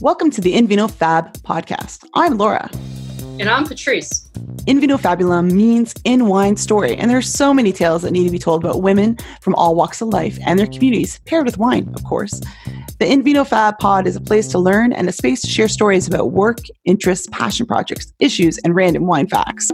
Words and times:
Welcome 0.00 0.30
to 0.30 0.40
the 0.40 0.54
Invino 0.54 0.88
Fab 0.88 1.32
podcast. 1.38 2.04
I'm 2.14 2.38
Laura. 2.38 2.70
And 3.40 3.48
I'm 3.48 3.66
Patrice. 3.66 4.28
Invino 4.68 4.96
Fabulum 4.96 5.50
means 5.50 5.92
in 6.04 6.26
wine 6.26 6.56
story, 6.56 6.94
and 6.96 7.10
there 7.10 7.18
are 7.18 7.22
so 7.22 7.52
many 7.52 7.72
tales 7.72 8.02
that 8.02 8.12
need 8.12 8.24
to 8.24 8.30
be 8.30 8.38
told 8.38 8.64
about 8.64 8.80
women 8.80 9.18
from 9.40 9.56
all 9.56 9.74
walks 9.74 10.00
of 10.00 10.06
life 10.08 10.38
and 10.46 10.56
their 10.56 10.68
communities, 10.68 11.18
paired 11.26 11.46
with 11.46 11.58
wine, 11.58 11.92
of 11.96 12.04
course. 12.04 12.38
The 13.00 13.06
Invino 13.06 13.44
Fab 13.44 13.76
pod 13.80 14.06
is 14.06 14.14
a 14.14 14.20
place 14.20 14.46
to 14.48 14.60
learn 14.60 14.92
and 14.92 15.08
a 15.08 15.12
space 15.12 15.40
to 15.40 15.48
share 15.48 15.66
stories 15.66 16.06
about 16.06 16.30
work, 16.30 16.58
interests, 16.84 17.26
passion 17.32 17.66
projects, 17.66 18.12
issues, 18.20 18.56
and 18.58 18.76
random 18.76 19.04
wine 19.04 19.26
facts. 19.26 19.68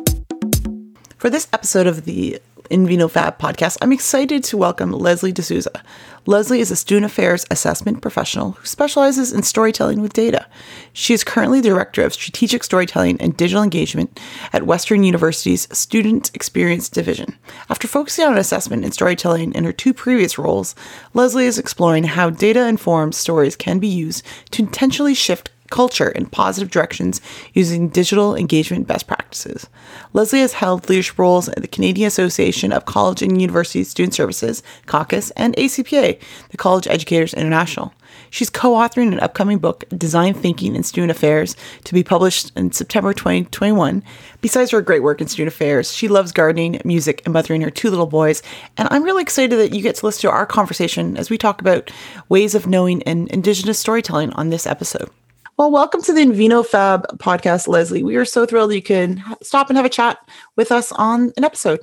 For 1.19 1.29
this 1.29 1.49
episode 1.53 1.87
of 1.87 2.07
the 2.07 2.41
Invino 2.71 3.11
Fab 3.11 3.39
podcast, 3.39 3.77
I'm 3.83 3.93
excited 3.93 4.43
to 4.45 4.57
welcome 4.57 4.91
Lesley 4.91 5.33
D'Souza. 5.33 5.83
Lesley 6.25 6.61
is 6.61 6.71
a 6.71 6.77
student 6.77 7.05
affairs 7.05 7.45
assessment 7.51 8.01
professional 8.01 8.53
who 8.53 8.65
specializes 8.65 9.33
in 9.33 9.43
storytelling 9.43 10.01
with 10.01 10.15
data. 10.15 10.47
She 10.95 11.13
is 11.13 11.25
currently 11.25 11.61
the 11.61 11.69
director 11.69 12.03
of 12.03 12.15
strategic 12.15 12.65
storytelling 12.65 13.21
and 13.21 13.37
digital 13.37 13.63
engagement 13.63 14.19
at 14.55 14.63
Western 14.63 15.05
University's 15.05 15.69
Student 15.77 16.31
Experience 16.35 16.89
Division. 16.89 17.37
After 17.69 17.87
focusing 17.87 18.25
on 18.25 18.39
assessment 18.39 18.85
and 18.85 18.95
storytelling 18.95 19.53
in 19.53 19.65
her 19.65 19.73
two 19.73 19.93
previous 19.93 20.39
roles, 20.39 20.75
Lesley 21.13 21.45
is 21.45 21.59
exploring 21.59 22.05
how 22.05 22.31
data 22.31 22.67
informed 22.67 23.15
stories 23.15 23.57
can 23.57 23.79
be 23.79 23.89
used 23.89 24.25
to 24.53 24.63
intentionally 24.63 25.15
shift 25.15 25.51
culture 25.71 26.09
in 26.09 26.27
positive 26.27 26.71
directions 26.71 27.21
using 27.53 27.89
digital 27.89 28.35
engagement 28.37 28.87
best 28.87 29.07
practices. 29.07 29.69
Lesley 30.13 30.41
has 30.41 30.55
held 30.55 30.89
leadership 30.89 31.19
roles 31.19 31.49
at 31.49 31.63
the 31.63 31.69
Canadian 31.69 32.07
Association 32.07 32.73
of 32.73 32.85
College 32.85 33.23
and 33.23 33.41
University 33.41 33.85
Student 33.85 34.15
Services, 34.15 34.63
CACUSS, 34.87 35.33
and 35.37 35.57
ACPA, 35.57 36.21
the 36.51 36.57
College 36.57 36.87
Educators 36.87 37.35
International. 37.35 37.93
She's 38.31 38.51
co 38.51 38.73
authoring 38.73 39.13
an 39.13 39.21
upcoming 39.21 39.59
book, 39.59 39.85
Design 39.91 40.35
Thinking 40.35 40.75
in 40.75 40.83
Student 40.83 41.11
Affairs, 41.11 41.57
to 41.85 41.95
be 41.95 42.03
published 42.03 42.53
in 42.57 42.73
September 42.73 43.13
2021. 43.13 44.03
Besides 44.41 44.71
her 44.71 44.83
great 44.83 45.03
work 45.03 45.21
in 45.21 45.29
student 45.29 45.55
affairs, 45.55 45.93
she 45.93 46.09
loves 46.09 46.33
gardening, 46.33 46.81
music, 46.85 47.23
and 47.25 47.33
mothering 47.33 47.63
her 47.63 47.71
two 47.71 47.91
little 47.91 48.07
boys. 48.07 48.43
And 48.77 48.89
I'm 48.91 49.05
really 49.05 49.23
excited 49.23 49.57
that 49.59 49.75
you 49.75 49.83
get 49.83 49.97
to 49.97 50.07
listen 50.07 50.23
to 50.23 50.31
our 50.31 50.47
conversation 50.47 51.17
as 51.17 51.31
we 51.31 51.39
talk 51.39 51.61
about 51.61 51.91
ways 52.29 52.55
of 52.55 52.67
knowing 52.67 53.03
and 53.05 53.29
Indigenous 53.29 53.79
storytelling 53.79 54.33
on 54.33 54.51
this 54.51 54.67
episode. 54.67 55.11
Well, 55.57 55.71
welcome 55.71 56.03
to 56.03 56.13
the 56.13 56.21
Invino 56.21 56.67
Fab 56.67 57.07
podcast, 57.19 57.69
Lesley. 57.69 58.03
We 58.03 58.17
are 58.17 58.25
so 58.25 58.45
thrilled 58.45 58.75
you 58.75 58.83
can 58.83 59.23
stop 59.41 59.69
and 59.71 59.77
have 59.77 59.87
a 59.87 59.89
chat 59.91 60.19
with 60.57 60.73
us 60.73 60.91
on 60.91 61.33
an 61.37 61.45
episode. 61.45 61.79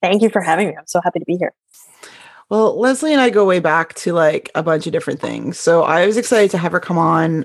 Thank 0.00 0.22
you 0.22 0.30
for 0.30 0.40
having 0.40 0.68
me. 0.68 0.76
I'm 0.78 0.86
so 0.86 1.00
happy 1.02 1.18
to 1.18 1.24
be 1.24 1.36
here. 1.36 1.52
Well, 2.50 2.78
Lesley 2.78 3.12
and 3.12 3.20
I 3.20 3.30
go 3.30 3.46
way 3.46 3.58
back 3.58 3.94
to 3.94 4.12
like 4.12 4.50
a 4.54 4.62
bunch 4.62 4.86
of 4.86 4.92
different 4.92 5.20
things. 5.20 5.58
So 5.58 5.82
I 5.82 6.06
was 6.06 6.16
excited 6.16 6.50
to 6.50 6.58
have 6.58 6.72
her 6.72 6.80
come 6.80 6.98
on 6.98 7.40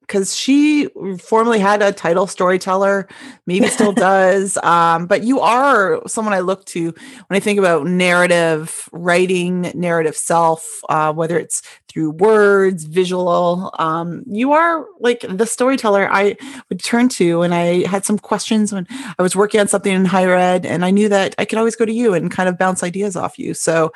because 0.00 0.32
um, 0.32 0.36
she 0.36 0.88
formerly 1.20 1.60
had 1.60 1.82
a 1.82 1.92
title 1.92 2.26
storyteller, 2.26 3.08
maybe 3.46 3.66
still 3.68 3.92
does. 3.92 4.56
Um, 4.58 5.06
but 5.06 5.22
you 5.22 5.40
are 5.40 6.02
someone 6.08 6.34
I 6.34 6.40
look 6.40 6.64
to 6.66 6.86
when 7.28 7.36
I 7.36 7.40
think 7.40 7.58
about 7.58 7.86
narrative 7.86 8.88
writing, 8.92 9.70
narrative 9.74 10.16
self, 10.16 10.80
uh, 10.88 11.12
whether 11.12 11.38
it's 11.38 11.62
through 11.90 12.10
words, 12.10 12.84
visual. 12.84 13.74
Um, 13.78 14.22
you 14.26 14.52
are 14.52 14.86
like 15.00 15.24
the 15.28 15.46
storyteller 15.46 16.08
I 16.10 16.36
would 16.68 16.82
turn 16.82 17.08
to. 17.10 17.42
And 17.42 17.52
I 17.52 17.86
had 17.86 18.04
some 18.04 18.18
questions 18.18 18.72
when 18.72 18.86
I 19.18 19.22
was 19.22 19.34
working 19.34 19.60
on 19.60 19.66
something 19.68 19.92
in 19.92 20.04
higher 20.04 20.34
ed, 20.34 20.64
and 20.64 20.84
I 20.84 20.90
knew 20.90 21.08
that 21.08 21.34
I 21.38 21.44
could 21.44 21.58
always 21.58 21.76
go 21.76 21.84
to 21.84 21.92
you 21.92 22.14
and 22.14 22.30
kind 22.30 22.48
of 22.48 22.56
bounce 22.58 22.82
ideas 22.82 23.16
off 23.16 23.38
you. 23.38 23.54
So, 23.54 23.92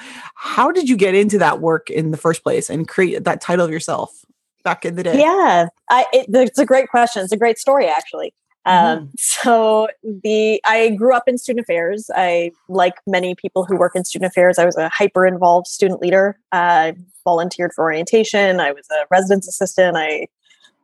how 0.54 0.70
did 0.70 0.88
you 0.88 0.96
get 0.96 1.16
into 1.16 1.36
that 1.38 1.60
work 1.60 1.90
in 1.90 2.12
the 2.12 2.16
first 2.16 2.44
place 2.44 2.70
and 2.70 2.86
create 2.86 3.24
that 3.24 3.40
title 3.40 3.64
of 3.64 3.72
yourself 3.72 4.24
back 4.62 4.84
in 4.84 4.94
the 4.94 5.02
day? 5.02 5.18
Yeah, 5.18 5.66
I, 5.90 6.06
it, 6.12 6.26
it's 6.32 6.60
a 6.60 6.64
great 6.64 6.88
question. 6.88 7.24
It's 7.24 7.32
a 7.32 7.36
great 7.36 7.58
story, 7.58 7.88
actually. 7.88 8.32
Um, 8.64 8.76
mm-hmm. 8.76 9.06
so 9.16 9.88
the 10.22 10.60
I 10.64 10.90
grew 10.90 11.12
up 11.12 11.24
in 11.26 11.38
student 11.38 11.64
affairs. 11.64 12.08
I, 12.14 12.52
like 12.68 12.94
many 13.04 13.34
people 13.34 13.64
who 13.64 13.76
work 13.76 13.96
in 13.96 14.04
student 14.04 14.30
affairs, 14.30 14.56
I 14.60 14.64
was 14.64 14.76
a 14.76 14.88
hyper 14.88 15.26
involved 15.26 15.66
student 15.66 16.00
leader. 16.00 16.38
I 16.52 16.94
volunteered 17.24 17.72
for 17.74 17.82
orientation. 17.82 18.60
I 18.60 18.70
was 18.70 18.86
a 18.92 19.06
residence 19.10 19.48
assistant. 19.48 19.96
I 19.96 20.28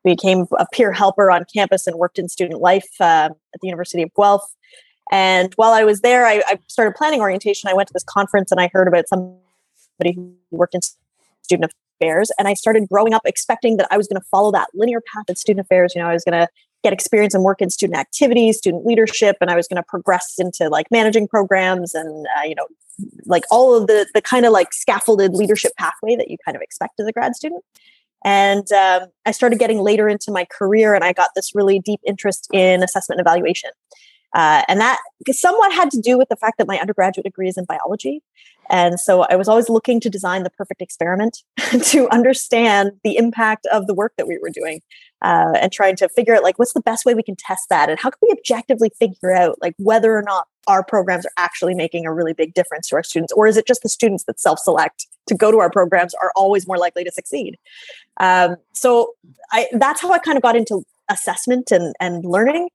became 0.03 0.47
a 0.59 0.67
peer 0.73 0.91
helper 0.91 1.31
on 1.31 1.45
campus 1.55 1.87
and 1.87 1.97
worked 1.97 2.19
in 2.19 2.29
student 2.29 2.61
life 2.61 2.89
uh, 2.99 3.29
at 3.55 3.61
the 3.61 3.69
University 3.69 4.03
of 4.03 4.13
Guelph. 4.15 4.43
And 5.13 5.53
while 5.55 5.73
I 5.73 5.85
was 5.85 6.01
there, 6.01 6.27
I, 6.27 6.43
I, 6.47 6.59
started 6.67 6.95
planning 6.97 7.21
orientation. 7.21 7.69
I 7.69 7.75
went 7.75 7.89
to 7.89 7.93
this 7.93 8.05
conference 8.05 8.51
and 8.51 8.61
I 8.61 8.69
heard 8.73 8.89
about 8.89 9.09
somebody 10.01 10.15
who 10.15 10.57
worked 10.57 10.75
in 10.75 10.81
student 11.43 11.73
affairs. 12.01 12.31
And 12.39 12.49
I 12.49 12.55
started 12.55 12.89
growing 12.89 13.13
up 13.13 13.23
expecting 13.25 13.77
that 13.77 13.89
I 13.91 13.97
was 13.97 14.09
going 14.09 14.21
to 14.21 14.27
follow 14.31 14.51
that 14.53 14.69
linear 14.75 15.01
path 15.01 15.25
in 15.29 15.37
student 15.37 15.67
affairs. 15.67 15.93
You 15.95 16.03
know, 16.03 16.09
I 16.09 16.13
was 16.13 16.25
going 16.25 16.41
to 16.41 16.49
get 16.83 16.93
experience 16.93 17.35
and 17.35 17.45
work 17.45 17.61
in 17.61 17.69
student 17.69 17.99
activities, 17.99 18.57
student 18.57 18.87
leadership, 18.87 19.37
and 19.41 19.51
I 19.51 19.57
was 19.57 19.69
going 19.69 19.77
to 19.77 19.83
progress 19.87 20.37
into 20.39 20.69
like 20.69 20.87
managing 20.91 21.29
programs 21.29 21.95
and 21.95 22.27
uh, 22.39 22.43
you 22.45 22.55
know, 22.55 22.67
like 23.27 23.45
all 23.51 23.75
of 23.75 23.87
the 23.87 24.07
the 24.15 24.23
kind 24.23 24.47
of 24.47 24.53
like 24.53 24.73
scaffolded 24.73 25.35
leadership 25.35 25.73
pathway 25.79 26.17
that 26.17 26.31
you 26.31 26.37
kind 26.45 26.57
of 26.57 26.63
expect 26.63 26.99
as 27.01 27.07
a 27.07 27.13
grad 27.13 27.37
student. 27.37 27.63
And 28.23 28.71
um, 28.73 29.09
I 29.25 29.31
started 29.31 29.59
getting 29.59 29.79
later 29.79 30.07
into 30.09 30.31
my 30.31 30.47
career, 30.51 30.95
and 30.95 31.05
I 31.05 31.13
got 31.13 31.31
this 31.35 31.55
really 31.55 31.79
deep 31.79 32.01
interest 32.07 32.49
in 32.53 32.83
assessment 32.83 33.19
and 33.19 33.27
evaluation. 33.27 33.71
Uh, 34.35 34.63
and 34.69 34.81
that 34.81 34.99
somewhat 35.31 35.73
had 35.73 35.91
to 35.91 36.01
do 36.01 36.17
with 36.17 36.29
the 36.29 36.37
fact 36.37 36.59
that 36.59 36.69
my 36.69 36.79
undergraduate 36.79 37.25
degree 37.25 37.49
is 37.49 37.57
in 37.57 37.65
biology. 37.65 38.23
And 38.71 39.01
so 39.01 39.23
I 39.23 39.35
was 39.35 39.49
always 39.49 39.69
looking 39.69 39.99
to 40.01 40.09
design 40.09 40.45
the 40.45 40.51
perfect 40.51 40.81
experiment 40.81 41.43
to 41.87 42.09
understand 42.11 42.93
the 43.03 43.17
impact 43.17 43.67
of 43.67 43.87
the 43.87 43.95
work 43.95 44.13
that 44.17 44.29
we 44.29 44.39
were 44.39 44.51
doing 44.51 44.81
uh, 45.23 45.53
and 45.61 45.73
trying 45.73 45.97
to 45.97 46.09
figure 46.09 46.37
out 46.37 46.45
like 46.45 46.59
what's 46.59 46.73
the 46.73 46.81
best 46.81 47.05
way 47.05 47.15
we 47.15 47.23
can 47.23 47.37
test 47.37 47.69
that? 47.69 47.91
And 47.91 47.99
how 47.99 48.11
can 48.11 48.19
we 48.23 48.33
objectively 48.33 48.91
figure 48.99 49.35
out 49.35 49.59
like 49.61 49.75
whether 49.79 50.17
or 50.17 50.23
not 50.23 50.47
our 50.69 50.85
programs 50.85 51.27
are 51.27 51.33
actually 51.37 51.75
making 51.75 52.07
a 52.07 52.15
really 52.15 52.33
big 52.33 52.55
difference 52.55 52.89
to 52.89 52.97
our 52.97 53.03
students? 53.03 53.33
Or 53.33 53.49
is 53.49 53.57
it 53.57 53.67
just 53.67 53.83
the 53.83 53.89
students 53.89 54.25
that 54.25 54.39
self-select 54.39 55.07
to 55.27 55.35
go 55.35 55.51
to 55.51 55.59
our 55.59 55.71
programs 55.71 56.15
are 56.15 56.33
always 56.37 56.69
more 56.69 56.79
likely 56.79 57.03
to 57.03 57.11
succeed? 57.11 57.59
Um, 58.19 58.57
so 58.73 59.15
I, 59.53 59.67
that's 59.73 60.01
how 60.01 60.13
i 60.13 60.19
kind 60.19 60.37
of 60.37 60.43
got 60.43 60.55
into 60.55 60.85
assessment 61.09 61.73
and, 61.73 61.95
and 61.99 62.25
learning 62.25 62.69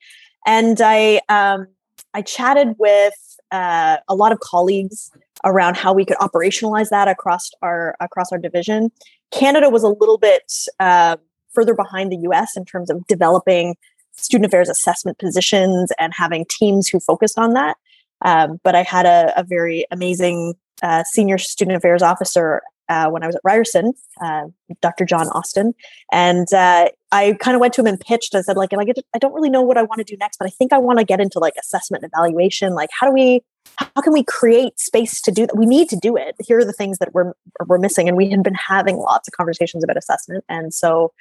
and 0.45 0.79
I 0.81 1.21
um, 1.29 1.67
I 2.13 2.21
chatted 2.21 2.75
with 2.77 3.13
uh, 3.51 3.97
a 4.07 4.15
lot 4.15 4.31
of 4.31 4.39
colleagues 4.39 5.11
around 5.43 5.77
how 5.77 5.93
we 5.93 6.05
could 6.05 6.17
operationalize 6.17 6.89
that 6.89 7.07
across 7.07 7.49
our 7.61 7.95
across 7.99 8.31
our 8.31 8.37
division. 8.37 8.91
Canada 9.31 9.69
was 9.69 9.83
a 9.83 9.89
little 9.89 10.17
bit 10.17 10.51
uh, 10.79 11.17
further 11.53 11.73
behind 11.73 12.11
the 12.11 12.17
U.S. 12.17 12.55
in 12.55 12.65
terms 12.65 12.89
of 12.89 13.05
developing 13.07 13.75
student 14.13 14.45
affairs 14.45 14.69
assessment 14.69 15.17
positions 15.17 15.91
and 15.99 16.13
having 16.13 16.45
teams 16.49 16.87
who 16.87 16.99
focused 16.99 17.37
on 17.37 17.53
that. 17.53 17.75
Um, 18.21 18.59
but 18.63 18.75
I 18.75 18.83
had 18.83 19.05
a, 19.05 19.33
a 19.37 19.43
very 19.43 19.85
amazing 19.91 20.53
uh, 20.81 21.03
senior 21.03 21.37
student 21.37 21.77
affairs 21.77 22.01
officer 22.01 22.61
uh, 22.89 23.09
when 23.09 23.23
I 23.23 23.27
was 23.27 23.35
at 23.35 23.41
Ryerson, 23.43 23.93
uh, 24.21 24.43
Dr. 24.81 25.05
John 25.05 25.27
Austin, 25.29 25.73
and 26.11 26.51
uh, 26.53 26.89
I 27.11 27.33
kind 27.39 27.55
of 27.55 27.61
went 27.61 27.73
to 27.75 27.81
him 27.81 27.87
and 27.87 27.99
pitched. 27.99 28.35
I 28.35 28.41
said, 28.41 28.57
like, 28.57 28.71
like 28.73 28.89
I 29.13 29.17
don't 29.17 29.33
really 29.33 29.49
know 29.49 29.61
what 29.61 29.77
I 29.77 29.83
want 29.83 29.99
to 29.99 30.03
do 30.03 30.17
next, 30.17 30.37
but 30.37 30.47
I 30.47 30.51
think 30.51 30.73
I 30.73 30.77
want 30.77 30.99
to 30.99 31.05
get 31.05 31.19
into 31.19 31.39
like 31.39 31.53
assessment 31.59 32.03
and 32.03 32.11
evaluation. 32.13 32.73
Like, 32.73 32.89
how 32.97 33.07
do 33.07 33.13
we, 33.13 33.41
how 33.77 34.01
can 34.01 34.13
we 34.13 34.23
create 34.23 34.79
space 34.79 35.21
to 35.21 35.31
do 35.31 35.47
that? 35.47 35.57
We 35.57 35.65
need 35.65 35.89
to 35.89 35.95
do 35.95 36.15
it. 36.15 36.35
Here 36.39 36.59
are 36.59 36.65
the 36.65 36.73
things 36.73 36.99
that 36.99 37.13
we're 37.13 37.33
we're 37.65 37.79
missing, 37.79 38.07
and 38.07 38.17
we 38.17 38.29
had 38.29 38.43
been 38.43 38.55
having 38.55 38.97
lots 38.97 39.27
of 39.27 39.33
conversations 39.33 39.83
about 39.83 39.97
assessment, 39.97 40.43
and 40.49 40.73
so 40.73 41.11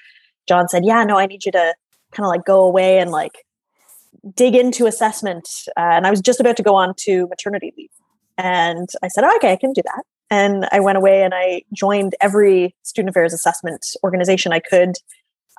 John 0.47 0.69
said, 0.69 0.85
yeah, 0.85 1.05
no, 1.05 1.19
I 1.19 1.27
need 1.27 1.45
you 1.45 1.53
to 1.53 1.75
kind 2.13 2.27
of 2.27 2.29
like 2.29 2.45
go 2.45 2.63
away 2.63 2.99
and 2.99 3.11
like 3.11 3.45
dig 4.35 4.55
into 4.55 4.87
assessment. 4.87 5.49
Uh, 5.77 5.81
and 5.81 6.07
I 6.07 6.11
was 6.11 6.21
just 6.21 6.41
about 6.41 6.57
to 6.57 6.63
go 6.63 6.75
on 6.75 6.95
to 6.99 7.27
maternity 7.29 7.73
leave. 7.77 7.91
And 8.37 8.89
I 9.03 9.09
said, 9.09 9.25
oh, 9.25 9.35
okay, 9.37 9.53
I 9.53 9.57
can 9.57 9.73
do 9.73 9.83
that 9.85 10.03
and 10.34 10.67
I 10.72 10.81
went 10.81 10.99
away 10.99 11.22
and 11.22 11.33
I 11.33 11.62
joined 11.72 12.17
every 12.21 12.75
student 12.83 13.11
affairs 13.11 13.33
assessment 13.33 13.87
organization 14.03 14.53
I 14.53 14.59
could. 14.59 14.97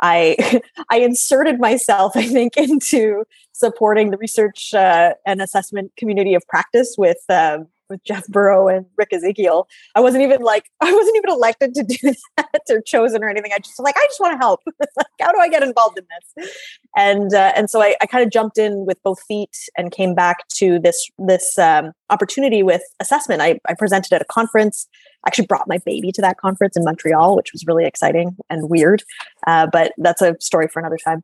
I 0.01 0.61
I 0.89 0.97
inserted 0.97 1.59
myself, 1.59 2.11
I 2.15 2.27
think, 2.27 2.57
into 2.57 3.23
supporting 3.53 4.11
the 4.11 4.17
research 4.17 4.73
uh, 4.73 5.13
and 5.25 5.41
assessment 5.41 5.93
community 5.97 6.33
of 6.33 6.43
practice 6.49 6.95
with 6.97 7.23
um, 7.29 7.67
with 7.89 8.03
Jeff 8.03 8.27
Burrow 8.27 8.67
and 8.67 8.85
Rick 8.97 9.13
Ezekiel. 9.13 9.67
I 9.95 9.99
wasn't 9.99 10.23
even 10.23 10.41
like 10.41 10.65
I 10.81 10.91
wasn't 10.91 11.17
even 11.17 11.29
elected 11.31 11.73
to 11.75 11.83
do 11.83 12.13
that 12.37 12.61
or 12.69 12.81
chosen 12.81 13.23
or 13.23 13.29
anything. 13.29 13.51
I 13.53 13.59
just 13.59 13.79
like 13.79 13.95
I 13.97 14.05
just 14.05 14.19
want 14.19 14.33
to 14.33 14.37
help. 14.37 14.61
like, 14.79 15.07
how 15.21 15.31
do 15.31 15.39
I 15.39 15.49
get 15.49 15.63
involved 15.63 15.97
in 15.97 16.05
this? 16.35 16.47
And 16.95 17.33
uh, 17.33 17.53
and 17.55 17.69
so 17.69 17.81
I, 17.81 17.95
I 18.01 18.05
kind 18.05 18.23
of 18.23 18.31
jumped 18.31 18.57
in 18.57 18.85
with 18.85 19.01
both 19.03 19.21
feet 19.27 19.55
and 19.77 19.91
came 19.91 20.15
back 20.15 20.47
to 20.55 20.79
this 20.79 21.09
this 21.17 21.57
um, 21.57 21.91
opportunity 22.09 22.63
with 22.63 22.81
assessment. 22.99 23.41
I, 23.41 23.59
I 23.67 23.73
presented 23.73 24.13
at 24.13 24.21
a 24.21 24.25
conference. 24.25 24.87
I 25.25 25.29
actually 25.29 25.47
brought 25.47 25.67
my 25.67 25.79
baby 25.85 26.11
to 26.11 26.21
that 26.21 26.37
conference 26.37 26.77
in 26.77 26.83
Montreal, 26.83 27.35
which 27.35 27.51
was 27.51 27.65
really 27.65 27.85
exciting 27.85 28.37
and 28.49 28.69
weird. 28.69 29.03
Uh, 29.47 29.67
but 29.71 29.93
that's 29.97 30.21
a 30.21 30.35
story 30.39 30.67
for 30.67 30.79
another 30.79 30.97
time. 31.03 31.23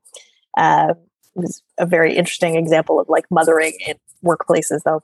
Uh, 0.58 0.94
it 1.36 1.40
was 1.40 1.62
a 1.78 1.86
very 1.86 2.16
interesting 2.16 2.56
example 2.56 3.00
of 3.00 3.08
like 3.08 3.26
mothering 3.32 3.74
in 3.88 3.96
workplaces 4.24 4.82
though 4.84 5.02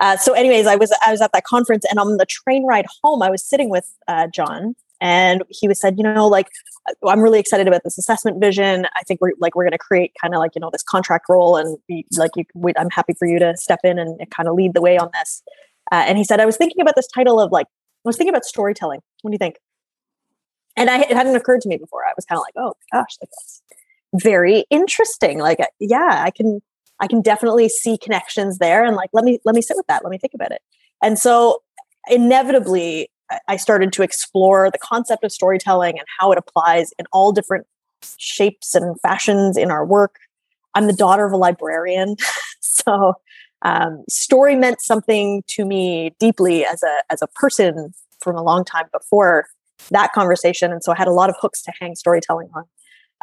uh, 0.00 0.16
so 0.16 0.32
anyways 0.32 0.66
i 0.66 0.76
was 0.76 0.92
i 1.06 1.10
was 1.10 1.20
at 1.20 1.32
that 1.32 1.44
conference 1.44 1.84
and 1.90 1.98
on 1.98 2.16
the 2.16 2.26
train 2.26 2.64
ride 2.66 2.86
home 3.02 3.22
i 3.22 3.30
was 3.30 3.44
sitting 3.44 3.68
with 3.68 3.94
uh, 4.08 4.26
john 4.34 4.74
and 5.00 5.42
he 5.50 5.68
was 5.68 5.80
said, 5.80 5.98
you 5.98 6.04
know, 6.04 6.26
like 6.26 6.48
I'm 7.06 7.20
really 7.20 7.38
excited 7.38 7.68
about 7.68 7.82
this 7.84 7.98
assessment 7.98 8.40
vision. 8.40 8.86
I 8.96 9.02
think 9.02 9.20
we're 9.20 9.32
like 9.38 9.54
we're 9.54 9.64
going 9.64 9.72
to 9.72 9.78
create 9.78 10.12
kind 10.20 10.34
of 10.34 10.38
like 10.38 10.52
you 10.54 10.60
know 10.60 10.70
this 10.70 10.82
contract 10.82 11.26
role, 11.28 11.56
and 11.56 11.78
be, 11.86 12.06
like 12.16 12.30
you, 12.36 12.44
we, 12.54 12.72
I'm 12.76 12.90
happy 12.90 13.14
for 13.18 13.26
you 13.26 13.38
to 13.38 13.56
step 13.56 13.80
in 13.84 13.98
and, 13.98 14.18
kind 14.30 14.48
of 14.48 14.54
lead 14.54 14.74
the 14.74 14.80
way 14.80 14.96
on 14.98 15.10
this. 15.12 15.42
Uh, 15.92 16.04
and 16.06 16.18
he 16.18 16.24
said, 16.24 16.40
I 16.40 16.46
was 16.46 16.56
thinking 16.56 16.80
about 16.80 16.96
this 16.96 17.06
title 17.08 17.40
of 17.40 17.52
like 17.52 17.66
I 17.66 18.08
was 18.08 18.16
thinking 18.16 18.32
about 18.32 18.44
storytelling. 18.44 19.00
What 19.22 19.30
do 19.30 19.34
you 19.34 19.38
think? 19.38 19.56
And 20.76 20.90
I, 20.90 21.00
it 21.00 21.12
hadn't 21.16 21.36
occurred 21.36 21.62
to 21.62 21.68
me 21.68 21.76
before. 21.76 22.04
I 22.04 22.12
was 22.16 22.24
kind 22.24 22.38
of 22.38 22.42
like, 22.42 22.54
oh 22.56 22.74
gosh, 22.92 23.16
that's 23.20 23.62
very 24.14 24.64
interesting. 24.70 25.38
Like, 25.38 25.60
uh, 25.60 25.66
yeah, 25.80 26.22
I 26.24 26.30
can 26.30 26.60
I 27.00 27.06
can 27.06 27.20
definitely 27.20 27.68
see 27.68 27.98
connections 27.98 28.58
there, 28.58 28.84
and 28.84 28.96
like 28.96 29.10
let 29.12 29.24
me 29.24 29.38
let 29.44 29.54
me 29.54 29.62
sit 29.62 29.76
with 29.76 29.86
that. 29.86 30.04
Let 30.04 30.10
me 30.10 30.18
think 30.18 30.34
about 30.34 30.52
it. 30.52 30.62
And 31.02 31.18
so 31.18 31.62
inevitably 32.08 33.10
I 33.48 33.56
started 33.56 33.92
to 33.94 34.02
explore 34.02 34.70
the 34.70 34.78
concept 34.78 35.24
of 35.24 35.32
storytelling 35.32 35.98
and 35.98 36.06
how 36.18 36.32
it 36.32 36.38
applies 36.38 36.92
in 36.98 37.06
all 37.12 37.32
different 37.32 37.66
shapes 38.18 38.74
and 38.74 38.98
fashions 39.00 39.56
in 39.56 39.70
our 39.70 39.84
work. 39.84 40.16
I'm 40.74 40.86
the 40.86 40.92
daughter 40.92 41.24
of 41.24 41.32
a 41.32 41.36
librarian, 41.36 42.16
so 42.60 43.14
um, 43.62 44.04
story 44.08 44.54
meant 44.54 44.80
something 44.80 45.42
to 45.48 45.64
me 45.64 46.14
deeply 46.20 46.64
as 46.64 46.82
a 46.82 47.02
as 47.10 47.22
a 47.22 47.26
person 47.28 47.92
from 48.20 48.36
a 48.36 48.42
long 48.42 48.64
time 48.64 48.86
before 48.92 49.46
that 49.90 50.12
conversation, 50.12 50.72
and 50.72 50.82
so 50.82 50.92
I 50.92 50.96
had 50.96 51.08
a 51.08 51.12
lot 51.12 51.30
of 51.30 51.36
hooks 51.40 51.62
to 51.62 51.72
hang 51.78 51.94
storytelling 51.94 52.48
on. 52.54 52.64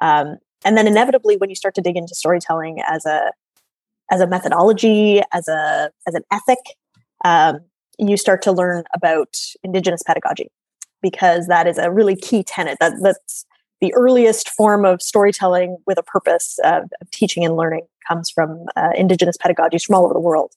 Um, 0.02 0.38
and 0.66 0.78
then 0.78 0.88
inevitably, 0.88 1.38
when 1.38 1.50
you 1.50 1.56
start 1.56 1.76
to 1.76 1.82
dig 1.82 1.98
into 1.98 2.16
storytelling 2.16 2.82
as 2.88 3.06
a 3.06 3.32
as 4.14 4.22
a 4.22 4.28
methodology, 4.28 5.22
as 5.34 5.48
a 5.48 5.90
as 6.08 6.14
an 6.14 6.22
ethic, 6.32 6.60
um, 7.26 7.60
you 7.98 8.16
start 8.16 8.44
to 8.44 8.52
learn 8.52 8.84
about 8.94 9.36
indigenous 9.64 10.04
pedagogy 10.04 10.52
because 11.02 11.48
that 11.48 11.68
is 11.68 11.80
a 11.80 11.92
really 11.92 12.16
key 12.16 12.44
tenet. 12.44 12.78
That 12.80 12.94
that's 13.02 13.46
the 13.82 13.94
earliest 13.96 14.50
form 14.50 14.86
of 14.86 15.02
storytelling 15.02 15.78
with 15.88 15.98
a 15.98 16.04
purpose 16.04 16.60
of, 16.64 16.84
teaching 17.12 17.44
and 17.44 17.58
learning 17.58 17.86
comes 18.08 18.30
from 18.30 18.66
uh, 18.78 18.92
indigenous 18.96 19.36
pedagogies 19.36 19.84
from 19.84 19.96
all 19.96 20.06
over 20.06 20.14
the 20.14 20.20
world. 20.20 20.52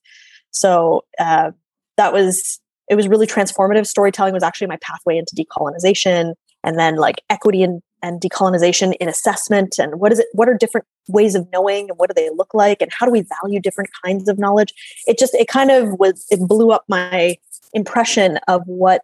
So 0.50 1.05
uh, 1.19 1.53
that 1.97 2.12
was 2.12 2.61
it 2.88 2.94
was 2.94 3.08
really 3.08 3.26
transformative 3.26 3.87
storytelling 3.87 4.35
was 4.35 4.43
actually 4.43 4.67
my 4.69 4.79
pathway 4.82 5.17
into 5.17 5.35
decolonization 5.35 6.35
and 6.62 6.79
then 6.79 6.97
like 6.97 7.23
equity 7.31 7.62
and, 7.62 7.81
and 8.06 8.20
decolonization 8.20 8.94
in 9.00 9.08
assessment 9.08 9.79
and 9.79 9.99
what 9.99 10.12
is 10.12 10.20
it 10.20 10.26
what 10.32 10.49
are 10.49 10.55
different 10.55 10.87
ways 11.08 11.35
of 11.35 11.47
knowing 11.53 11.88
and 11.91 11.99
what 11.99 12.08
do 12.08 12.14
they 12.14 12.31
look 12.31 12.55
like 12.55 12.81
and 12.81 12.93
how 12.93 13.05
do 13.05 13.11
we 13.11 13.25
value 13.43 13.61
different 13.61 13.91
kinds 14.05 14.29
of 14.29 14.38
knowledge? 14.38 14.73
It 15.06 15.19
just 15.19 15.35
it 15.35 15.49
kind 15.49 15.70
of 15.70 15.99
was 15.99 16.25
it 16.31 16.41
blew 16.41 16.70
up 16.70 16.85
my 16.88 17.37
impression 17.75 18.38
of 18.47 18.62
what 18.67 19.03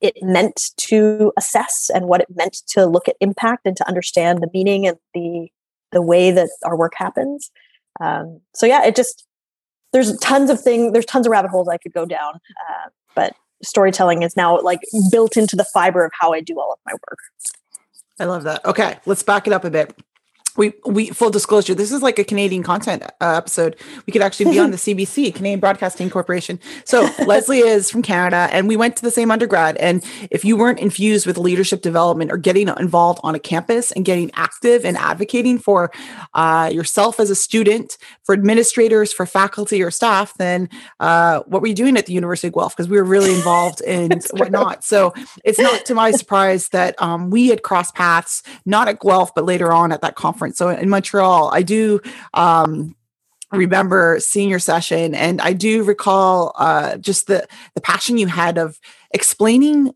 it 0.00 0.16
meant 0.22 0.70
to 0.76 1.32
assess 1.36 1.90
and 1.92 2.06
what 2.06 2.20
it 2.20 2.28
meant 2.36 2.58
to 2.68 2.86
look 2.86 3.08
at 3.08 3.16
impact 3.20 3.62
and 3.66 3.76
to 3.76 3.88
understand 3.88 4.40
the 4.40 4.50
meaning 4.54 4.86
and 4.86 4.96
the 5.14 5.48
the 5.90 6.02
way 6.02 6.30
that 6.30 6.50
our 6.64 6.76
work 6.76 6.92
happens. 6.96 7.50
Um, 8.00 8.40
so 8.54 8.66
yeah 8.66 8.84
it 8.84 8.94
just 8.94 9.26
there's 9.92 10.16
tons 10.18 10.50
of 10.50 10.60
things 10.60 10.92
there's 10.92 11.06
tons 11.06 11.26
of 11.26 11.32
rabbit 11.32 11.50
holes 11.50 11.68
i 11.68 11.78
could 11.78 11.92
go 11.92 12.04
down 12.04 12.34
uh, 12.34 12.88
but 13.16 13.34
storytelling 13.62 14.22
is 14.22 14.36
now 14.36 14.60
like 14.60 14.80
built 15.10 15.36
into 15.36 15.56
the 15.56 15.64
fiber 15.64 16.04
of 16.04 16.12
how 16.20 16.32
i 16.32 16.40
do 16.40 16.60
all 16.60 16.72
of 16.72 16.78
my 16.86 16.92
work 16.92 17.18
i 18.20 18.24
love 18.24 18.44
that. 18.44 18.64
Okay 18.64 18.98
let's 19.06 19.22
back 19.22 19.46
it 19.46 19.52
up 19.52 19.64
a 19.64 19.70
bit 19.70 19.94
we 20.58 20.74
we 20.84 21.08
full 21.08 21.30
disclosure 21.30 21.74
this 21.74 21.92
is 21.92 22.02
like 22.02 22.18
a 22.18 22.24
canadian 22.24 22.62
content 22.62 23.02
uh, 23.04 23.36
episode. 23.36 23.76
We 24.06 24.12
could 24.12 24.20
actually 24.20 24.50
be 24.50 24.58
on 24.58 24.72
the 24.72 24.76
cbc 24.88 25.34
canadian 25.34 25.60
broadcasting 25.60 26.10
corporation. 26.10 26.60
So 26.84 27.08
lesley 27.26 27.60
is 27.60 27.90
from 27.90 28.02
canada 28.02 28.48
and 28.52 28.68
we 28.68 28.76
went 28.76 28.96
to 28.96 29.02
the 29.02 29.10
same 29.10 29.30
undergrad. 29.30 29.76
And 29.78 30.04
if 30.30 30.44
you 30.44 30.56
weren't 30.56 30.80
infused 30.80 31.26
with 31.26 31.38
leadership 31.38 31.80
development 31.80 32.32
or 32.32 32.36
getting 32.36 32.68
involved 32.68 33.20
on 33.22 33.34
a 33.34 33.38
campus 33.38 33.92
and 33.92 34.04
getting 34.04 34.30
active 34.34 34.84
and 34.84 34.96
advocating 34.98 35.58
for 35.58 35.90
uh, 36.34 36.68
yourself 36.72 37.20
as 37.20 37.30
a 37.30 37.36
student 37.36 37.96
for 38.24 38.32
administrators 38.32 39.12
for 39.12 39.24
faculty 39.24 39.82
or 39.82 39.90
staff 39.90 40.34
then 40.38 40.68
uh, 40.98 41.40
what 41.46 41.62
were 41.62 41.68
you 41.68 41.74
doing 41.74 41.96
at 41.96 42.06
the 42.06 42.12
university 42.12 42.48
of 42.48 42.54
guelph? 42.54 42.76
Because 42.76 42.88
we 42.88 42.96
were 42.96 43.04
really 43.04 43.32
involved 43.32 43.80
in 43.86 44.20
whatnot. 44.32 44.82
so 44.82 45.14
it's 45.44 45.58
not 45.58 45.86
to 45.86 45.94
my 45.94 46.10
surprise 46.10 46.70
that 46.70 47.00
um, 47.00 47.30
we 47.30 47.46
had 47.48 47.62
crossed 47.62 47.94
paths 47.94 48.42
not 48.66 48.88
at 48.88 48.98
guelph 49.00 49.32
but 49.34 49.44
later 49.44 49.72
on 49.72 49.92
at 49.92 50.00
that 50.00 50.16
conference 50.16 50.47
so 50.56 50.68
in 50.68 50.88
Montreal, 50.88 51.50
I 51.52 51.62
do 51.62 52.00
um, 52.34 52.94
remember 53.52 54.20
senior 54.20 54.58
session 54.58 55.14
and 55.14 55.40
i 55.40 55.54
do 55.54 55.82
recall 55.82 56.52
uh, 56.56 56.96
just 56.98 57.28
the 57.28 57.46
the 57.74 57.80
passion 57.80 58.18
you 58.18 58.26
had 58.26 58.58
of 58.58 58.78
explaining 59.12 59.94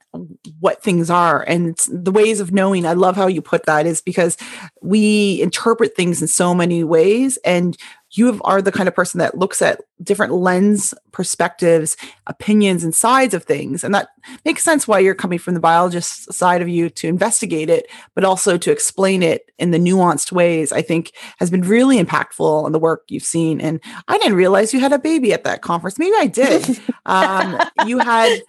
what 0.60 0.82
things 0.82 1.10
are 1.10 1.42
and 1.42 1.76
the 1.88 2.12
ways 2.12 2.40
of 2.40 2.52
knowing. 2.52 2.86
I 2.86 2.94
love 2.94 3.14
how 3.16 3.26
you 3.26 3.42
put 3.42 3.66
that 3.66 3.86
is 3.86 4.00
because 4.00 4.36
we 4.80 5.40
interpret 5.42 5.94
things 5.94 6.22
in 6.22 6.28
so 6.28 6.54
many 6.54 6.82
ways 6.82 7.38
and 7.44 7.76
you 8.14 8.40
are 8.44 8.60
the 8.60 8.72
kind 8.72 8.88
of 8.88 8.94
person 8.94 9.18
that 9.18 9.38
looks 9.38 9.62
at 9.62 9.80
different 10.02 10.34
lens 10.34 10.92
perspectives 11.12 11.96
opinions 12.26 12.84
and 12.84 12.94
sides 12.94 13.34
of 13.34 13.44
things. 13.44 13.84
And 13.84 13.94
that 13.94 14.08
makes 14.44 14.62
sense 14.62 14.86
why 14.86 14.98
you're 14.98 15.14
coming 15.14 15.38
from 15.38 15.54
the 15.54 15.60
biologist 15.60 16.32
side 16.32 16.62
of 16.62 16.68
you 16.68 16.88
to 16.90 17.08
investigate 17.08 17.70
it 17.70 17.90
but 18.14 18.24
also 18.24 18.56
to 18.58 18.70
explain 18.70 19.22
it 19.22 19.50
in 19.58 19.70
the 19.70 19.78
nuanced 19.78 20.32
ways 20.32 20.72
i 20.72 20.82
think 20.82 21.12
has 21.38 21.50
been 21.50 21.62
really 21.62 22.02
impactful 22.02 22.64
on 22.64 22.72
the 22.72 22.78
work 22.78 23.04
you've 23.08 23.22
seen. 23.24 23.60
And 23.60 23.80
i 24.08 24.18
didn't 24.18 24.36
realize 24.36 24.72
you 24.72 24.80
had 24.80 24.92
a 24.92 24.98
baby 24.98 25.32
at 25.32 25.44
that 25.44 25.62
conference. 25.62 25.98
Maybe 25.98 26.16
i 26.16 26.26
did. 26.26 26.80
Um, 27.04 27.58
you 27.84 27.98
had 27.98 28.42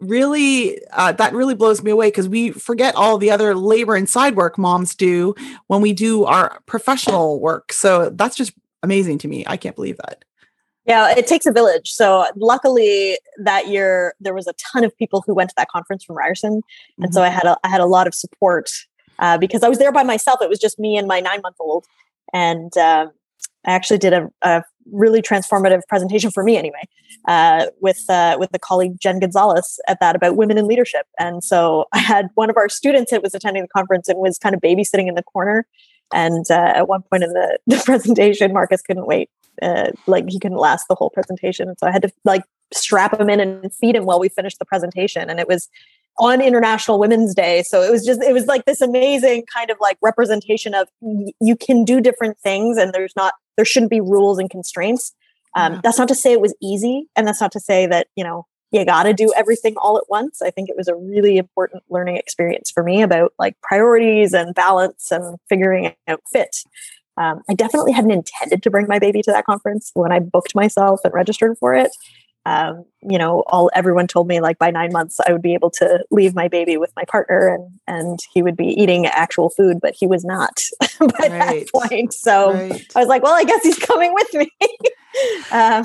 really 0.00 0.80
uh, 0.92 1.12
that 1.12 1.32
really 1.32 1.54
blows 1.54 1.82
me 1.82 1.90
away 1.90 2.08
because 2.08 2.28
we 2.28 2.50
forget 2.50 2.94
all 2.96 3.16
the 3.16 3.30
other 3.30 3.54
labor 3.54 3.94
and 3.94 4.08
side 4.08 4.36
work 4.36 4.58
moms 4.58 4.94
do 4.94 5.34
when 5.68 5.80
we 5.80 5.92
do 5.92 6.24
our 6.24 6.60
professional 6.66 7.40
work 7.40 7.72
so 7.72 8.10
that's 8.10 8.36
just 8.36 8.52
amazing 8.84 9.18
to 9.18 9.28
me. 9.28 9.44
I 9.48 9.56
can't 9.56 9.74
believe 9.74 9.96
that. 9.96 10.24
Yeah, 10.86 11.14
it 11.16 11.26
takes 11.26 11.46
a 11.46 11.52
village. 11.52 11.90
So 11.90 12.26
luckily 12.36 13.18
that 13.38 13.68
year 13.68 14.14
there 14.20 14.34
was 14.34 14.46
a 14.46 14.52
ton 14.72 14.84
of 14.84 14.96
people 14.96 15.24
who 15.26 15.34
went 15.34 15.48
to 15.50 15.54
that 15.56 15.68
conference 15.70 16.04
from 16.04 16.16
Ryerson, 16.16 16.52
and 16.52 16.62
mm-hmm. 17.06 17.12
so 17.12 17.22
I 17.22 17.30
had 17.30 17.44
a 17.44 17.56
I 17.64 17.68
had 17.68 17.80
a 17.80 17.86
lot 17.86 18.06
of 18.06 18.14
support 18.14 18.70
uh, 19.18 19.38
because 19.38 19.62
I 19.62 19.68
was 19.68 19.78
there 19.78 19.90
by 19.90 20.02
myself. 20.02 20.40
It 20.42 20.50
was 20.50 20.60
just 20.60 20.78
me 20.78 20.96
and 20.98 21.08
my 21.08 21.20
nine 21.20 21.40
month 21.42 21.56
old, 21.58 21.86
and 22.34 22.76
uh, 22.76 23.06
I 23.66 23.72
actually 23.72 23.98
did 23.98 24.12
a, 24.12 24.28
a, 24.42 24.62
really 24.92 25.22
transformative 25.22 25.80
presentation 25.88 26.30
for 26.30 26.42
me 26.42 26.56
anyway 26.56 26.82
uh, 27.26 27.66
with 27.80 28.04
uh, 28.08 28.36
with 28.38 28.50
the 28.52 28.58
colleague 28.58 28.98
Jen 29.00 29.20
Gonzalez 29.20 29.80
at 29.88 29.98
that 30.00 30.16
about 30.16 30.36
women 30.36 30.58
in 30.58 30.66
leadership. 30.66 31.06
And 31.18 31.42
so 31.42 31.86
I 31.92 31.98
had 31.98 32.28
one 32.34 32.50
of 32.50 32.56
our 32.56 32.68
students 32.68 33.10
that 33.10 33.22
was 33.22 33.34
attending 33.34 33.62
the 33.62 33.68
conference 33.68 34.08
and 34.08 34.18
was 34.18 34.38
kind 34.38 34.54
of 34.54 34.60
babysitting 34.60 35.08
in 35.08 35.14
the 35.14 35.22
corner 35.22 35.66
and 36.12 36.46
uh, 36.50 36.72
at 36.76 36.88
one 36.88 37.02
point 37.02 37.24
in 37.24 37.32
the, 37.32 37.58
the 37.66 37.82
presentation, 37.84 38.52
Marcus 38.52 38.82
couldn't 38.82 39.06
wait. 39.06 39.30
Uh, 39.62 39.92
like 40.08 40.24
he 40.28 40.40
couldn't 40.40 40.58
last 40.58 40.88
the 40.88 40.96
whole 40.96 41.10
presentation. 41.10 41.68
And 41.68 41.78
so 41.78 41.86
I 41.86 41.92
had 41.92 42.02
to 42.02 42.10
like 42.24 42.42
strap 42.72 43.18
him 43.18 43.30
in 43.30 43.38
and 43.38 43.72
feed 43.72 43.94
him 43.94 44.04
while 44.04 44.18
we 44.18 44.28
finished 44.28 44.58
the 44.58 44.64
presentation. 44.64 45.30
And 45.30 45.38
it 45.38 45.46
was 45.46 45.68
on 46.18 46.40
International 46.40 46.98
Women's 46.98 47.34
Day. 47.34 47.62
So 47.62 47.82
it 47.82 47.90
was 47.90 48.04
just, 48.04 48.22
it 48.22 48.32
was 48.32 48.46
like 48.46 48.64
this 48.64 48.80
amazing 48.80 49.44
kind 49.52 49.70
of 49.70 49.76
like 49.80 49.98
representation 50.00 50.74
of 50.74 50.88
you 51.00 51.56
can 51.56 51.84
do 51.84 52.00
different 52.00 52.38
things 52.38 52.76
and 52.76 52.92
there's 52.92 53.14
not, 53.16 53.34
there 53.56 53.64
shouldn't 53.64 53.90
be 53.90 54.00
rules 54.00 54.38
and 54.38 54.48
constraints. 54.48 55.12
Um, 55.56 55.74
yeah. 55.74 55.80
That's 55.82 55.98
not 55.98 56.08
to 56.08 56.14
say 56.14 56.32
it 56.32 56.40
was 56.40 56.54
easy. 56.62 57.08
And 57.16 57.26
that's 57.26 57.40
not 57.40 57.52
to 57.52 57.60
say 57.60 57.86
that, 57.86 58.08
you 58.16 58.24
know, 58.24 58.46
you 58.70 58.84
got 58.84 59.04
to 59.04 59.12
do 59.12 59.32
everything 59.36 59.74
all 59.76 59.96
at 59.96 60.04
once. 60.08 60.42
I 60.42 60.50
think 60.50 60.68
it 60.68 60.76
was 60.76 60.88
a 60.88 60.96
really 60.96 61.36
important 61.36 61.84
learning 61.88 62.16
experience 62.16 62.72
for 62.72 62.82
me 62.82 63.02
about 63.02 63.32
like 63.38 63.56
priorities 63.62 64.32
and 64.32 64.54
balance 64.54 65.12
and 65.12 65.38
figuring 65.48 65.94
out 66.08 66.20
fit. 66.32 66.56
Um, 67.16 67.42
I 67.48 67.54
definitely 67.54 67.92
hadn't 67.92 68.10
intended 68.10 68.64
to 68.64 68.70
bring 68.70 68.88
my 68.88 68.98
baby 68.98 69.22
to 69.22 69.30
that 69.30 69.46
conference 69.46 69.92
when 69.94 70.10
I 70.10 70.18
booked 70.18 70.56
myself 70.56 71.00
and 71.04 71.14
registered 71.14 71.56
for 71.58 71.74
it. 71.74 71.92
Um, 72.46 72.84
you 73.02 73.16
know, 73.16 73.42
all 73.46 73.70
everyone 73.74 74.06
told 74.06 74.28
me 74.28 74.40
like 74.40 74.58
by 74.58 74.70
nine 74.70 74.92
months 74.92 75.18
I 75.26 75.32
would 75.32 75.42
be 75.42 75.54
able 75.54 75.70
to 75.72 76.04
leave 76.10 76.34
my 76.34 76.48
baby 76.48 76.76
with 76.76 76.92
my 76.96 77.04
partner 77.04 77.48
and 77.48 77.80
and 77.86 78.18
he 78.32 78.42
would 78.42 78.56
be 78.56 78.68
eating 78.68 79.06
actual 79.06 79.50
food, 79.50 79.78
but 79.80 79.94
he 79.94 80.06
was 80.06 80.24
not 80.24 80.60
by 80.98 81.28
right. 81.28 81.30
that 81.30 81.68
point. 81.72 82.12
So 82.12 82.52
right. 82.52 82.86
I 82.94 82.98
was 82.98 83.08
like, 83.08 83.22
well, 83.22 83.34
I 83.34 83.44
guess 83.44 83.62
he's 83.62 83.78
coming 83.78 84.12
with 84.14 84.34
me. 84.34 84.50
um, 85.52 85.84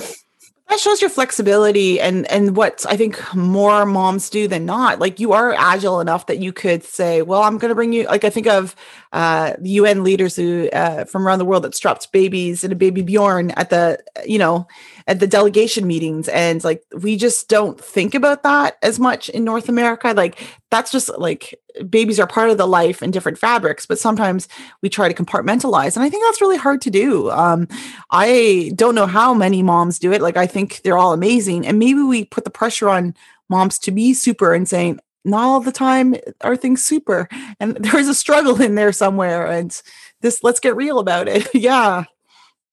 that 0.70 0.80
shows 0.80 1.02
your 1.02 1.10
flexibility 1.10 2.00
and 2.00 2.30
and 2.32 2.56
what 2.56 2.86
I 2.88 2.96
think 2.96 3.34
more 3.34 3.88
moms 3.88 4.30
do 4.30 4.48
than 4.48 4.66
not. 4.66 5.00
Like 5.00 5.20
you 5.20 5.34
are 5.34 5.54
agile 5.54 6.00
enough 6.00 6.28
that 6.28 6.38
you 6.38 6.54
could 6.54 6.84
say, 6.84 7.24
"Well, 7.24 7.42
I'm 7.42 7.58
going 7.58 7.70
to 7.70 7.76
bring 7.76 7.92
you." 7.92 8.06
Like 8.06 8.24
I 8.24 8.30
think 8.30 8.46
of 8.46 8.76
uh, 9.12 9.54
the 9.60 9.72
UN 9.72 10.04
leaders 10.04 10.36
who 10.36 10.70
uh, 10.72 11.06
from 11.06 11.28
around 11.28 11.40
the 11.40 11.46
world 11.46 11.64
that 11.64 11.74
dropped 11.74 12.12
babies 12.12 12.64
and 12.64 12.72
a 12.72 12.76
baby 12.76 13.02
Bjorn 13.02 13.50
at 13.52 13.72
the 13.72 14.00
you 14.28 14.38
know 14.38 14.68
at 15.10 15.20
the 15.20 15.28
delegation 15.28 15.88
meetings, 15.88 16.30
and 16.30 16.64
like 16.64 16.84
we 17.02 17.18
just 17.18 17.50
don't 17.50 17.84
think 17.84 18.14
about 18.14 18.44
that 18.44 18.78
as 18.84 19.00
much 19.00 19.28
in 19.30 19.44
North 19.44 19.68
America. 19.68 20.14
Like 20.16 20.40
that's 20.70 20.92
just 20.92 21.10
like 21.18 21.60
babies 21.90 22.20
are 22.20 22.28
part 22.28 22.52
of 22.52 22.58
the 22.58 22.68
life 22.68 23.02
in 23.02 23.10
different 23.10 23.40
fabrics, 23.40 23.86
but 23.86 23.98
sometimes 23.98 24.48
we 24.82 24.90
try 24.90 25.12
to 25.12 25.24
compartmentalize. 25.24 25.96
And 25.96 26.04
I 26.04 26.10
think 26.10 26.24
that's 26.26 26.42
really 26.42 26.58
hard 26.58 26.82
to 26.82 26.92
do. 26.92 27.32
Um, 27.32 27.68
I 28.12 28.72
don't 28.76 28.96
know 28.96 29.08
how 29.08 29.34
many 29.34 29.64
moms 29.64 29.98
do 29.98 30.14
it. 30.14 30.22
Like, 30.22 30.38
I 30.38 30.46
think 30.46 30.82
they're 30.84 30.98
all 30.98 31.14
amazing. 31.14 31.66
And 31.66 31.80
maybe 31.80 32.02
we 32.02 32.26
put 32.26 32.44
the 32.44 32.50
pressure 32.50 32.90
on 32.90 33.16
moms 33.50 33.80
to 33.80 33.92
be 33.92 34.14
super 34.14 34.54
and 34.54 34.70
saying, 34.70 35.00
not 35.26 35.44
all 35.44 35.60
the 35.60 35.72
time 35.72 36.16
are 36.42 36.56
things 36.56 36.84
super 36.84 37.28
and 37.60 37.76
there's 37.80 38.08
a 38.08 38.16
struggle 38.16 38.62
in 38.62 38.76
there 38.76 38.94
somewhere 38.94 39.46
and 39.46 39.82
this 40.22 40.44
let's 40.44 40.62
get 40.62 40.78
real 40.78 40.98
about 40.98 41.28
it 41.28 41.46
yeah 41.54 42.06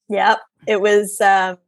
yeah 0.08 0.36
it 0.64 0.80
was 0.80 1.20
um 1.20 1.58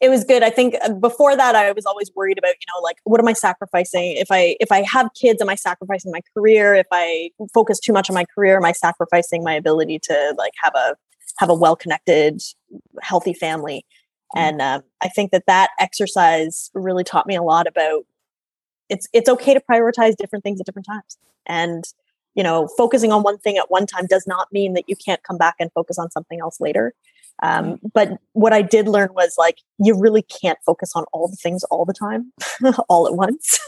it 0.00 0.08
was 0.08 0.22
good. 0.22 0.42
I 0.42 0.50
think 0.50 0.76
uh, 0.82 0.92
before 0.92 1.36
that 1.36 1.54
i 1.54 1.72
was 1.72 1.86
always 1.86 2.10
worried 2.14 2.38
about 2.38 2.54
you 2.60 2.66
know 2.74 2.82
like 2.82 2.98
what 3.04 3.20
am 3.20 3.28
i 3.28 3.32
sacrificing? 3.32 4.16
If 4.16 4.28
i 4.30 4.56
if 4.60 4.70
i 4.72 4.82
have 4.82 5.10
kids 5.20 5.42
am 5.42 5.48
i 5.48 5.54
sacrificing 5.54 6.12
my 6.12 6.20
career? 6.34 6.74
If 6.74 6.86
i 6.92 7.30
focus 7.52 7.80
too 7.80 7.92
much 7.92 8.08
on 8.08 8.14
my 8.14 8.24
career 8.34 8.56
am 8.56 8.64
i 8.64 8.72
sacrificing 8.72 9.42
my 9.42 9.54
ability 9.54 9.98
to 10.04 10.34
like 10.38 10.52
have 10.62 10.74
a 10.74 10.96
have 11.38 11.50
a 11.50 11.54
well 11.54 11.76
connected 11.76 12.42
healthy 13.02 13.34
family? 13.34 13.84
Mm-hmm. 14.36 14.44
and 14.44 14.60
um, 14.60 14.82
i 15.00 15.08
think 15.08 15.30
that 15.30 15.44
that 15.46 15.70
exercise 15.80 16.70
really 16.74 17.02
taught 17.02 17.26
me 17.26 17.34
a 17.34 17.42
lot 17.42 17.66
about 17.66 18.04
it's 18.88 19.08
it's 19.12 19.28
okay 19.28 19.54
to 19.54 19.60
prioritize 19.60 20.16
different 20.16 20.44
things 20.44 20.60
at 20.60 20.66
different 20.66 20.86
times. 20.86 21.18
And 21.46 21.84
you 22.34 22.42
know 22.42 22.68
focusing 22.76 23.12
on 23.12 23.22
one 23.22 23.38
thing 23.38 23.56
at 23.56 23.70
one 23.70 23.86
time 23.86 24.06
does 24.06 24.26
not 24.26 24.52
mean 24.52 24.74
that 24.74 24.84
you 24.86 24.96
can't 24.96 25.22
come 25.22 25.38
back 25.38 25.56
and 25.58 25.72
focus 25.72 25.98
on 25.98 26.10
something 26.10 26.40
else 26.40 26.60
later 26.60 26.94
um, 27.42 27.78
but 27.94 28.18
what 28.32 28.52
i 28.52 28.62
did 28.62 28.88
learn 28.88 29.08
was 29.14 29.34
like 29.38 29.58
you 29.78 29.98
really 29.98 30.22
can't 30.22 30.58
focus 30.64 30.92
on 30.94 31.04
all 31.12 31.28
the 31.28 31.36
things 31.36 31.64
all 31.64 31.84
the 31.84 31.94
time 31.94 32.32
all 32.88 33.06
at 33.06 33.14
once 33.14 33.58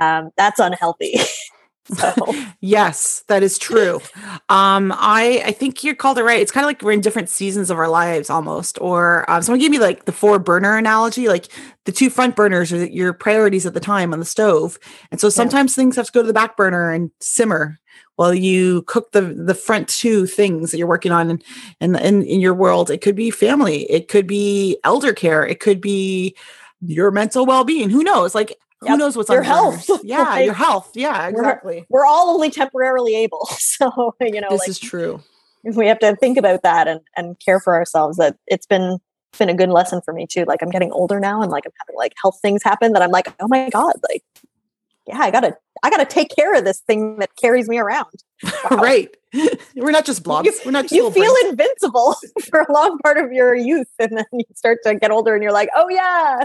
um, 0.00 0.30
that's 0.36 0.60
unhealthy 0.60 1.18
So. 1.92 2.14
yes, 2.60 3.24
that 3.28 3.42
is 3.42 3.58
true. 3.58 4.00
Um, 4.48 4.92
I 4.96 5.42
I 5.44 5.52
think 5.52 5.84
you 5.84 5.94
called 5.94 6.18
it 6.18 6.24
right. 6.24 6.40
It's 6.40 6.50
kind 6.50 6.64
of 6.64 6.68
like 6.68 6.80
we're 6.82 6.92
in 6.92 7.00
different 7.00 7.28
seasons 7.28 7.70
of 7.70 7.78
our 7.78 7.88
lives 7.88 8.30
almost. 8.30 8.80
Or 8.80 9.30
um, 9.30 9.42
someone 9.42 9.60
gave 9.60 9.70
me 9.70 9.78
like 9.78 10.06
the 10.06 10.12
four 10.12 10.38
burner 10.38 10.76
analogy. 10.76 11.28
Like 11.28 11.48
the 11.84 11.92
two 11.92 12.08
front 12.08 12.36
burners 12.36 12.72
are 12.72 12.84
your 12.86 13.12
priorities 13.12 13.66
at 13.66 13.74
the 13.74 13.80
time 13.80 14.12
on 14.12 14.18
the 14.18 14.24
stove, 14.24 14.78
and 15.10 15.20
so 15.20 15.28
sometimes 15.28 15.72
yeah. 15.72 15.82
things 15.82 15.96
have 15.96 16.06
to 16.06 16.12
go 16.12 16.22
to 16.22 16.26
the 16.26 16.32
back 16.32 16.56
burner 16.56 16.90
and 16.90 17.10
simmer 17.20 17.78
while 18.16 18.34
you 18.34 18.82
cook 18.82 19.12
the 19.12 19.22
the 19.22 19.54
front 19.54 19.88
two 19.88 20.26
things 20.26 20.70
that 20.70 20.78
you're 20.78 20.86
working 20.86 21.12
on 21.12 21.30
in, 21.30 21.42
in 21.80 21.96
in, 21.96 22.22
in 22.22 22.40
your 22.40 22.54
world. 22.54 22.90
It 22.90 23.00
could 23.00 23.16
be 23.16 23.30
family. 23.30 23.90
It 23.90 24.08
could 24.08 24.26
be 24.26 24.78
elder 24.84 25.12
care. 25.12 25.46
It 25.46 25.60
could 25.60 25.80
be 25.80 26.36
your 26.86 27.10
mental 27.10 27.46
well-being 27.46 27.90
who 27.90 28.02
knows 28.02 28.34
like 28.34 28.56
who 28.80 28.88
yep. 28.88 28.98
knows 28.98 29.16
what's 29.16 29.30
on. 29.30 29.34
your 29.36 29.42
health 29.42 29.88
yeah 30.02 30.22
like, 30.22 30.44
your 30.44 30.54
health 30.54 30.90
yeah 30.94 31.28
exactly 31.28 31.86
we're, 31.88 32.00
we're, 32.00 32.06
all 32.06 32.30
only 32.30 32.50
temporarily 32.50 33.14
able 33.14 33.46
so 33.58 34.14
you 34.20 34.40
know 34.40 34.48
this 34.50 34.60
like, 34.60 34.68
is 34.68 34.78
true 34.78 35.20
we 35.62 35.86
have 35.86 35.98
to 35.98 36.14
think 36.16 36.36
about 36.36 36.62
that 36.62 36.86
and 36.86 37.00
and 37.16 37.38
care 37.40 37.60
for 37.60 37.74
ourselves 37.74 38.18
that 38.18 38.36
it's 38.46 38.66
been 38.66 38.98
been 39.38 39.48
a 39.48 39.54
good 39.54 39.70
lesson 39.70 40.00
for 40.04 40.12
me 40.14 40.26
too 40.26 40.44
like 40.44 40.62
i'm 40.62 40.70
getting 40.70 40.92
older 40.92 41.18
now 41.18 41.42
and 41.42 41.50
like 41.50 41.64
i'm 41.66 41.72
having 41.80 41.96
like 41.96 42.12
health 42.22 42.38
things 42.40 42.62
happen 42.62 42.92
that 42.92 43.02
i'm 43.02 43.10
like 43.10 43.32
oh 43.40 43.48
my 43.48 43.68
god 43.70 43.94
like 44.10 44.22
yeah 45.06 45.18
i 45.18 45.30
gotta 45.30 45.56
i 45.82 45.90
gotta 45.90 46.04
take 46.04 46.28
care 46.34 46.54
of 46.54 46.64
this 46.64 46.80
thing 46.80 47.18
that 47.18 47.34
carries 47.36 47.68
me 47.68 47.78
around 47.78 48.12
wow. 48.42 48.52
right 48.76 49.16
we're 49.76 49.90
not 49.90 50.04
just 50.04 50.22
blobs 50.22 50.46
you, 50.46 50.52
we're 50.64 50.70
not 50.70 50.84
just 50.84 50.92
you 50.92 51.10
feel 51.10 51.32
brains. 51.32 51.50
invincible 51.50 52.16
for 52.48 52.60
a 52.60 52.72
long 52.72 52.98
part 52.98 53.18
of 53.18 53.32
your 53.32 53.54
youth 53.54 53.90
and 53.98 54.16
then 54.16 54.24
you 54.32 54.44
start 54.54 54.78
to 54.84 54.94
get 54.94 55.10
older 55.10 55.34
and 55.34 55.42
you're 55.42 55.52
like 55.52 55.68
oh 55.74 55.88
yeah 55.88 56.42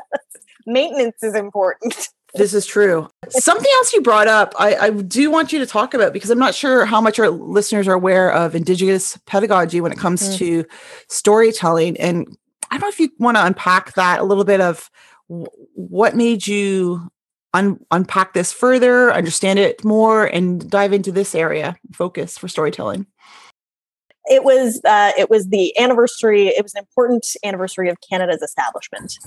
maintenance 0.66 1.22
is 1.24 1.36
important 1.36 2.10
this 2.36 2.54
is 2.54 2.66
true. 2.66 3.10
Something 3.30 3.72
else 3.78 3.92
you 3.92 4.02
brought 4.02 4.28
up, 4.28 4.54
I, 4.60 4.76
I, 4.76 4.90
do 4.92 5.32
want 5.32 5.52
you 5.52 5.58
to 5.60 5.66
talk 5.66 5.96
about 5.96 6.14
because 6.14 6.30
I'm 6.30 6.38
not 6.38 6.54
sure 6.54 6.86
how 6.86 7.02
much 7.02 7.18
our 7.18 7.30
listeners 7.30 7.88
are 7.88 7.94
aware 7.94 8.32
of 8.32 8.54
Indigenous 8.54 9.18
pedagogy 9.26 9.82
when 9.82 9.92
it 9.92 9.98
comes 9.98 10.22
mm. 10.22 10.38
to 10.38 10.66
storytelling. 11.08 11.98
And 11.98 12.28
I 12.70 12.76
don't 12.76 12.82
know 12.82 12.90
if 12.90 13.00
you 13.00 13.10
want 13.18 13.38
to 13.38 13.46
unpack 13.46 13.96
that 13.96 14.20
a 14.20 14.24
little 14.24 14.44
bit 14.44 14.62
of 14.62 14.92
what 15.28 16.16
made 16.16 16.46
you 16.46 17.10
un- 17.54 17.80
unpack 17.92 18.34
this 18.34 18.52
further, 18.52 19.14
understand 19.14 19.60
it 19.60 19.84
more, 19.84 20.26
and 20.26 20.70
dive 20.70 20.94
into 20.94 21.12
this 21.12 21.36
area 21.36 21.76
focus 21.94 22.38
for 22.38 22.48
storytelling. 22.48 23.06
It 24.26 24.44
was 24.44 24.82
uh, 24.86 25.12
it 25.18 25.30
was 25.30 25.48
the 25.48 25.78
anniversary. 25.78 26.50
It 26.50 26.64
was 26.64 26.74
an 26.76 26.80
important 26.80 27.26
anniversary 27.44 27.90
of 27.90 27.98
Canada's 28.08 28.42
establishment, 28.42 29.18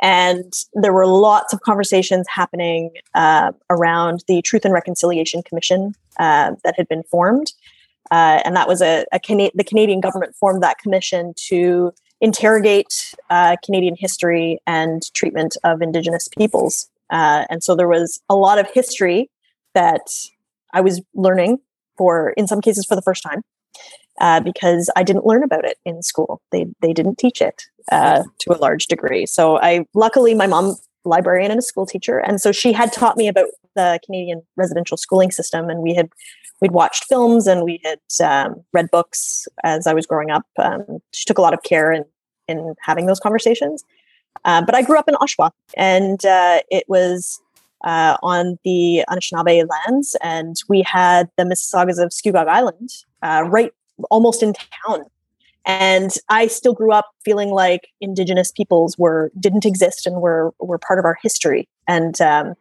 and 0.00 0.52
there 0.74 0.92
were 0.92 1.06
lots 1.06 1.52
of 1.52 1.60
conversations 1.60 2.26
happening 2.28 2.90
uh, 3.14 3.52
around 3.70 4.24
the 4.26 4.42
Truth 4.42 4.64
and 4.64 4.74
Reconciliation 4.74 5.42
Commission 5.42 5.94
uh, 6.18 6.52
that 6.64 6.74
had 6.76 6.88
been 6.88 7.04
formed. 7.04 7.52
Uh, 8.10 8.42
and 8.44 8.56
that 8.56 8.68
was 8.68 8.82
a, 8.82 9.06
a 9.12 9.20
Cana- 9.20 9.52
the 9.54 9.64
Canadian 9.64 10.00
government 10.00 10.34
formed 10.34 10.62
that 10.62 10.76
commission 10.78 11.32
to 11.36 11.94
interrogate 12.20 13.14
uh, 13.30 13.56
Canadian 13.64 13.96
history 13.96 14.58
and 14.66 15.02
treatment 15.14 15.56
of 15.64 15.80
Indigenous 15.80 16.28
peoples. 16.28 16.88
Uh, 17.12 17.44
and 17.48 17.62
so 17.62 17.76
there 17.76 17.88
was 17.88 18.20
a 18.28 18.34
lot 18.34 18.58
of 18.58 18.66
history 18.72 19.30
that 19.74 20.08
I 20.72 20.80
was 20.80 21.00
learning 21.14 21.58
for, 21.96 22.30
in 22.30 22.48
some 22.48 22.60
cases, 22.60 22.84
for 22.84 22.96
the 22.96 23.02
first 23.02 23.22
time. 23.22 23.42
Uh, 24.20 24.40
because 24.40 24.90
I 24.94 25.02
didn't 25.02 25.24
learn 25.24 25.42
about 25.42 25.64
it 25.64 25.78
in 25.86 26.02
school. 26.02 26.42
They 26.52 26.66
they 26.82 26.92
didn't 26.92 27.16
teach 27.16 27.40
it 27.40 27.62
uh, 27.90 28.24
to 28.40 28.54
a 28.54 28.58
large 28.58 28.86
degree. 28.86 29.24
So 29.24 29.58
I 29.58 29.86
luckily 29.94 30.34
my 30.34 30.46
mom 30.46 30.76
librarian 31.06 31.50
and 31.50 31.58
a 31.58 31.62
school 31.62 31.86
teacher, 31.86 32.18
and 32.18 32.38
so 32.38 32.52
she 32.52 32.74
had 32.74 32.92
taught 32.92 33.16
me 33.16 33.26
about 33.26 33.46
the 33.74 33.98
Canadian 34.04 34.42
residential 34.54 34.98
schooling 34.98 35.30
system, 35.30 35.70
and 35.70 35.80
we 35.80 35.94
had 35.94 36.10
we'd 36.60 36.72
watched 36.72 37.04
films 37.04 37.46
and 37.46 37.64
we 37.64 37.80
had 37.84 37.98
um, 38.22 38.62
read 38.72 38.90
books 38.90 39.48
as 39.64 39.86
I 39.86 39.94
was 39.94 40.06
growing 40.06 40.30
up. 40.30 40.44
Um, 40.58 41.00
she 41.12 41.24
took 41.24 41.38
a 41.38 41.42
lot 41.42 41.54
of 41.54 41.62
care 41.62 41.90
in 41.90 42.04
in 42.48 42.74
having 42.80 43.06
those 43.06 43.20
conversations. 43.20 43.82
Uh, 44.44 44.62
but 44.64 44.74
I 44.74 44.82
grew 44.82 44.98
up 44.98 45.08
in 45.08 45.14
Oshawa, 45.14 45.50
and 45.76 46.24
uh, 46.24 46.60
it 46.70 46.84
was 46.88 47.40
uh, 47.84 48.16
on 48.22 48.58
the 48.64 49.04
Anishinaabe 49.08 49.68
lands, 49.68 50.16
and 50.22 50.56
we 50.68 50.82
had 50.82 51.28
the 51.36 51.44
Mississaugas 51.44 52.02
of 52.02 52.10
Scugog 52.10 52.48
Island 52.48 52.90
uh, 53.22 53.44
right 53.48 53.72
almost 54.10 54.42
in 54.42 54.54
town. 54.86 55.04
And 55.64 56.12
I 56.28 56.48
still 56.48 56.74
grew 56.74 56.92
up 56.92 57.10
feeling 57.24 57.50
like 57.50 57.88
indigenous 58.00 58.50
peoples 58.50 58.98
were 58.98 59.30
didn't 59.38 59.64
exist 59.64 60.06
and 60.06 60.20
were 60.20 60.52
were 60.58 60.78
part 60.78 60.98
of 60.98 61.04
our 61.04 61.16
history. 61.22 61.68
And 61.86 62.20
um, 62.20 62.54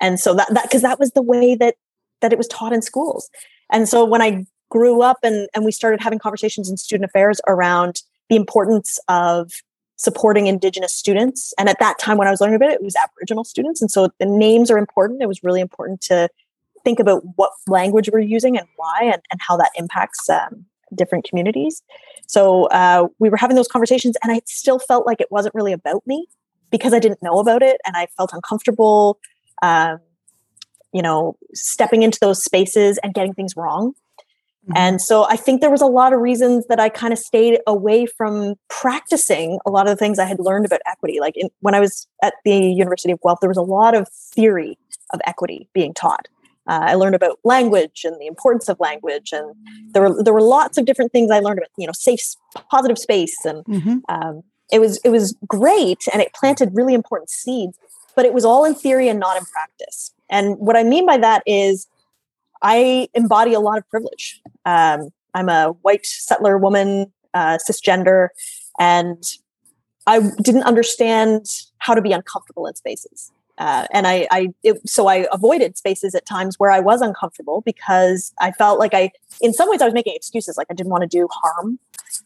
and 0.00 0.20
so 0.20 0.34
that 0.34 0.52
that 0.54 0.64
because 0.64 0.82
that 0.82 1.00
was 1.00 1.10
the 1.12 1.22
way 1.22 1.56
that 1.56 1.74
that 2.20 2.32
it 2.32 2.38
was 2.38 2.46
taught 2.48 2.72
in 2.72 2.80
schools. 2.80 3.28
And 3.72 3.88
so 3.88 4.04
when 4.04 4.22
I 4.22 4.46
grew 4.70 5.02
up 5.02 5.18
and 5.24 5.48
and 5.54 5.64
we 5.64 5.72
started 5.72 6.00
having 6.00 6.20
conversations 6.20 6.70
in 6.70 6.76
student 6.76 7.10
affairs 7.10 7.40
around 7.48 8.02
the 8.28 8.36
importance 8.36 8.98
of 9.08 9.50
supporting 9.96 10.46
indigenous 10.46 10.92
students 10.92 11.54
and 11.58 11.68
at 11.68 11.78
that 11.78 11.98
time 11.98 12.18
when 12.18 12.26
i 12.26 12.30
was 12.30 12.40
learning 12.40 12.56
about 12.56 12.70
it 12.70 12.74
it 12.74 12.82
was 12.82 12.96
aboriginal 12.96 13.44
students 13.44 13.80
and 13.80 13.90
so 13.90 14.08
the 14.18 14.26
names 14.26 14.70
are 14.70 14.78
important 14.78 15.22
it 15.22 15.28
was 15.28 15.42
really 15.42 15.60
important 15.60 16.00
to 16.00 16.28
think 16.84 17.00
about 17.00 17.22
what 17.36 17.50
language 17.66 18.10
we're 18.12 18.20
using 18.20 18.56
and 18.56 18.66
why 18.76 19.00
and, 19.02 19.22
and 19.30 19.40
how 19.40 19.56
that 19.56 19.70
impacts 19.76 20.28
um, 20.28 20.66
different 20.94 21.24
communities. 21.24 21.82
So 22.26 22.66
uh, 22.66 23.08
we 23.18 23.30
were 23.30 23.36
having 23.36 23.56
those 23.56 23.68
conversations, 23.68 24.16
and 24.22 24.32
I 24.32 24.40
still 24.46 24.78
felt 24.78 25.06
like 25.06 25.20
it 25.20 25.28
wasn't 25.30 25.54
really 25.54 25.72
about 25.72 26.06
me 26.06 26.26
because 26.70 26.92
I 26.92 26.98
didn't 26.98 27.22
know 27.22 27.38
about 27.38 27.62
it, 27.62 27.80
and 27.86 27.96
I 27.96 28.06
felt 28.16 28.32
uncomfortable. 28.32 29.18
Um, 29.62 29.98
you 30.92 31.02
know, 31.02 31.36
stepping 31.54 32.04
into 32.04 32.18
those 32.20 32.42
spaces 32.44 32.98
and 33.02 33.14
getting 33.14 33.34
things 33.34 33.56
wrong. 33.56 33.94
Mm-hmm. 34.64 34.72
And 34.76 35.00
so 35.00 35.24
I 35.24 35.36
think 35.36 35.60
there 35.60 35.70
was 35.70 35.82
a 35.82 35.86
lot 35.86 36.12
of 36.12 36.20
reasons 36.20 36.66
that 36.68 36.80
I 36.80 36.88
kind 36.88 37.12
of 37.12 37.18
stayed 37.18 37.60
away 37.66 38.06
from 38.06 38.54
practicing 38.68 39.58
a 39.66 39.70
lot 39.70 39.86
of 39.86 39.90
the 39.90 39.96
things 39.96 40.18
I 40.18 40.24
had 40.24 40.40
learned 40.40 40.64
about 40.64 40.80
equity. 40.86 41.20
Like 41.20 41.36
in, 41.36 41.50
when 41.60 41.74
I 41.74 41.80
was 41.80 42.06
at 42.22 42.34
the 42.44 42.56
University 42.56 43.12
of 43.12 43.20
Guelph, 43.20 43.40
there 43.40 43.50
was 43.50 43.58
a 43.58 43.62
lot 43.62 43.94
of 43.94 44.08
theory 44.08 44.78
of 45.12 45.20
equity 45.26 45.68
being 45.74 45.92
taught. 45.92 46.28
Uh, 46.66 46.80
I 46.82 46.94
learned 46.94 47.14
about 47.14 47.38
language 47.44 48.02
and 48.04 48.18
the 48.18 48.26
importance 48.26 48.70
of 48.70 48.80
language, 48.80 49.32
and 49.32 49.54
there 49.92 50.02
were 50.02 50.22
there 50.22 50.32
were 50.32 50.40
lots 50.40 50.78
of 50.78 50.86
different 50.86 51.12
things 51.12 51.30
I 51.30 51.40
learned 51.40 51.58
about. 51.58 51.68
You 51.76 51.86
know, 51.86 51.92
safe, 51.92 52.20
positive 52.70 52.98
space, 52.98 53.36
and 53.44 53.64
mm-hmm. 53.66 53.98
um, 54.08 54.42
it 54.72 54.78
was 54.78 54.96
it 55.04 55.10
was 55.10 55.36
great, 55.46 56.08
and 56.10 56.22
it 56.22 56.32
planted 56.32 56.70
really 56.72 56.94
important 56.94 57.28
seeds. 57.28 57.78
But 58.16 58.24
it 58.24 58.32
was 58.32 58.46
all 58.46 58.64
in 58.64 58.74
theory 58.74 59.08
and 59.08 59.20
not 59.20 59.36
in 59.36 59.44
practice. 59.44 60.14
And 60.30 60.56
what 60.58 60.76
I 60.76 60.84
mean 60.84 61.04
by 61.04 61.18
that 61.18 61.42
is, 61.46 61.86
I 62.64 63.08
embody 63.14 63.52
a 63.52 63.60
lot 63.60 63.76
of 63.76 63.88
privilege. 63.90 64.40
Um, 64.64 65.10
I'm 65.34 65.48
a 65.50 65.68
white 65.82 66.06
settler 66.06 66.56
woman, 66.56 67.12
uh, 67.34 67.58
cisgender, 67.68 68.28
and 68.78 69.22
I 70.06 70.20
didn't 70.42 70.62
understand 70.62 71.46
how 71.78 71.94
to 71.94 72.00
be 72.00 72.12
uncomfortable 72.12 72.66
in 72.66 72.74
spaces. 72.74 73.30
Uh, 73.58 73.86
and 73.92 74.06
I, 74.06 74.26
I 74.30 74.48
it, 74.64 74.88
so 74.88 75.06
I 75.06 75.26
avoided 75.30 75.76
spaces 75.76 76.14
at 76.14 76.26
times 76.26 76.58
where 76.58 76.70
I 76.70 76.80
was 76.80 77.02
uncomfortable 77.02 77.60
because 77.60 78.32
I 78.40 78.50
felt 78.52 78.80
like 78.80 78.94
I, 78.94 79.12
in 79.40 79.52
some 79.52 79.68
ways, 79.70 79.82
I 79.82 79.84
was 79.84 79.94
making 79.94 80.14
excuses. 80.16 80.56
Like 80.56 80.66
I 80.70 80.74
didn't 80.74 80.90
want 80.90 81.02
to 81.02 81.06
do 81.06 81.28
harm. 81.30 81.78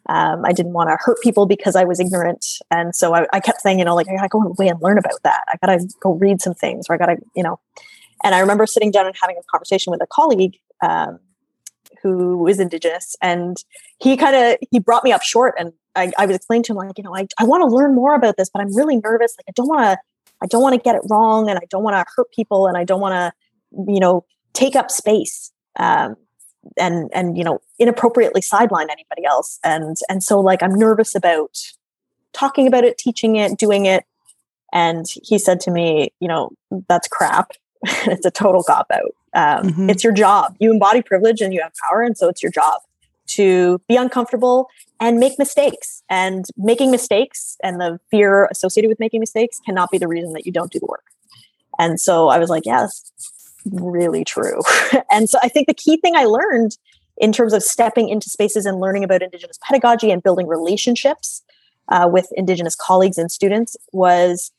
Um, 0.07 0.45
I 0.45 0.53
didn't 0.53 0.73
want 0.73 0.89
to 0.89 0.97
hurt 1.01 1.21
people 1.21 1.47
because 1.47 1.75
I 1.75 1.85
was 1.85 1.99
ignorant, 1.99 2.47
and 2.71 2.95
so 2.95 3.15
I, 3.15 3.27
I 3.33 3.41
kept 3.41 3.61
saying, 3.61 3.81
you 3.81 3.85
know, 3.85 3.95
like 3.95 4.09
I 4.09 4.15
gotta 4.17 4.29
go 4.29 4.43
away 4.43 4.69
and 4.69 4.81
learn 4.81 4.99
about 4.99 5.23
that. 5.25 5.43
I 5.53 5.57
gotta 5.67 5.87
go 6.01 6.13
read 6.13 6.41
some 6.41 6.55
things, 6.55 6.87
or 6.89 6.95
I 6.95 6.99
gotta, 6.99 7.17
you 7.35 7.43
know. 7.43 7.59
And 8.25 8.35
I 8.35 8.41
remember 8.41 8.67
sitting 8.67 8.91
down 8.91 9.07
and 9.07 9.15
having 9.21 9.37
a 9.37 9.43
conversation 9.51 9.91
with 9.91 10.03
a 10.03 10.07
colleague 10.07 10.57
um, 10.83 11.19
who 12.03 12.47
is 12.47 12.61
Indigenous, 12.61 13.17
and 13.23 13.57
he 13.99 14.17
kind 14.17 14.37
of 14.37 14.59
he 14.71 14.79
brought 14.79 15.05
me 15.05 15.13
up 15.13 15.23
short, 15.23 15.55
and 15.59 15.73
I, 15.95 16.13
I 16.19 16.27
was 16.27 16.37
explaining 16.37 16.65
to 16.65 16.73
him 16.73 16.77
like, 16.77 16.99
you 16.99 17.05
know, 17.05 17.15
I, 17.15 17.27
I 17.39 17.45
want 17.45 17.63
to 17.63 17.75
learn 17.75 17.95
more 17.95 18.15
about 18.15 18.37
this, 18.37 18.51
but 18.53 18.61
I'm 18.61 18.75
really 18.77 18.97
nervous. 18.97 19.35
Like 19.39 19.47
I 19.49 19.53
don't 19.55 19.69
want 19.69 19.83
to 19.83 19.99
I 20.43 20.47
don't 20.47 20.63
want 20.63 20.75
to 20.75 20.81
get 20.81 20.95
it 20.95 21.03
wrong 21.09 21.49
and 21.51 21.59
I 21.59 21.67
don't 21.71 21.83
want 21.83 21.95
to 21.97 22.05
hurt 22.15 22.31
people 22.33 22.67
and 22.67 22.77
I 22.77 22.85
don't 22.85 23.01
want 23.01 23.15
to 23.15 23.33
you 23.73 24.01
know, 24.01 24.25
take 24.53 24.77
up 24.77 24.91
space. 24.91 25.53
Um, 25.77 26.17
and 26.77 27.09
and 27.15 27.39
you 27.39 27.45
know 27.45 27.61
inappropriately 27.79 28.43
sideline 28.43 28.91
anybody 28.91 29.25
else 29.25 29.59
and 29.65 29.97
and 30.11 30.23
so 30.23 30.39
like 30.39 30.63
i'm 30.63 30.75
nervous 30.75 31.15
about 31.15 31.57
talking 32.35 32.67
about 32.67 32.85
it 32.85 32.99
teaching 32.99 33.37
it 33.37 33.57
doing 33.57 33.87
it 33.87 34.05
and 34.73 35.07
he 35.23 35.39
said 35.39 35.61
to 35.61 35.71
me 35.71 36.13
you 36.21 36.29
know 36.29 36.51
that's 36.89 37.09
crap 37.09 37.53
it's 38.07 38.27
a 38.27 38.31
total 38.31 38.63
cop 38.63 38.87
out 38.93 39.15
um, 39.35 39.71
mm-hmm. 39.71 39.91
it's 39.91 40.05
your 40.05 40.13
job 40.13 40.55
you 40.59 40.71
embody 40.71 41.03
privilege 41.03 41.41
and 41.41 41.53
you 41.53 41.61
have 41.61 41.73
power 41.89 42.03
and 42.03 42.17
so 42.17 42.29
it's 42.29 42.43
your 42.43 42.53
job 42.53 42.81
to 43.27 43.81
be 43.89 43.97
uncomfortable 43.97 44.69
and 45.01 45.19
make 45.19 45.39
mistakes 45.39 46.03
and 46.09 46.47
making 46.57 46.91
mistakes 46.91 47.57
and 47.63 47.81
the 47.81 48.01
fear 48.11 48.49
associated 48.51 48.89
with 48.89 48.99
making 48.99 49.21
mistakes 49.21 49.61
cannot 49.65 49.91
be 49.91 49.99
the 49.99 50.09
reason 50.09 50.33
that 50.33 50.47
you 50.47 50.53
don't 50.53 50.73
do 50.73 50.79
the 50.79 50.87
work 50.87 51.05
and 51.79 52.01
so 52.01 52.29
i 52.29 52.39
was 52.39 52.49
like 52.49 52.65
yes 52.65 53.13
really 53.73 54.25
true. 54.25 54.61
and 55.11 55.29
so 55.29 55.39
I 55.43 55.49
think 55.49 55.67
the 55.67 55.75
key 55.75 55.97
thing 55.97 56.17
I 56.17 56.25
learned 56.25 56.77
in 57.17 57.33
terms 57.33 57.53
of 57.53 57.63
stepping 57.63 58.09
into 58.09 58.31
spaces 58.31 58.67
and 58.67 58.81
learning 58.81 59.05
about 59.05 59.23
Indigenous 59.23 59.59
pedagogy 59.63 60.11
and 60.11 60.23
building 60.23 60.47
relationships 60.47 61.43
uh, 61.89 62.09
with 62.11 62.29
Indigenous 62.33 62.75
colleagues 62.75 63.19
and 63.19 63.31
students 63.31 63.77
was 63.93 64.53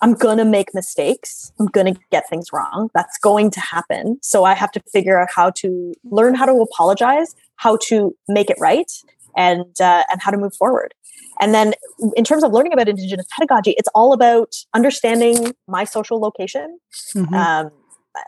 I'm 0.00 0.14
going 0.14 0.38
to 0.38 0.44
make 0.44 0.74
mistakes. 0.74 1.52
I'm 1.58 1.66
going 1.66 1.92
to 1.92 2.00
get 2.10 2.28
things 2.28 2.52
wrong. 2.52 2.90
That's 2.94 3.18
going 3.18 3.50
to 3.52 3.60
happen. 3.60 4.18
So 4.22 4.44
I 4.44 4.54
have 4.54 4.70
to 4.72 4.80
figure 4.92 5.20
out 5.20 5.28
how 5.34 5.50
to 5.50 5.92
learn 6.04 6.34
how 6.34 6.46
to 6.46 6.52
apologize, 6.52 7.34
how 7.56 7.78
to 7.88 8.16
make 8.28 8.50
it 8.50 8.56
right, 8.60 8.90
and 9.36 9.80
uh, 9.80 10.04
and 10.10 10.22
how 10.22 10.30
to 10.30 10.38
move 10.38 10.54
forward. 10.54 10.94
And 11.40 11.54
then 11.54 11.74
in 12.16 12.24
terms 12.24 12.42
of 12.42 12.52
learning 12.52 12.72
about 12.72 12.88
Indigenous 12.88 13.26
pedagogy, 13.36 13.74
it's 13.78 13.88
all 13.94 14.12
about 14.12 14.54
understanding 14.74 15.54
my 15.66 15.84
social 15.84 16.20
location. 16.20 16.78
Mm-hmm. 17.14 17.34
Um, 17.34 17.70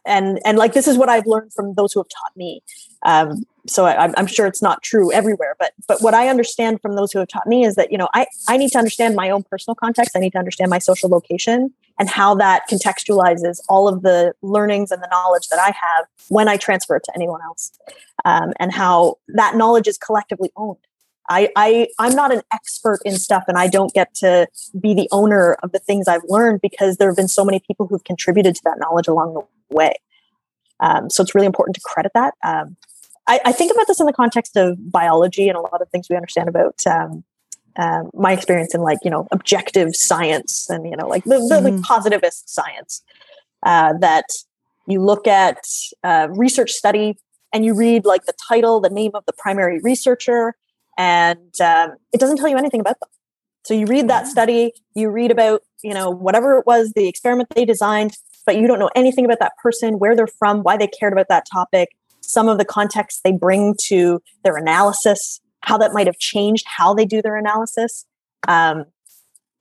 and 0.05 0.41
and 0.45 0.59
like 0.59 0.73
this 0.73 0.89
is 0.89 0.97
what 0.97 1.09
I've 1.09 1.27
learned 1.27 1.53
from 1.53 1.75
those 1.75 1.93
who 1.93 2.01
have 2.01 2.09
taught 2.09 2.37
me. 2.37 2.63
Um, 3.03 3.45
so 3.67 3.87
I, 3.87 4.13
I'm 4.17 4.27
sure 4.27 4.47
it's 4.47 4.63
not 4.63 4.83
true 4.83 5.13
everywhere, 5.13 5.57
but 5.59 5.73
but 5.87 6.03
what 6.03 6.15
I 6.15 6.29
understand 6.29 6.81
from 6.81 6.97
those 6.97 7.13
who 7.13 7.19
have 7.19 7.29
taught 7.29 7.47
me 7.47 7.65
is 7.65 7.75
that 7.77 7.93
you 7.93 7.99
know 7.99 8.09
I 8.15 8.27
I 8.49 8.57
need 8.57 8.71
to 8.73 8.79
understand 8.79 9.15
my 9.15 9.31
own 9.31 9.43
personal 9.43 9.75
context. 9.75 10.17
I 10.17 10.21
need 10.21 10.33
to 10.33 10.39
understand 10.39 10.71
my 10.71 10.79
social 10.79 11.09
location 11.09 11.73
and 11.99 12.09
how 12.09 12.35
that 12.37 12.63
contextualizes 12.69 13.61
all 13.69 13.89
of 13.89 14.03
the 14.03 14.33
learnings 14.43 14.91
and 14.91 15.03
the 15.03 15.09
knowledge 15.11 15.49
that 15.49 15.59
I 15.59 15.67
have 15.67 16.07
when 16.29 16.49
I 16.49 16.57
transfer 16.57 16.97
it 16.97 17.05
to 17.05 17.13
anyone 17.15 17.41
else, 17.43 17.73
um, 18.25 18.53
and 18.59 18.73
how 18.73 19.19
that 19.29 19.57
knowledge 19.57 19.89
is 19.89 19.99
collectively 19.99 20.51
owned. 20.57 20.79
I, 21.31 21.49
I 21.55 21.89
I'm 21.99 22.15
not 22.15 22.33
an 22.33 22.43
expert 22.53 22.99
in 23.05 23.17
stuff 23.17 23.45
and 23.47 23.57
I 23.57 23.69
don't 23.69 23.95
get 23.95 24.15
to 24.17 24.49
be 24.79 24.95
the 24.95 25.09
owner 25.13 25.57
of 25.63 25.71
the 25.73 25.79
things 25.79 26.09
I've 26.09 26.25
learned 26.29 26.61
because 26.61 26.97
there 26.97 27.09
have 27.09 27.17
been 27.17 27.29
so 27.29 27.45
many 27.45 27.61
people 27.61 27.87
who've 27.87 28.03
contributed 28.05 28.57
to 28.57 28.63
that 28.65 28.79
knowledge 28.79 29.07
along 29.07 29.35
the 29.35 29.43
way. 29.71 29.95
Um, 30.81 31.11
so 31.11 31.23
it's 31.23 31.35
really 31.35 31.47
important 31.47 31.77
to 31.77 31.83
credit 31.85 32.13
that. 32.15 32.35
Um, 32.45 32.77
I, 33.27 33.41
I, 33.45 33.53
think 33.53 33.71
about 33.73 33.87
this 33.87 34.01
in 34.01 34.07
the 34.07 34.13
context 34.13 34.57
of 34.57 34.91
biology 34.91 35.49
and 35.49 35.57
a 35.57 35.61
lot 35.61 35.83
of 35.83 35.89
things 35.91 36.09
we 36.09 36.17
understand 36.17 36.49
about 36.49 36.81
um, 36.87 37.23
uh, 37.77 38.05
my 38.15 38.33
experience 38.33 38.75
in 38.75 38.81
like 38.81 38.99
you 39.05 39.11
know 39.11 39.29
objective 39.31 39.95
science 39.95 40.69
and 40.71 40.87
you 40.87 40.97
know 40.97 41.07
like 41.07 41.25
the, 41.25 41.37
the 41.37 41.57
mm-hmm. 41.57 41.77
like 41.77 41.83
positivist 41.83 42.49
science 42.49 43.03
uh, 43.65 43.93
that 44.01 44.25
you 44.87 45.03
look 45.03 45.27
at 45.27 45.59
uh, 46.03 46.29
research 46.31 46.73
study 46.73 47.17
and 47.53 47.65
you 47.65 47.75
read 47.75 48.05
like 48.05 48.25
the 48.25 48.35
title, 48.49 48.81
the 48.81 48.91
name 48.91 49.11
of 49.15 49.25
the 49.27 49.33
primary 49.37 49.81
researcher, 49.83 50.55
and 50.97 51.61
um, 51.61 51.97
it 52.13 52.21
doesn't 52.21 52.37
tell 52.37 52.49
you 52.49 52.57
anything 52.57 52.81
about 52.81 52.99
them. 53.01 53.09
So 53.65 53.75
you 53.75 53.87
read 53.87 54.09
that 54.09 54.27
study, 54.27 54.73
you 54.95 55.11
read 55.11 55.31
about, 55.31 55.63
you 55.83 55.93
know, 55.93 56.11
whatever 56.11 56.59
it 56.59 56.67
was, 56.67 56.93
the 56.93 57.09
experiment 57.09 57.51
they 57.55 57.65
designed, 57.65 58.17
but 58.47 58.57
you 58.57 58.67
don't 58.67 58.79
know 58.79 58.91
anything 58.95 59.25
about 59.25 59.39
that 59.41 59.53
person, 59.63 59.99
where 59.99 60.17
they're 60.17 60.27
from, 60.27 60.63
why 60.63 60.77
they 60.77 60.87
cared 60.87 61.13
about 61.13 61.29
that 61.29 61.47
topic, 61.51 61.91
some 62.21 62.49
of 62.49 62.59
the 62.59 62.65
context 62.65 63.21
they 63.25 63.33
bring 63.33 63.75
to 63.85 64.23
their 64.45 64.57
analysis, 64.57 65.41
how 65.63 65.77
that 65.79 65.93
might 65.93 66.07
have 66.07 66.19
changed 66.19 66.65
how 66.67 66.95
they 66.95 67.05
do 67.05 67.21
their 67.23 67.37
analysis. 67.37 68.07
Um, 68.49 68.85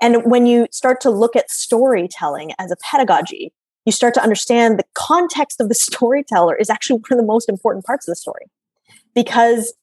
and 0.01 0.23
when 0.23 0.45
you 0.45 0.67
start 0.71 1.01
to 1.01 1.09
look 1.09 1.35
at 1.35 1.51
storytelling 1.51 2.51
as 2.57 2.71
a 2.71 2.77
pedagogy, 2.77 3.53
you 3.85 3.91
start 3.91 4.13
to 4.13 4.23
understand 4.23 4.77
the 4.77 4.85
context 4.93 5.59
of 5.59 5.67
the 5.67 5.75
storyteller 5.87 6.55
is 6.55 6.69
actually 6.69 6.99
one 6.99 7.11
of 7.11 7.17
the 7.17 7.25
most 7.25 7.49
important 7.49 7.85
parts 7.85 8.07
of 8.07 8.11
the 8.11 8.15
story 8.15 8.45
because 9.15 9.73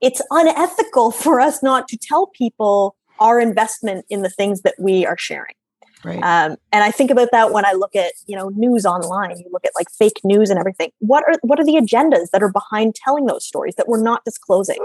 it's 0.00 0.22
unethical 0.30 1.10
for 1.10 1.40
us 1.40 1.62
not 1.62 1.88
to 1.88 1.98
tell 2.00 2.28
people 2.28 2.96
our 3.18 3.40
investment 3.40 4.06
in 4.08 4.22
the 4.22 4.30
things 4.30 4.62
that 4.62 4.74
we 4.78 5.04
are 5.04 5.18
sharing. 5.18 5.54
Right. 6.04 6.22
Um, 6.22 6.56
and 6.72 6.84
I 6.84 6.90
think 6.90 7.10
about 7.10 7.30
that 7.32 7.52
when 7.52 7.66
I 7.66 7.72
look 7.72 7.96
at 7.96 8.12
you 8.26 8.36
know 8.36 8.50
news 8.50 8.86
online. 8.86 9.38
You 9.38 9.46
look 9.52 9.64
at 9.64 9.72
like 9.74 9.90
fake 9.90 10.20
news 10.24 10.50
and 10.50 10.58
everything. 10.58 10.92
What 10.98 11.24
are 11.24 11.34
what 11.42 11.58
are 11.58 11.64
the 11.64 11.74
agendas 11.74 12.30
that 12.32 12.42
are 12.42 12.52
behind 12.52 12.94
telling 12.94 13.26
those 13.26 13.44
stories 13.44 13.74
that 13.76 13.88
we're 13.88 14.02
not 14.02 14.24
disclosing? 14.24 14.78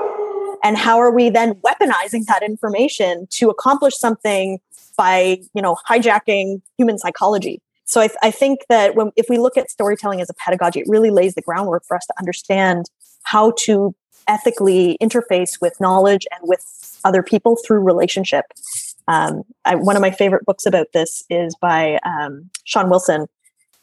And 0.64 0.78
how 0.78 0.98
are 0.98 1.12
we 1.12 1.30
then 1.30 1.56
weaponizing 1.56 2.26
that 2.26 2.42
information 2.42 3.28
to 3.32 3.50
accomplish 3.50 3.98
something 3.98 4.60
by 4.98 5.40
you 5.54 5.62
know 5.62 5.78
hijacking 5.88 6.62
human 6.78 6.98
psychology? 6.98 7.62
So 7.86 8.02
I, 8.02 8.10
I 8.24 8.32
think 8.32 8.62
that 8.70 8.96
when 8.96 9.12
if 9.16 9.28
we 9.30 9.38
look 9.38 9.58
at 9.58 9.70
storytelling 9.70 10.20
as 10.20 10.30
a 10.30 10.34
pedagogy, 10.34 10.80
it 10.80 10.88
really 10.90 11.12
lays 11.12 11.36
the 11.36 11.42
groundwork 11.42 11.84
for 11.86 11.96
us 11.96 12.06
to 12.08 12.14
understand 12.18 12.86
how 13.24 13.54
to 13.60 13.94
ethically 14.28 14.98
interface 15.02 15.62
with 15.62 15.80
knowledge 15.80 16.26
and 16.32 16.48
with 16.48 17.00
other 17.04 17.22
people 17.22 17.58
through 17.66 17.82
relationship. 17.82 18.46
Um, 19.08 19.44
I, 19.66 19.76
one 19.76 19.96
of 19.96 20.02
my 20.02 20.12
favorite 20.12 20.46
books 20.46 20.66
about 20.66 20.88
this 20.94 21.24
is 21.30 21.56
by 21.60 22.00
um, 22.06 22.50
Shawn 22.64 22.90
Wilson 22.90 23.28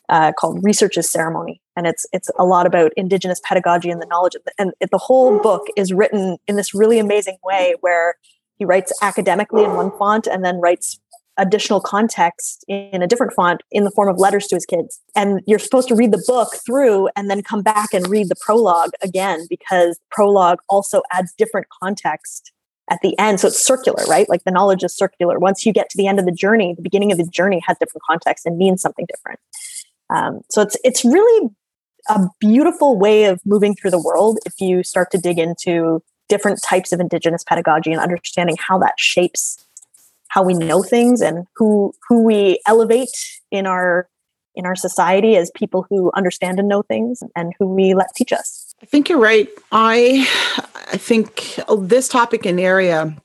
uh, 0.09 0.33
called 0.33 0.62
"Research 0.62 0.96
is 0.96 1.11
Ceremony," 1.11 1.61
and 1.76 1.87
it's 1.87 2.06
it's 2.12 2.30
a 2.38 2.44
lot 2.44 2.66
about 2.66 2.92
Indigenous 2.96 3.40
pedagogy 3.44 3.90
and 3.90 4.00
the 4.00 4.06
knowledge. 4.06 4.35
The, 4.44 4.52
and 4.59 4.72
it, 4.80 4.90
the 4.90 4.98
whole 4.98 5.38
book 5.38 5.66
is 5.76 5.92
written 5.92 6.38
in 6.46 6.56
this 6.56 6.74
really 6.74 6.98
amazing 6.98 7.38
way, 7.44 7.74
where 7.80 8.16
he 8.59 8.64
writes 8.64 8.92
academically 9.02 9.64
in 9.64 9.74
one 9.74 9.90
font 9.98 10.26
and 10.26 10.44
then 10.44 10.61
writes 10.61 11.00
additional 11.40 11.80
context 11.80 12.64
in 12.68 13.02
a 13.02 13.06
different 13.06 13.33
font 13.33 13.62
in 13.70 13.85
the 13.85 13.90
form 13.90 14.09
of 14.09 14.18
letters 14.18 14.46
to 14.46 14.56
his 14.56 14.66
kids. 14.66 15.00
And 15.16 15.40
you're 15.46 15.59
supposed 15.59 15.88
to 15.88 15.94
read 15.94 16.12
the 16.12 16.22
book 16.26 16.54
through 16.66 17.09
and 17.16 17.30
then 17.30 17.42
come 17.42 17.62
back 17.62 17.94
and 17.94 18.06
read 18.09 18.28
the 18.28 18.37
prologue 18.40 18.90
again 19.02 19.46
because 19.48 19.98
prologue 20.11 20.59
also 20.68 21.02
adds 21.11 21.33
different 21.38 21.66
context 21.83 22.52
at 22.90 23.00
the 23.03 23.16
end. 23.18 23.40
So 23.40 23.48
it's 23.48 23.64
circular, 23.64 24.05
right? 24.07 24.29
Like 24.29 24.44
the 24.44 24.50
knowledge 24.50 24.83
is 24.83 24.94
circular. 24.94 25.38
Once 25.38 25.64
you 25.64 25.72
get 25.72 25.88
to 25.90 25.96
the 25.96 26.07
end 26.07 26.18
of 26.18 26.26
the 26.26 26.33
journey, 26.33 26.74
the 26.74 26.83
beginning 26.83 27.12
of 27.12 27.18
the 27.18 27.24
journey 27.24 27.62
has 27.66 27.79
different 27.79 28.03
context 28.09 28.44
and 28.44 28.59
means 28.59 28.83
something 28.83 29.07
different. 29.09 29.40
Um, 30.11 30.40
so 30.50 30.61
it's 30.61 30.76
it's 30.85 31.05
really 31.05 31.50
a 32.09 32.26
beautiful 32.40 32.98
way 32.98 33.24
of 33.24 33.40
moving 33.46 33.74
through 33.74 33.92
the 33.92 34.03
world 34.03 34.38
if 34.44 34.61
you 34.61 34.83
start 34.83 35.11
to 35.12 35.18
dig 35.18 35.38
into 35.38 36.03
different 36.29 36.62
types 36.62 36.92
of 36.92 37.00
indigenous 37.00 37.44
pedagogy 37.44 37.92
and 37.92 38.00
understanding 38.00 38.57
how 38.59 38.79
that 38.79 38.94
shapes 38.98 39.64
how 40.29 40.42
we 40.42 40.55
know 40.55 40.83
things 40.83 41.20
and 41.20 41.46
who 41.57 41.92
who 42.09 42.24
we 42.24 42.61
elevate 42.66 43.11
in 43.50 43.66
our 43.66 44.09
in 44.55 44.66
our 44.66 44.74
society 44.74 45.37
as 45.37 45.50
people 45.55 45.87
who 45.88 46.11
understand 46.16 46.59
and 46.59 46.68
know 46.68 46.83
things 46.83 47.22
and 47.37 47.53
who 47.59 47.66
we 47.66 47.94
let 47.94 48.09
teach 48.16 48.33
us. 48.33 48.60
I 48.82 48.86
think 48.86 49.08
you're 49.08 49.18
right. 49.18 49.48
I 49.72 50.28
I 50.92 50.96
think 50.96 51.58
this 51.78 52.08
topic 52.08 52.46
and 52.46 52.58
area 52.58 53.16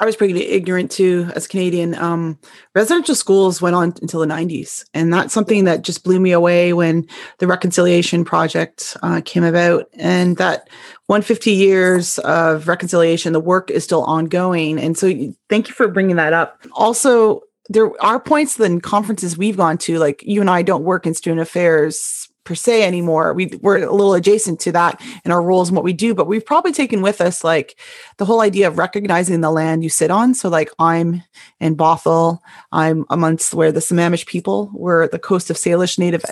I 0.00 0.04
was 0.04 0.14
pretty 0.14 0.40
ignorant 0.46 0.92
to 0.92 1.28
as 1.34 1.48
Canadian. 1.48 1.96
Um, 1.96 2.38
residential 2.74 3.16
schools 3.16 3.60
went 3.60 3.74
on 3.74 3.94
until 4.00 4.20
the 4.20 4.26
90s. 4.26 4.84
And 4.94 5.12
that's 5.12 5.34
something 5.34 5.64
that 5.64 5.82
just 5.82 6.04
blew 6.04 6.20
me 6.20 6.30
away 6.30 6.72
when 6.72 7.06
the 7.38 7.48
Reconciliation 7.48 8.24
Project 8.24 8.96
uh, 9.02 9.20
came 9.24 9.42
about. 9.42 9.86
And 9.94 10.36
that 10.36 10.68
150 11.06 11.50
years 11.50 12.18
of 12.20 12.68
reconciliation, 12.68 13.32
the 13.32 13.40
work 13.40 13.70
is 13.70 13.82
still 13.82 14.04
ongoing. 14.04 14.78
And 14.78 14.96
so 14.96 15.12
thank 15.48 15.68
you 15.68 15.74
for 15.74 15.88
bringing 15.88 16.16
that 16.16 16.32
up. 16.32 16.64
Also, 16.74 17.42
there 17.68 17.90
are 18.00 18.20
points 18.20 18.58
in 18.60 18.80
conferences 18.80 19.36
we've 19.36 19.56
gone 19.56 19.78
to, 19.78 19.98
like 19.98 20.22
you 20.24 20.40
and 20.40 20.48
I 20.48 20.62
don't 20.62 20.84
work 20.84 21.06
in 21.06 21.14
student 21.14 21.40
affairs 21.40 22.27
per 22.48 22.54
se 22.54 22.82
anymore. 22.82 23.34
We 23.34 23.50
we're 23.60 23.76
a 23.76 23.92
little 23.92 24.14
adjacent 24.14 24.58
to 24.60 24.72
that 24.72 25.02
in 25.22 25.30
our 25.30 25.42
roles 25.42 25.68
and 25.68 25.76
what 25.76 25.84
we 25.84 25.92
do, 25.92 26.14
but 26.14 26.26
we've 26.26 26.44
probably 26.44 26.72
taken 26.72 27.02
with 27.02 27.20
us 27.20 27.44
like 27.44 27.78
the 28.16 28.24
whole 28.24 28.40
idea 28.40 28.66
of 28.66 28.78
recognizing 28.78 29.42
the 29.42 29.50
land 29.50 29.84
you 29.84 29.90
sit 29.90 30.10
on. 30.10 30.32
So 30.32 30.48
like 30.48 30.70
I'm 30.78 31.22
in 31.60 31.76
Bothell, 31.76 32.38
I'm 32.72 33.04
amongst 33.10 33.52
where 33.52 33.70
the 33.70 33.80
Sammamish 33.80 34.24
people 34.24 34.70
were 34.72 35.08
the 35.08 35.18
Coast 35.18 35.50
of 35.50 35.56
Salish 35.56 35.98
Native 35.98 36.24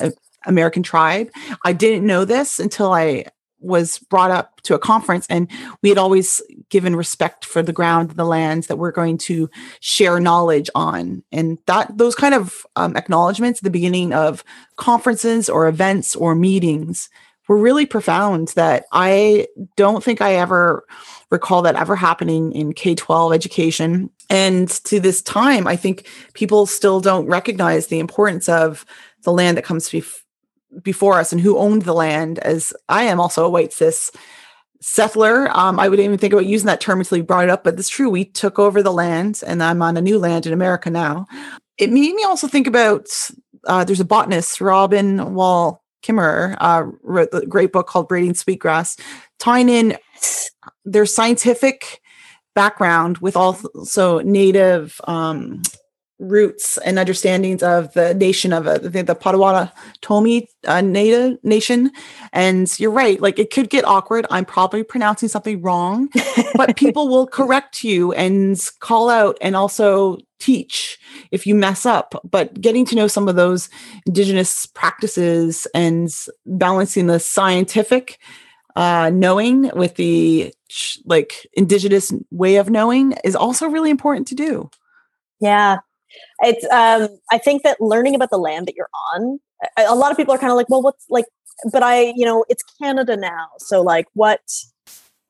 American 0.47 0.83
tribe. 0.83 1.29
I 1.67 1.75
didn't 1.75 2.07
know 2.07 2.25
this 2.25 2.59
until 2.59 2.95
I 2.95 3.27
was 3.61 3.99
brought 3.99 4.31
up 4.31 4.61
to 4.63 4.75
a 4.75 4.79
conference 4.79 5.27
and 5.29 5.51
we 5.83 5.89
had 5.89 5.99
always 5.99 6.43
given 6.69 6.95
respect 6.95 7.45
for 7.45 7.63
the 7.63 7.73
ground 7.73 8.11
the 8.13 8.25
lands 8.25 8.67
that 8.67 8.77
we're 8.77 8.93
going 8.93 9.19
to 9.19 9.49
share 9.81 10.21
knowledge 10.21 10.69
on. 10.75 11.23
And 11.33 11.59
that 11.67 11.97
those 11.97 12.15
kind 12.15 12.35
of 12.35 12.67
um, 12.77 12.97
acknowledgments 12.97 13.61
at 13.61 13.65
the 13.65 13.71
beginning 13.71 14.13
of 14.13 14.45
conferences 14.77 15.49
or 15.49 15.69
events 15.69 16.15
or 16.15 16.35
meetings 16.35 17.09
were 17.49 17.57
really 17.57 17.87
profound 17.87 18.49
that 18.57 18.87
i 18.93 19.47
don't 19.77 20.03
think 20.03 20.21
i 20.21 20.35
ever 20.35 20.85
recall 21.31 21.63
that 21.63 21.77
ever 21.77 21.97
happening 21.97 22.53
in 22.53 22.73
k-12 22.73 23.35
education. 23.35 24.11
And 24.29 24.69
to 24.69 24.99
this 24.99 25.23
time 25.23 25.67
i 25.67 25.77
think 25.77 26.09
people 26.35 26.67
still 26.67 27.01
don't 27.01 27.27
recognize 27.27 27.87
the 27.87 28.01
importance 28.01 28.49
of 28.49 28.85
the 29.23 29.33
land 29.33 29.57
that 29.57 29.65
comes 29.65 29.89
bef- 29.89 30.23
before 30.83 31.15
us 31.15 31.33
and 31.33 31.41
who 31.41 31.59
owned 31.59 31.83
the 31.83 31.95
land, 31.95 32.39
as 32.41 32.73
I 32.89 33.05
am 33.05 33.21
also 33.21 33.45
a 33.45 33.51
white 33.51 33.73
cis 33.73 34.11
settler. 34.81 35.49
Um, 35.57 35.81
I 35.81 35.89
wouldn't 35.89 36.05
even 36.05 36.19
think 36.19 36.33
about 36.33 36.47
using 36.47 36.67
that 36.67 36.81
term 36.81 37.01
until 37.01 37.19
you 37.19 37.25
brought 37.25 37.45
it 37.45 37.51
up, 37.51 37.65
but 37.65 37.79
it's 37.79 37.89
true. 37.89 38.11
We 38.11 38.25
took 38.25 38.59
over 38.59 38.83
the 38.83 38.93
land 38.93 39.43
and 39.47 39.63
I'm 39.63 39.83
on 39.83 39.97
a 39.97 40.03
new 40.03 40.19
land 40.19 40.47
in 40.47 40.53
America 40.53 40.91
now. 40.91 41.27
It 41.79 41.91
made 41.91 42.15
me 42.15 42.25
also 42.25 42.47
think 42.47 42.67
about 42.67 43.09
uh, 43.67 43.85
there's 43.85 44.01
a 44.01 44.05
botanist, 44.05 44.61
Robin 44.61 45.35
Wall 45.35 45.83
Kimmerer, 46.03 46.57
uh, 46.61 46.85
wrote 47.03 47.29
a 47.33 47.45
great 47.47 47.73
book 47.73 47.87
called 47.87 48.09
Braiding 48.09 48.35
Sweetgrass, 48.35 48.97
tying 49.39 49.69
in 49.69 49.97
their 50.85 51.07
scientific 51.07 52.01
background 52.55 53.19
with 53.19 53.37
also 53.37 54.21
native 54.21 55.01
um, 55.05 55.63
roots 56.19 56.79
and 56.79 56.99
understandings 56.99 57.63
of 57.63 57.93
the 57.93 58.15
nation 58.15 58.53
of 58.53 58.67
a, 58.67 58.79
the, 58.79 59.03
the 59.03 59.15
Potawatomi 59.15 60.49
uh, 60.67 60.81
native 60.81 61.39
nation. 61.45 61.91
And 62.33 62.73
you're 62.81 62.91
right, 62.91 63.21
like 63.21 63.39
it 63.39 63.53
could 63.53 63.71
get 63.71 63.85
awkward. 63.85 64.27
I'm 64.31 64.45
probably 64.45 64.83
pronouncing 64.83 65.29
something 65.29 65.61
wrong, 65.61 66.09
but 66.55 66.77
people 66.77 67.09
will 67.09 67.27
correct 67.27 67.85
you 67.85 68.13
and 68.13 68.59
call 68.81 69.11
out 69.11 69.37
and 69.41 69.55
also 69.55 70.19
teach 70.39 70.99
if 71.31 71.47
you 71.47 71.55
mess 71.55 71.85
up. 71.85 72.15
But 72.29 72.61
getting 72.61 72.87
to 72.87 72.97
know 72.97 73.09
some 73.09 73.29
of 73.29 73.37
those 73.37 73.69
indigenous 74.07 74.67
practices 74.67 75.67
and 75.75 76.09
balancing 76.47 77.07
the 77.07 77.21
scientific 77.21 78.19
uh, 78.75 79.11
knowing 79.13 79.71
with 79.75 79.97
the 79.97 80.55
like 81.05 81.47
indigenous 81.55 82.13
way 82.31 82.57
of 82.57 82.69
knowing 82.69 83.13
is 83.25 83.35
also 83.35 83.67
really 83.67 83.91
important 83.91 84.27
to 84.29 84.35
do. 84.35 84.71
Yeah, 85.41 85.79
it's 86.41 86.65
um 86.71 87.09
i 87.31 87.39
think 87.39 87.63
that 87.63 87.81
learning 87.81 88.15
about 88.15 88.31
the 88.31 88.39
land 88.39 88.67
that 88.67 88.75
you're 88.77 88.91
on 89.15 89.39
a 89.77 89.95
lot 89.95 90.11
of 90.11 90.17
people 90.17 90.35
are 90.35 90.39
kind 90.39 90.51
of 90.51 90.57
like 90.57 90.69
well 90.69 90.83
what's 90.83 91.07
like 91.11 91.27
but 91.73 91.83
i 91.83 92.13
you 92.17 92.25
know 92.25 92.45
it's 92.49 92.63
canada 92.81 93.17
now 93.17 93.49
so 93.59 93.83
like 93.83 94.07
what 94.15 94.41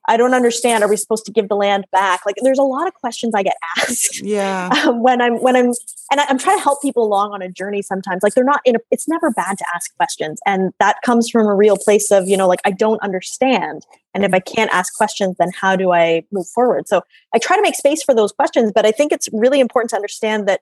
i 0.07 0.17
don't 0.17 0.35
understand. 0.35 0.85
Are 0.85 0.89
we 0.89 0.97
supposed 0.97 1.25
to 1.27 1.33
give 1.33 1.49
the 1.49 1.57
land 1.57 1.87
back? 1.93 2.25
Like 2.27 2.37
there's 2.43 2.59
a 2.59 2.63
lot 2.63 2.87
of 2.87 2.95
questions 2.95 3.35
i 3.35 3.43
get 3.43 3.57
asked. 3.79 4.21
Yeah. 4.23 4.71
Um, 4.87 5.03
when 5.03 5.21
i'm 5.21 5.41
when 5.43 5.57
i'm 5.57 5.73
and 6.11 6.21
I, 6.21 6.27
am 6.29 6.39
trying 6.39 6.57
to 6.57 6.63
help 6.63 6.81
people 6.81 7.05
along 7.05 7.33
on 7.33 7.43
a 7.43 7.51
journey 7.51 7.83
sometimes. 7.83 8.23
Like 8.23 8.35
they're 8.35 8.45
not 8.45 8.61
in 8.65 8.77
a 8.77 8.79
it's 8.91 9.09
never 9.09 9.31
bad 9.31 9.59
to 9.59 9.65
ask 9.75 9.95
questions. 9.97 10.41
And 10.47 10.73
that 10.79 10.97
comes 11.03 11.29
from 11.29 11.47
a 11.47 11.55
real 11.55 11.77
place 11.77 12.11
of 12.11 12.29
you 12.29 12.37
know 12.37 12.49
like 12.49 12.61
i 12.65 12.71
don't 12.71 13.03
understand. 13.03 13.87
And 14.15 14.25
if 14.25 14.33
i 14.35 14.41
can't 14.41 14.73
ask 14.73 14.95
questions 14.95 15.37
then 15.39 15.51
how 15.59 15.77
do 15.77 15.93
i 15.93 16.23
move 16.33 16.49
forward? 16.49 16.89
So 16.89 17.03
i 17.35 17.39
try 17.39 17.57
to 17.57 17.63
make 17.63 17.75
space 17.75 18.03
for 18.03 18.15
those 18.15 18.33
questions 18.33 18.73
but 18.75 18.87
i 18.87 18.93
think 18.93 19.13
it's 19.13 19.29
really 19.33 19.61
important 19.61 19.91
to 19.91 19.97
understand 19.97 20.49
that 20.49 20.61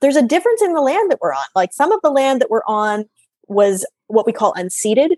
there's 0.00 0.16
a 0.16 0.22
difference 0.22 0.62
in 0.62 0.74
the 0.74 0.80
land 0.80 1.10
that 1.10 1.18
we're 1.20 1.32
on. 1.32 1.44
Like 1.54 1.72
some 1.72 1.92
of 1.92 2.00
the 2.02 2.10
land 2.10 2.40
that 2.40 2.50
we're 2.50 2.64
on 2.66 3.06
was 3.48 3.86
what 4.08 4.26
we 4.26 4.32
call 4.32 4.52
unceded, 4.54 5.16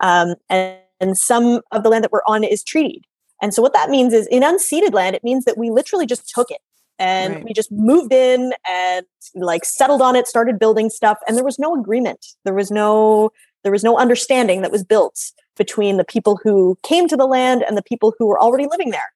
um, 0.00 0.34
and, 0.48 0.78
and 1.00 1.16
some 1.16 1.60
of 1.72 1.82
the 1.82 1.88
land 1.88 2.04
that 2.04 2.12
we're 2.12 2.20
on 2.26 2.44
is 2.44 2.62
treated. 2.62 3.04
And 3.42 3.52
so 3.52 3.60
what 3.60 3.74
that 3.74 3.90
means 3.90 4.14
is 4.14 4.26
in 4.28 4.42
unceded 4.42 4.94
land, 4.94 5.14
it 5.14 5.22
means 5.22 5.44
that 5.44 5.58
we 5.58 5.70
literally 5.70 6.06
just 6.06 6.28
took 6.28 6.50
it 6.50 6.60
and 6.98 7.34
right. 7.34 7.44
we 7.44 7.52
just 7.52 7.70
moved 7.70 8.12
in 8.12 8.54
and 8.68 9.04
like 9.34 9.64
settled 9.64 10.00
on 10.00 10.16
it, 10.16 10.26
started 10.26 10.58
building 10.58 10.88
stuff, 10.88 11.18
and 11.26 11.36
there 11.36 11.44
was 11.44 11.58
no 11.58 11.74
agreement. 11.74 12.26
There 12.44 12.54
was 12.54 12.70
no 12.70 13.30
there 13.62 13.72
was 13.72 13.84
no 13.84 13.98
understanding 13.98 14.62
that 14.62 14.70
was 14.70 14.84
built 14.84 15.32
between 15.56 15.96
the 15.96 16.04
people 16.04 16.38
who 16.42 16.78
came 16.82 17.08
to 17.08 17.16
the 17.16 17.26
land 17.26 17.64
and 17.66 17.76
the 17.76 17.82
people 17.82 18.14
who 18.18 18.26
were 18.26 18.40
already 18.40 18.66
living 18.70 18.90
there. 18.90 19.12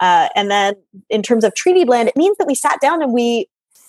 Uh, 0.00 0.28
and 0.36 0.50
then 0.50 0.74
in 1.10 1.22
terms 1.22 1.42
of 1.42 1.54
treated 1.54 1.88
land, 1.88 2.08
it 2.08 2.16
means 2.16 2.36
that 2.38 2.46
we 2.46 2.54
sat 2.54 2.80
down 2.80 3.02
and 3.02 3.12
we 3.12 3.48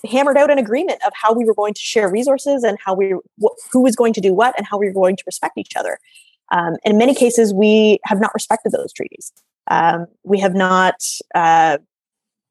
hammered 0.10 0.38
out 0.38 0.49
an 0.49 0.58
agreement 0.58 0.99
of 1.06 1.12
how 1.13 1.34
we 1.34 1.45
were 1.45 1.54
going 1.54 1.73
to 1.73 1.82
share 1.82 2.10
resources 2.10 2.63
and 2.63 2.78
how 2.84 2.95
we 2.95 3.13
wh- 3.41 3.54
who 3.71 3.82
was 3.82 3.95
going 3.95 4.13
to 4.13 4.21
do 4.21 4.34
what 4.34 4.56
and 4.58 4.65
how 4.65 4.78
we 4.78 4.88
were 4.88 4.93
going 4.93 5.15
to 5.15 5.23
respect 5.28 5.58
each 5.58 5.75
other. 5.75 5.99
Um, 6.52 6.76
in 6.84 6.98
many 6.98 7.14
cases, 7.14 7.54
we 7.54 8.00
have 8.06 8.20
not 8.20 8.34
respected 8.34 8.72
those 8.72 8.92
treaties. 8.94 9.32
Um, 9.70 10.08
we 10.24 10.40
have 10.40 10.56
not, 10.56 10.96
uh, 11.36 11.78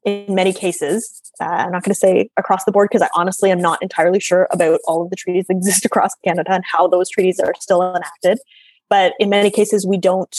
in 0.05 0.33
many 0.33 0.53
cases, 0.53 1.21
uh, 1.41 1.45
I'm 1.45 1.71
not 1.71 1.83
going 1.83 1.93
to 1.93 1.99
say 1.99 2.29
across 2.37 2.63
the 2.63 2.71
board 2.71 2.89
because 2.89 3.01
I 3.01 3.09
honestly 3.13 3.51
am 3.51 3.59
not 3.59 3.81
entirely 3.81 4.19
sure 4.19 4.47
about 4.51 4.79
all 4.85 5.03
of 5.03 5.09
the 5.09 5.15
treaties 5.15 5.45
that 5.47 5.57
exist 5.57 5.85
across 5.85 6.11
Canada 6.23 6.51
and 6.51 6.63
how 6.71 6.87
those 6.87 7.09
treaties 7.09 7.39
are 7.39 7.53
still 7.59 7.95
enacted. 7.95 8.39
But 8.89 9.13
in 9.19 9.29
many 9.29 9.51
cases, 9.51 9.85
we 9.85 9.97
don't 9.97 10.35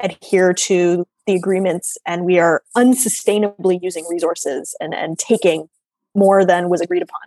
adhere 0.00 0.52
to 0.52 1.06
the 1.26 1.34
agreements 1.34 1.96
and 2.06 2.24
we 2.24 2.38
are 2.38 2.62
unsustainably 2.76 3.78
using 3.82 4.04
resources 4.08 4.76
and, 4.80 4.94
and 4.94 5.18
taking 5.18 5.68
more 6.14 6.44
than 6.44 6.68
was 6.68 6.80
agreed 6.80 7.02
upon, 7.02 7.20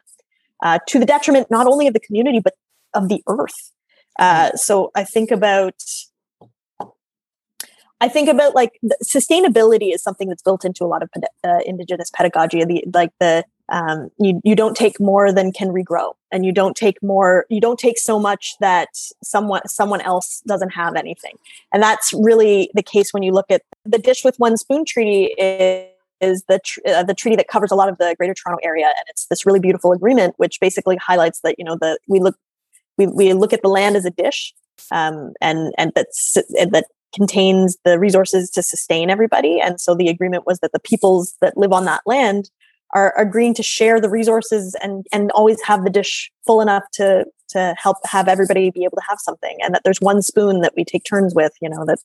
uh, 0.63 0.79
to 0.87 0.99
the 0.99 1.05
detriment 1.05 1.49
not 1.51 1.67
only 1.67 1.87
of 1.87 1.93
the 1.93 1.99
community 1.99 2.39
but 2.39 2.53
of 2.93 3.09
the 3.09 3.21
earth. 3.27 3.71
Uh, 4.19 4.51
so 4.55 4.91
I 4.95 5.05
think 5.05 5.31
about 5.31 5.81
I 8.01 8.07
think 8.07 8.29
about 8.29 8.53
like 8.53 8.79
sustainability 9.03 9.93
is 9.93 10.03
something 10.03 10.29
that's 10.29 10.43
built 10.43 10.63
into 10.63 10.83
a 10.83 10.87
lot 10.87 11.03
of 11.03 11.09
uh, 11.43 11.59
indigenous 11.65 12.11
pedagogy. 12.11 12.63
The 12.63 12.83
like 12.93 13.11
the 13.19 13.43
um, 13.69 14.09
you 14.19 14.41
you 14.43 14.55
don't 14.55 14.75
take 14.75 14.99
more 14.99 15.31
than 15.31 15.51
can 15.51 15.69
regrow, 15.69 16.13
and 16.31 16.45
you 16.45 16.51
don't 16.51 16.75
take 16.75 17.01
more. 17.01 17.45
You 17.49 17.61
don't 17.61 17.79
take 17.79 17.97
so 17.97 18.19
much 18.19 18.55
that 18.59 18.89
someone 19.23 19.61
someone 19.67 20.01
else 20.01 20.41
doesn't 20.47 20.71
have 20.71 20.95
anything, 20.95 21.35
and 21.73 21.81
that's 21.81 22.13
really 22.13 22.69
the 22.73 22.83
case 22.83 23.13
when 23.13 23.23
you 23.23 23.31
look 23.31 23.49
at 23.49 23.63
the 23.85 23.97
dish 23.97 24.23
with 24.23 24.37
one 24.37 24.57
spoon 24.57 24.85
treaty. 24.85 25.33
Is, 25.37 25.87
is 26.21 26.43
the 26.49 26.59
tr- 26.65 26.79
uh, 26.85 27.03
the 27.03 27.13
treaty 27.13 27.37
that 27.37 27.47
covers 27.47 27.71
a 27.71 27.75
lot 27.75 27.87
of 27.87 27.97
the 27.97 28.13
Greater 28.17 28.33
Toronto 28.33 28.59
area, 28.63 28.85
and 28.85 29.05
it's 29.07 29.25
this 29.27 29.45
really 29.45 29.59
beautiful 29.59 29.93
agreement 29.93 30.35
which 30.37 30.59
basically 30.59 30.97
highlights 30.97 31.39
that 31.41 31.55
you 31.57 31.65
know 31.65 31.77
the 31.79 31.97
we 32.07 32.19
look 32.19 32.35
we, 32.99 33.07
we 33.07 33.33
look 33.33 33.53
at 33.53 33.61
the 33.61 33.69
land 33.69 33.95
as 33.95 34.05
a 34.05 34.11
dish, 34.11 34.53
um, 34.91 35.33
and 35.41 35.73
and 35.77 35.91
that's 35.95 36.33
that 36.33 36.85
contains 37.15 37.75
the 37.85 37.97
resources 37.97 38.51
to 38.51 38.61
sustain 38.61 39.09
everybody, 39.09 39.59
and 39.59 39.81
so 39.81 39.95
the 39.95 40.09
agreement 40.09 40.45
was 40.45 40.59
that 40.59 40.71
the 40.71 40.79
peoples 40.79 41.35
that 41.41 41.57
live 41.57 41.73
on 41.73 41.85
that 41.85 42.01
land 42.05 42.51
are 42.95 43.13
agreeing 43.17 43.53
to 43.53 43.63
share 43.63 43.99
the 43.99 44.09
resources 44.09 44.75
and 44.83 45.05
and 45.11 45.31
always 45.31 45.61
have 45.63 45.83
the 45.83 45.89
dish 45.89 46.31
full 46.45 46.61
enough 46.61 46.83
to 46.93 47.25
to 47.49 47.73
help 47.77 47.97
have 48.05 48.27
everybody 48.27 48.69
be 48.69 48.83
able 48.83 48.97
to 48.97 49.07
have 49.09 49.19
something, 49.19 49.57
and 49.63 49.73
that 49.73 49.81
there's 49.83 50.01
one 50.01 50.21
spoon 50.21 50.61
that 50.61 50.73
we 50.75 50.85
take 50.85 51.03
turns 51.03 51.33
with, 51.33 51.53
you 51.61 51.69
know 51.69 51.85
that 51.85 51.99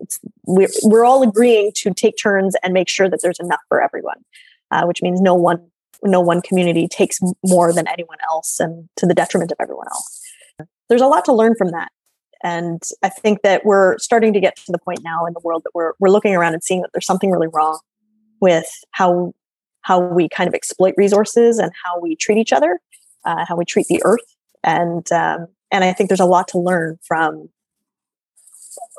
it's 0.00 0.18
we're, 0.46 0.68
we're 0.84 1.04
all 1.04 1.22
agreeing 1.22 1.72
to 1.74 1.92
take 1.92 2.16
turns 2.16 2.56
and 2.62 2.72
make 2.72 2.88
sure 2.88 3.08
that 3.08 3.20
there's 3.22 3.40
enough 3.40 3.60
for 3.68 3.82
everyone 3.82 4.24
uh, 4.70 4.84
which 4.84 5.02
means 5.02 5.20
no 5.20 5.34
one 5.34 5.70
no 6.04 6.20
one 6.20 6.40
community 6.40 6.86
takes 6.86 7.18
more 7.44 7.72
than 7.72 7.88
anyone 7.88 8.18
else 8.30 8.60
and 8.60 8.88
to 8.96 9.06
the 9.06 9.14
detriment 9.14 9.50
of 9.50 9.56
everyone 9.60 9.86
else 9.88 10.17
there's 10.88 11.00
a 11.00 11.06
lot 11.06 11.24
to 11.26 11.32
learn 11.32 11.54
from 11.56 11.70
that. 11.70 11.90
And 12.42 12.82
i 13.02 13.08
think 13.08 13.42
that 13.42 13.64
we're 13.64 13.98
starting 13.98 14.32
to 14.32 14.40
get 14.40 14.56
to 14.56 14.72
the 14.72 14.78
point 14.78 15.00
now 15.02 15.26
in 15.26 15.32
the 15.32 15.40
world 15.42 15.62
that 15.64 15.74
we're 15.74 15.92
we're 15.98 16.10
looking 16.10 16.36
around 16.36 16.54
and 16.54 16.62
seeing 16.62 16.82
that 16.82 16.90
there's 16.92 17.06
something 17.06 17.32
really 17.32 17.48
wrong 17.52 17.80
with 18.40 18.68
how 18.92 19.32
how 19.82 20.00
we 20.00 20.28
kind 20.28 20.46
of 20.46 20.54
exploit 20.54 20.94
resources 20.96 21.58
and 21.58 21.72
how 21.84 21.98
we 21.98 22.14
treat 22.14 22.38
each 22.38 22.52
other 22.52 22.80
uh, 23.24 23.44
how 23.46 23.56
we 23.56 23.64
treat 23.64 23.86
the 23.88 24.00
earth. 24.04 24.34
And 24.64 25.10
um, 25.12 25.48
and 25.70 25.84
i 25.84 25.92
think 25.92 26.08
there's 26.08 26.20
a 26.20 26.26
lot 26.26 26.48
to 26.48 26.58
learn 26.58 26.98
from 27.02 27.48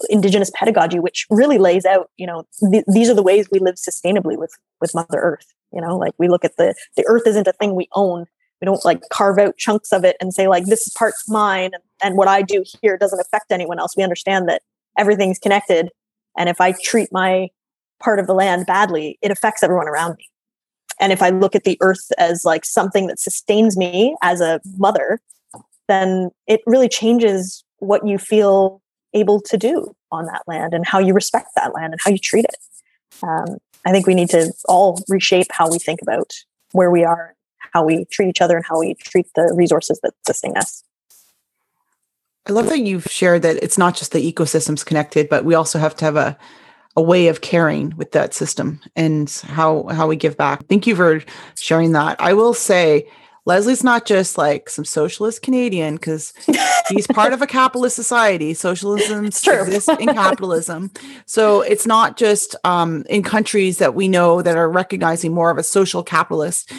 indigenous 0.10 0.52
pedagogy 0.54 1.00
which 1.00 1.26
really 1.30 1.58
lays 1.58 1.86
out 1.86 2.10
you 2.18 2.28
know 2.28 2.44
th- 2.72 2.86
these 2.88 3.10
are 3.10 3.14
the 3.14 3.24
ways 3.24 3.48
we 3.52 3.60
live 3.60 3.76
sustainably 3.76 4.38
with 4.38 4.52
with 4.82 4.94
mother 4.96 5.20
earth. 5.20 5.54
You 5.72 5.82
know 5.82 5.98
like 5.98 6.14
we 6.18 6.28
look 6.28 6.46
at 6.46 6.58
the 6.58 6.76
the 6.96 7.06
earth 7.08 7.28
isn't 7.28 7.48
a 7.48 7.54
thing 7.54 7.76
we 7.76 7.88
own 7.94 8.26
we 8.62 8.66
don't 8.66 8.84
like 8.86 9.02
carve 9.10 9.40
out 9.40 9.58
chunks 9.58 9.92
of 9.92 10.04
it 10.04 10.18
and 10.20 10.34
say 10.34 10.48
like 10.48 10.66
this 10.66 10.88
is 10.88 10.94
part's 10.94 11.28
mine 11.30 11.72
and, 11.74 11.84
and 12.04 12.18
what 12.18 12.28
i 12.28 12.42
do 12.42 12.64
here 12.82 12.98
doesn't 12.98 13.20
affect 13.20 13.52
anyone 13.52 13.80
else 13.80 13.96
we 13.96 14.04
understand 14.04 14.48
that 14.48 14.62
everything's 14.98 15.40
connected 15.40 15.90
and 16.38 16.50
if 16.50 16.60
i 16.62 16.74
treat 16.84 17.10
my 17.12 17.50
part 18.00 18.20
of 18.20 18.28
the 18.28 18.34
land 18.34 18.66
badly 18.66 19.18
it 19.22 19.32
affects 19.32 19.64
everyone 19.64 19.88
around 19.88 20.16
me 20.18 20.30
and 21.00 21.12
if 21.12 21.22
i 21.22 21.30
look 21.30 21.56
at 21.56 21.64
the 21.64 21.78
earth 21.82 22.12
as 22.18 22.46
like 22.46 22.66
something 22.66 23.08
that 23.08 23.20
sustains 23.20 23.78
me 23.78 24.16
as 24.22 24.42
a 24.42 24.60
mother 24.78 25.20
then 25.88 26.30
it 26.48 26.62
really 26.66 26.88
changes 26.88 27.64
what 27.80 28.06
you 28.06 28.18
feel 28.18 28.82
able 29.14 29.42
to 29.42 29.58
do 29.58 29.94
on 30.12 30.26
that 30.26 30.44
land 30.48 30.74
and 30.74 30.86
how 30.86 31.00
you 31.00 31.14
respect 31.14 31.50
that 31.56 31.74
land 31.74 31.94
and 31.94 32.02
how 32.04 32.12
you 32.12 32.18
treat 32.18 32.46
it. 32.46 33.24
Um, 33.24 33.58
I 33.86 33.92
think 33.92 34.08
we 34.08 34.16
need 34.16 34.30
to 34.30 34.54
all 34.66 35.02
reshape 35.08 35.48
how 35.50 35.70
we 35.70 35.80
think 35.80 36.02
about 36.02 36.32
where 36.72 36.92
we 36.92 37.04
are, 37.04 37.36
how 37.74 37.86
we 37.86 38.06
treat 38.06 38.30
each 38.30 38.42
other, 38.42 38.58
and 38.58 38.66
how 38.66 38.80
we 38.80 38.96
treat 38.96 39.28
the 39.36 39.52
resources 39.56 40.00
that 40.04 40.14
sustain 40.26 40.58
us. 40.58 40.84
I 42.48 42.52
love 42.52 42.68
that 42.70 42.80
you've 42.80 43.06
shared 43.06 43.44
that 43.44 43.58
it's 43.58 43.78
not 43.78 43.96
just 43.96 44.12
the 44.12 44.34
ecosystems 44.34 44.86
connected, 44.86 45.30
but 45.30 45.46
we 45.46 45.54
also 45.54 45.78
have 45.80 45.96
to 45.98 46.06
have 46.06 46.16
a 46.16 46.38
a 46.96 47.02
way 47.02 47.28
of 47.28 47.42
caring 47.42 47.96
with 47.96 48.12
that 48.12 48.34
system 48.34 48.82
and 48.96 49.30
how 49.48 49.88
how 49.88 50.08
we 50.08 50.16
give 50.16 50.36
back. 50.36 50.68
Thank 50.68 50.88
you 50.88 50.96
for 50.96 51.24
sharing 51.56 51.94
that. 51.94 52.20
I 52.20 52.34
will 52.34 52.54
say 52.54 53.08
Lesley's 53.46 53.84
not 53.84 54.06
just 54.06 54.38
like 54.38 54.70
some 54.70 54.86
socialist 54.86 55.42
Canadian 55.42 55.96
because 55.96 56.34
he's 56.90 57.08
part 57.08 57.34
of 57.34 57.42
a 57.42 57.48
capitalist 57.48 57.96
society. 57.96 58.54
Socialism 58.54 59.26
exists 59.28 59.90
in 60.00 60.08
capitalism. 60.08 60.92
So 61.26 61.62
it's 61.62 61.88
not 61.88 62.18
just 62.18 62.56
um, 62.64 63.06
in 63.10 63.24
countries 63.24 63.78
that 63.78 63.96
we 63.96 64.08
know 64.08 64.42
that 64.42 64.58
are 64.58 64.70
recognizing 64.70 65.34
more 65.34 65.50
of 65.50 65.58
a 65.58 65.64
social 65.64 66.04
capitalist 66.04 66.72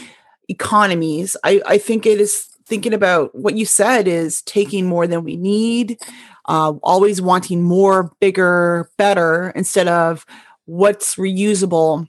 economies. 0.51 1.37
I, 1.45 1.63
I 1.67 1.79
think 1.79 2.05
it 2.05 2.21
is 2.21 2.47
thinking 2.67 2.93
about 2.93 3.35
what 3.35 3.57
you 3.57 3.65
said 3.65 4.07
is 4.07 4.43
taking 4.43 4.87
more 4.87 5.07
than 5.07 5.25
we 5.25 5.37
need, 5.37 5.99
uh, 6.47 6.73
always 6.83 7.23
wanting 7.23 7.63
more, 7.63 8.13
bigger, 8.21 8.91
better 8.99 9.51
instead 9.57 9.89
of 9.89 10.27
what's 10.67 11.17
reusable 11.17 12.07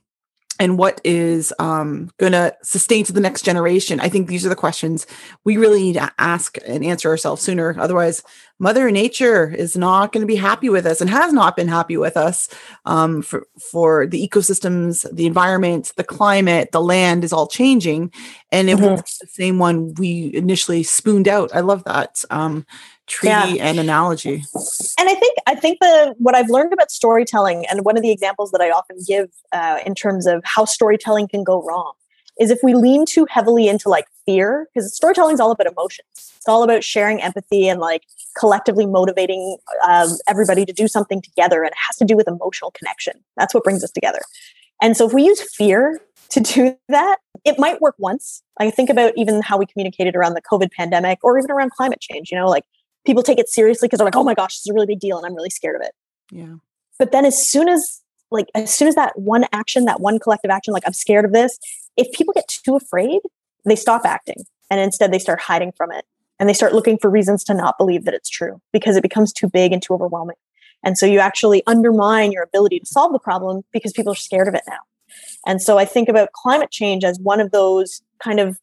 and 0.62 0.78
what 0.78 1.02
is 1.04 1.52
um, 1.58 2.12
going 2.20 2.34
to 2.34 2.56
sustain 2.62 3.04
to 3.06 3.12
the 3.12 3.20
next 3.20 3.42
generation? 3.42 4.00
I 4.00 4.10
think 4.10 4.28
these 4.28 4.46
are 4.46 4.50
the 4.50 4.56
questions 4.56 5.08
we 5.44 5.58
really 5.58 5.82
need 5.82 5.94
to 5.94 6.12
ask 6.20 6.60
and 6.68 6.86
answer 6.86 7.10
ourselves 7.10 7.42
sooner. 7.42 7.76
Otherwise, 7.80 8.22
Mother 8.60 8.92
Nature 8.92 9.50
is 9.50 9.76
not 9.76 10.12
going 10.12 10.22
to 10.22 10.28
be 10.28 10.36
happy 10.36 10.70
with 10.70 10.86
us 10.86 11.02
and 11.02 11.10
has 11.10 11.34
not 11.34 11.56
been 11.56 11.68
happy 11.68 11.98
with 11.98 12.16
us 12.16 12.48
um, 12.86 13.24
for, 13.24 13.48
for 13.72 14.06
the 14.06 14.28
ecosystems, 14.28 15.12
the 15.12 15.26
environment, 15.26 15.94
the 15.98 16.04
climate, 16.04 16.72
the 16.72 16.80
land 16.80 17.24
is 17.24 17.34
all 17.34 17.48
changing. 17.48 18.14
And 18.52 18.70
it 18.70 18.78
mm-hmm. 18.78 18.98
the 18.98 19.28
same 19.28 19.58
one 19.58 19.96
we 19.96 20.32
initially 20.36 20.84
spooned 20.84 21.28
out. 21.28 21.50
I 21.56 21.62
love 21.62 21.84
that. 21.86 22.24
Um, 22.30 22.68
treaty 23.12 23.54
yeah. 23.54 23.68
and 23.68 23.80
analogy. 23.80 24.44
And 24.98 25.10
I 25.10 25.14
think 25.14 25.38
I 25.46 25.56
think 25.56 25.80
the 25.80 26.16
what 26.18 26.34
I've 26.34 26.50
learned 26.50 26.74
about 26.74 26.90
storytelling, 26.90 27.66
and 27.70 27.84
one 27.84 27.98
of 27.98 28.04
the 28.04 28.12
examples 28.12 28.52
that 28.52 28.62
I 28.62 28.70
often 28.72 28.98
give 29.08 29.30
uh, 29.52 29.80
in 29.86 29.94
terms 29.94 30.26
of 30.26 30.42
how 30.46 30.66
storytelling 30.66 31.28
can 31.28 31.44
go 31.44 31.62
wrong, 31.62 31.94
is 32.40 32.50
if 32.50 32.60
we 32.64 32.74
lean 32.74 33.06
too 33.06 33.26
heavily 33.30 33.68
into 33.68 33.90
like 33.90 34.06
fear, 34.26 34.68
because 34.74 34.96
storytelling 34.96 35.34
is 35.34 35.40
all 35.40 35.52
about 35.52 35.68
emotions. 35.68 36.08
It's 36.16 36.48
all 36.48 36.64
about 36.64 36.84
sharing 36.84 37.22
empathy 37.22 37.68
and 37.68 37.80
like 37.80 38.04
collectively 38.40 38.86
motivating 38.86 39.58
um, 39.88 40.18
everybody 40.28 40.66
to 40.66 40.74
do 40.74 40.88
something 40.88 41.22
together, 41.22 41.64
and 41.64 41.72
it 41.72 41.78
has 41.88 41.98
to 41.98 42.06
do 42.06 42.16
with 42.16 42.28
emotional 42.28 42.72
connection. 42.72 43.14
That's 43.38 43.54
what 43.54 43.64
brings 43.64 43.84
us 43.84 43.92
together. 43.92 44.22
And 44.82 44.98
so 44.98 45.06
if 45.06 45.14
we 45.14 45.24
use 45.24 45.42
fear 45.54 46.02
to 46.30 46.40
do 46.40 46.76
that, 46.88 47.18
it 47.44 47.60
might 47.60 47.82
work 47.82 47.96
once. 48.00 48.42
I 48.58 48.72
think 48.72 48.90
about 48.90 49.14
even 49.16 49.42
how 49.42 49.58
we 49.58 49.66
communicated 49.66 50.16
around 50.16 50.34
the 50.34 50.42
COVID 50.42 50.72
pandemic 50.72 51.20
or 51.24 51.38
even 51.38 51.52
around 51.52 51.72
climate 51.72 52.00
change. 52.00 52.32
You 52.32 52.38
know, 52.38 52.48
like 52.48 52.64
people 53.06 53.24
take 53.24 53.40
it 53.40 53.50
seriously 53.50 53.88
because 53.88 53.98
they're 53.98 54.06
like, 54.06 54.16
oh 54.16 54.24
my 54.24 54.34
gosh, 54.34 54.56
this 54.56 54.66
is 54.66 54.70
a 54.70 54.74
really 54.74 54.86
big 54.86 55.00
deal 55.00 55.18
and 55.18 55.26
I'm 55.26 55.36
really 55.36 55.50
scared 55.50 55.76
of 55.76 55.82
it. 55.82 55.92
Yeah. 56.32 56.56
But 57.00 57.12
then 57.12 57.26
as 57.26 57.48
soon 57.48 57.68
as 57.68 58.02
like 58.30 58.48
as 58.56 58.74
soon 58.74 58.88
as 58.88 58.96
that 58.96 59.18
one 59.20 59.46
action, 59.52 59.86
that 59.86 60.00
one 60.00 60.20
collective 60.20 60.52
action, 60.52 60.74
like 60.74 60.84
I'm 60.86 60.94
scared 60.94 61.26
of 61.26 61.34
this, 61.34 61.58
if 61.98 62.12
people 62.14 62.34
get 62.34 62.48
too 62.48 62.76
afraid, 62.76 63.20
they 63.66 63.76
stop 63.76 64.06
acting 64.06 64.44
and 64.70 64.80
instead 64.80 65.12
they 65.12 65.20
start 65.20 65.42
hiding 65.42 65.72
from 65.76 65.92
it 65.92 66.06
and 66.40 66.48
they 66.48 66.54
start 66.54 66.74
looking 66.74 66.98
for 66.98 67.10
reasons 67.10 67.44
to 67.46 67.54
not 67.54 67.78
believe 67.78 68.06
that 68.06 68.14
it's 68.14 68.30
true 68.30 68.62
because 68.72 68.96
it 68.96 69.04
becomes 69.04 69.34
too 69.34 69.50
big 69.50 69.72
and 69.72 69.82
too 69.82 69.94
overwhelming. 69.94 70.38
And 70.84 70.98
so 70.98 71.06
you 71.06 71.20
actually 71.20 71.62
undermine 71.68 72.32
your 72.32 72.44
ability 72.44 72.80
to 72.80 72.86
solve 72.86 73.12
the 73.14 73.20
problem 73.20 73.62
because 73.72 73.94
people 73.94 74.14
are 74.14 74.16
scared 74.16 74.48
of 74.48 74.56
it 74.56 74.64
now. 74.68 74.80
And 75.46 75.62
so 75.62 75.78
I 75.78 75.86
think 75.86 76.10
about 76.10 76.32
climate 76.32 76.72
change 76.72 77.04
as 77.04 77.20
one 77.20 77.40
of 77.40 77.52
those 77.52 78.02
kind 78.24 78.40
of 78.40 78.58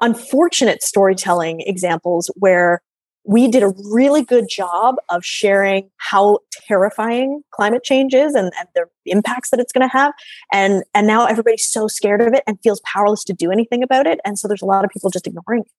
unfortunate 0.00 0.82
storytelling 0.82 1.60
examples 1.60 2.30
where 2.36 2.82
we 3.24 3.48
did 3.48 3.62
a 3.62 3.72
really 3.90 4.22
good 4.22 4.48
job 4.48 4.96
of 5.10 5.24
sharing 5.24 5.90
how 5.98 6.38
terrifying 6.52 7.42
climate 7.50 7.84
change 7.84 8.14
is 8.14 8.34
and, 8.34 8.52
and 8.58 8.68
the 8.74 8.86
impacts 9.06 9.50
that 9.50 9.60
it's 9.60 9.72
going 9.72 9.86
to 9.88 9.92
have. 9.92 10.12
And 10.52 10.82
and 10.94 11.06
now 11.06 11.26
everybody's 11.26 11.66
so 11.66 11.88
scared 11.88 12.20
of 12.20 12.32
it 12.32 12.42
and 12.46 12.58
feels 12.62 12.80
powerless 12.84 13.24
to 13.24 13.32
do 13.32 13.50
anything 13.50 13.82
about 13.82 14.06
it. 14.06 14.20
And 14.24 14.38
so 14.38 14.48
there's 14.48 14.62
a 14.62 14.66
lot 14.66 14.84
of 14.84 14.90
people 14.90 15.10
just 15.10 15.26
ignoring 15.26 15.62
it 15.62 15.72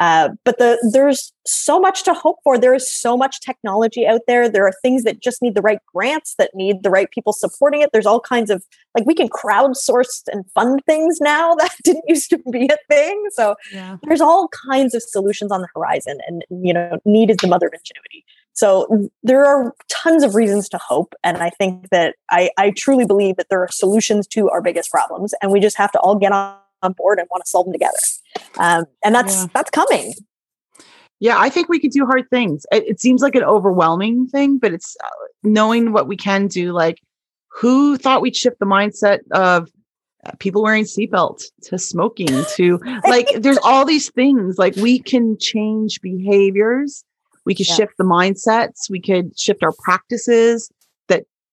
uh, 0.00 0.30
but 0.44 0.58
the 0.58 0.78
there's 0.92 1.32
so 1.44 1.80
much 1.80 2.04
to 2.04 2.14
hope 2.14 2.36
for. 2.44 2.58
There 2.58 2.74
is 2.74 2.92
so 2.92 3.16
much 3.16 3.40
technology 3.40 4.06
out 4.06 4.20
there. 4.28 4.48
There 4.48 4.66
are 4.66 4.72
things 4.82 5.02
that 5.04 5.20
just 5.20 5.42
need 5.42 5.54
the 5.54 5.62
right 5.62 5.80
grants, 5.92 6.34
that 6.38 6.50
need 6.54 6.82
the 6.82 6.90
right 6.90 7.10
people 7.10 7.32
supporting 7.32 7.80
it. 7.80 7.90
There's 7.92 8.06
all 8.06 8.20
kinds 8.20 8.50
of 8.50 8.64
like 8.94 9.06
we 9.06 9.14
can 9.14 9.28
crowdsource 9.28 10.22
and 10.30 10.44
fund 10.52 10.82
things 10.86 11.20
now 11.20 11.54
that 11.58 11.74
didn't 11.82 12.04
used 12.06 12.30
to 12.30 12.38
be 12.50 12.66
a 12.66 12.76
thing. 12.88 13.24
So 13.32 13.56
yeah. 13.72 13.96
there's 14.04 14.20
all 14.20 14.48
kinds 14.70 14.94
of 14.94 15.02
solutions 15.02 15.50
on 15.50 15.62
the 15.62 15.68
horizon, 15.74 16.18
and 16.26 16.44
you 16.50 16.72
know, 16.72 16.98
need 17.04 17.30
is 17.30 17.38
the 17.38 17.48
mother 17.48 17.66
of 17.66 17.72
ingenuity. 17.72 18.24
So 18.52 19.08
there 19.22 19.44
are 19.44 19.72
tons 19.88 20.24
of 20.24 20.34
reasons 20.34 20.68
to 20.70 20.78
hope, 20.78 21.14
and 21.22 21.36
I 21.38 21.50
think 21.50 21.90
that 21.90 22.16
I, 22.30 22.50
I 22.58 22.70
truly 22.70 23.06
believe 23.06 23.36
that 23.36 23.48
there 23.50 23.62
are 23.62 23.68
solutions 23.70 24.26
to 24.28 24.48
our 24.50 24.60
biggest 24.60 24.90
problems, 24.90 25.32
and 25.40 25.52
we 25.52 25.60
just 25.60 25.76
have 25.76 25.92
to 25.92 26.00
all 26.00 26.16
get 26.16 26.32
on 26.32 26.56
on 26.82 26.92
board 26.92 27.18
and 27.18 27.28
want 27.30 27.44
to 27.44 27.50
solve 27.50 27.66
them 27.66 27.72
together. 27.72 27.98
Um, 28.58 28.84
and 29.04 29.14
that's 29.14 29.42
yeah. 29.42 29.46
that's 29.54 29.70
coming. 29.70 30.14
Yeah 31.20 31.36
i 31.38 31.48
think 31.48 31.68
we 31.68 31.80
can 31.80 31.90
do 31.90 32.06
hard 32.06 32.30
things. 32.30 32.64
It, 32.70 32.84
it 32.86 33.00
seems 33.00 33.22
like 33.22 33.34
an 33.34 33.44
overwhelming 33.44 34.28
thing 34.28 34.58
but 34.58 34.72
it's 34.72 34.96
uh, 35.02 35.08
knowing 35.42 35.92
what 35.92 36.06
we 36.06 36.16
can 36.16 36.46
do 36.46 36.72
like 36.72 37.00
who 37.50 37.96
thought 37.96 38.22
we'd 38.22 38.36
shift 38.36 38.58
the 38.60 38.66
mindset 38.66 39.20
of 39.32 39.68
uh, 40.26 40.32
people 40.38 40.62
wearing 40.62 40.84
seatbelts 40.84 41.44
to 41.62 41.78
smoking 41.78 42.44
to 42.56 42.78
like 43.08 43.28
there's 43.36 43.58
all 43.58 43.84
these 43.84 44.10
things 44.10 44.58
like 44.58 44.74
we 44.76 44.98
can 44.98 45.36
change 45.38 46.00
behaviors. 46.00 47.04
We 47.44 47.54
could 47.54 47.68
yeah. 47.68 47.76
shift 47.76 47.92
the 47.96 48.04
mindsets. 48.04 48.90
We 48.90 49.00
could 49.00 49.38
shift 49.38 49.62
our 49.62 49.72
practices 49.82 50.70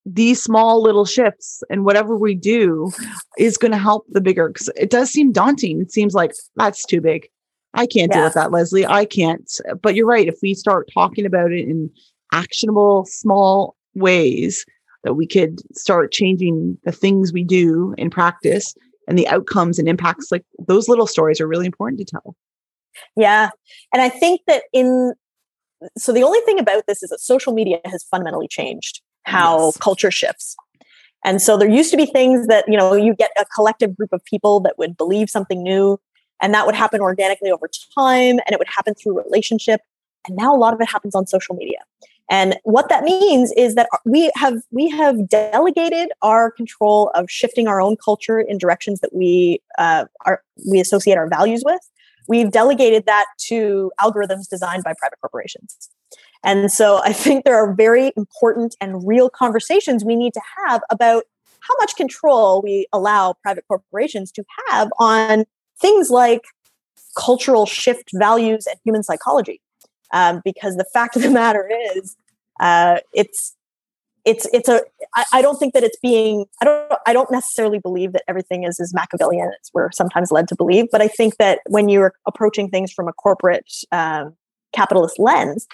these 0.06 0.40
small 0.40 0.80
little 0.80 1.04
shifts 1.04 1.64
and 1.68 1.84
whatever 1.84 2.16
we 2.16 2.34
do 2.34 2.92
is 3.38 3.58
going 3.58 3.72
to 3.72 3.78
help 3.78 4.06
the 4.08 4.20
bigger 4.20 4.48
because 4.48 4.70
it 4.76 4.88
does 4.88 5.10
seem 5.10 5.32
daunting. 5.32 5.80
It 5.80 5.90
seems 5.90 6.14
like 6.14 6.32
that's 6.54 6.84
too 6.84 7.00
big. 7.00 7.28
I 7.74 7.86
can't 7.86 8.10
yeah. 8.10 8.18
deal 8.18 8.24
with 8.24 8.34
that 8.34 8.52
lesley. 8.52 8.86
I 8.86 9.04
can't. 9.04 9.50
But 9.82 9.96
you're 9.96 10.06
right. 10.06 10.28
If 10.28 10.38
we 10.42 10.54
start 10.54 10.88
talking 10.94 11.26
about 11.26 11.52
it 11.52 11.68
in 11.68 11.90
actionable 12.32 13.04
small 13.06 13.76
ways 13.94 14.64
that 15.02 15.14
we 15.14 15.26
could 15.26 15.60
start 15.76 16.12
changing 16.12 16.78
the 16.84 16.92
things 16.92 17.32
we 17.32 17.44
do 17.44 17.94
in 17.98 18.08
practice 18.08 18.74
and 19.08 19.18
the 19.18 19.28
outcomes 19.28 19.78
and 19.78 19.88
impacts 19.88 20.30
like 20.30 20.44
those 20.66 20.88
little 20.88 21.06
stories 21.06 21.40
are 21.40 21.48
really 21.48 21.66
important 21.66 21.98
to 21.98 22.04
tell. 22.04 22.36
Yeah. 23.16 23.50
And 23.92 24.00
i 24.00 24.08
think 24.08 24.40
that 24.46 24.64
in 24.72 25.14
so 25.98 26.12
the 26.12 26.22
only 26.22 26.40
thing 26.40 26.58
about 26.58 26.84
this 26.86 27.02
is 27.02 27.10
that 27.10 27.20
social 27.20 27.52
media 27.52 27.78
has 27.84 28.02
fundamentally 28.04 28.48
changed 28.48 29.02
how 29.26 29.66
yes. 29.66 29.76
culture 29.78 30.10
shifts. 30.10 30.56
And 31.24 31.42
so 31.42 31.56
there 31.56 31.68
used 31.68 31.90
to 31.90 31.96
be 31.96 32.06
things 32.06 32.46
that, 32.46 32.64
you 32.68 32.76
know, 32.76 32.94
you 32.94 33.14
get 33.14 33.30
a 33.38 33.44
collective 33.54 33.96
group 33.96 34.12
of 34.12 34.24
people 34.24 34.60
that 34.60 34.78
would 34.78 34.96
believe 34.96 35.28
something 35.28 35.62
new, 35.62 35.98
and 36.40 36.54
that 36.54 36.66
would 36.66 36.74
happen 36.74 37.00
organically 37.00 37.50
over 37.50 37.68
time, 37.98 38.38
and 38.38 38.52
it 38.52 38.58
would 38.58 38.68
happen 38.68 38.94
through 38.94 39.20
relationship. 39.20 39.80
And 40.26 40.36
now 40.36 40.54
a 40.54 40.58
lot 40.58 40.72
of 40.72 40.80
it 40.80 40.88
happens 40.88 41.14
on 41.14 41.26
social 41.26 41.54
media. 41.56 41.78
And 42.30 42.56
what 42.64 42.88
that 42.88 43.04
means 43.04 43.52
is 43.56 43.76
that 43.76 43.88
we 44.04 44.30
have 44.34 44.54
we 44.72 44.88
have 44.90 45.28
delegated 45.28 46.10
our 46.22 46.50
control 46.50 47.10
of 47.14 47.30
shifting 47.30 47.68
our 47.68 47.80
own 47.80 47.96
culture 47.96 48.40
in 48.40 48.58
directions 48.58 49.00
that 49.00 49.14
we 49.14 49.60
uh, 49.78 50.06
are 50.24 50.42
we 50.68 50.80
associate 50.80 51.16
our 51.16 51.28
values 51.28 51.62
with. 51.64 51.80
We've 52.28 52.50
delegated 52.50 53.06
that 53.06 53.26
to 53.48 53.92
algorithms 54.00 54.48
designed 54.48 54.82
by 54.82 54.94
private 54.98 55.20
corporations. 55.20 55.88
And 56.46 56.70
so 56.70 57.00
I 57.04 57.12
think 57.12 57.44
there 57.44 57.56
are 57.56 57.74
very 57.74 58.12
important 58.16 58.76
and 58.80 59.06
real 59.06 59.28
conversations 59.28 60.04
we 60.04 60.16
need 60.16 60.32
to 60.34 60.40
have 60.64 60.80
about 60.90 61.24
how 61.60 61.74
much 61.80 61.96
control 61.96 62.62
we 62.62 62.86
allow 62.92 63.34
private 63.42 63.64
corporations 63.66 64.30
to 64.32 64.44
have 64.68 64.88
on 64.98 65.44
things 65.80 66.08
like 66.08 66.42
cultural 67.18 67.66
shift 67.66 68.10
values 68.14 68.66
and 68.66 68.78
human 68.84 69.02
psychology. 69.02 69.60
Um, 70.12 70.40
because 70.44 70.76
the 70.76 70.86
fact 70.92 71.16
of 71.16 71.22
the 71.22 71.30
matter 71.30 71.68
is, 71.94 72.16
uh, 72.60 73.00
it's 73.12 73.56
it's 74.24 74.46
it's 74.52 74.68
a 74.68 74.82
I, 75.16 75.24
I 75.34 75.42
don't 75.42 75.58
think 75.58 75.74
that 75.74 75.82
it's 75.82 75.98
being 76.00 76.46
I 76.62 76.64
don't 76.64 76.92
I 77.06 77.12
don't 77.12 77.30
necessarily 77.30 77.80
believe 77.80 78.12
that 78.12 78.22
everything 78.28 78.62
is 78.62 78.78
as 78.78 78.94
Machiavellian 78.94 79.48
as 79.48 79.70
we're 79.74 79.90
sometimes 79.90 80.30
led 80.30 80.46
to 80.48 80.56
believe, 80.56 80.86
but 80.92 81.02
I 81.02 81.08
think 81.08 81.38
that 81.38 81.58
when 81.66 81.88
you're 81.88 82.14
approaching 82.26 82.70
things 82.70 82.92
from 82.92 83.08
a 83.08 83.12
corporate 83.12 83.70
um, 83.90 84.36
capitalist 84.72 85.18
lens, 85.18 85.66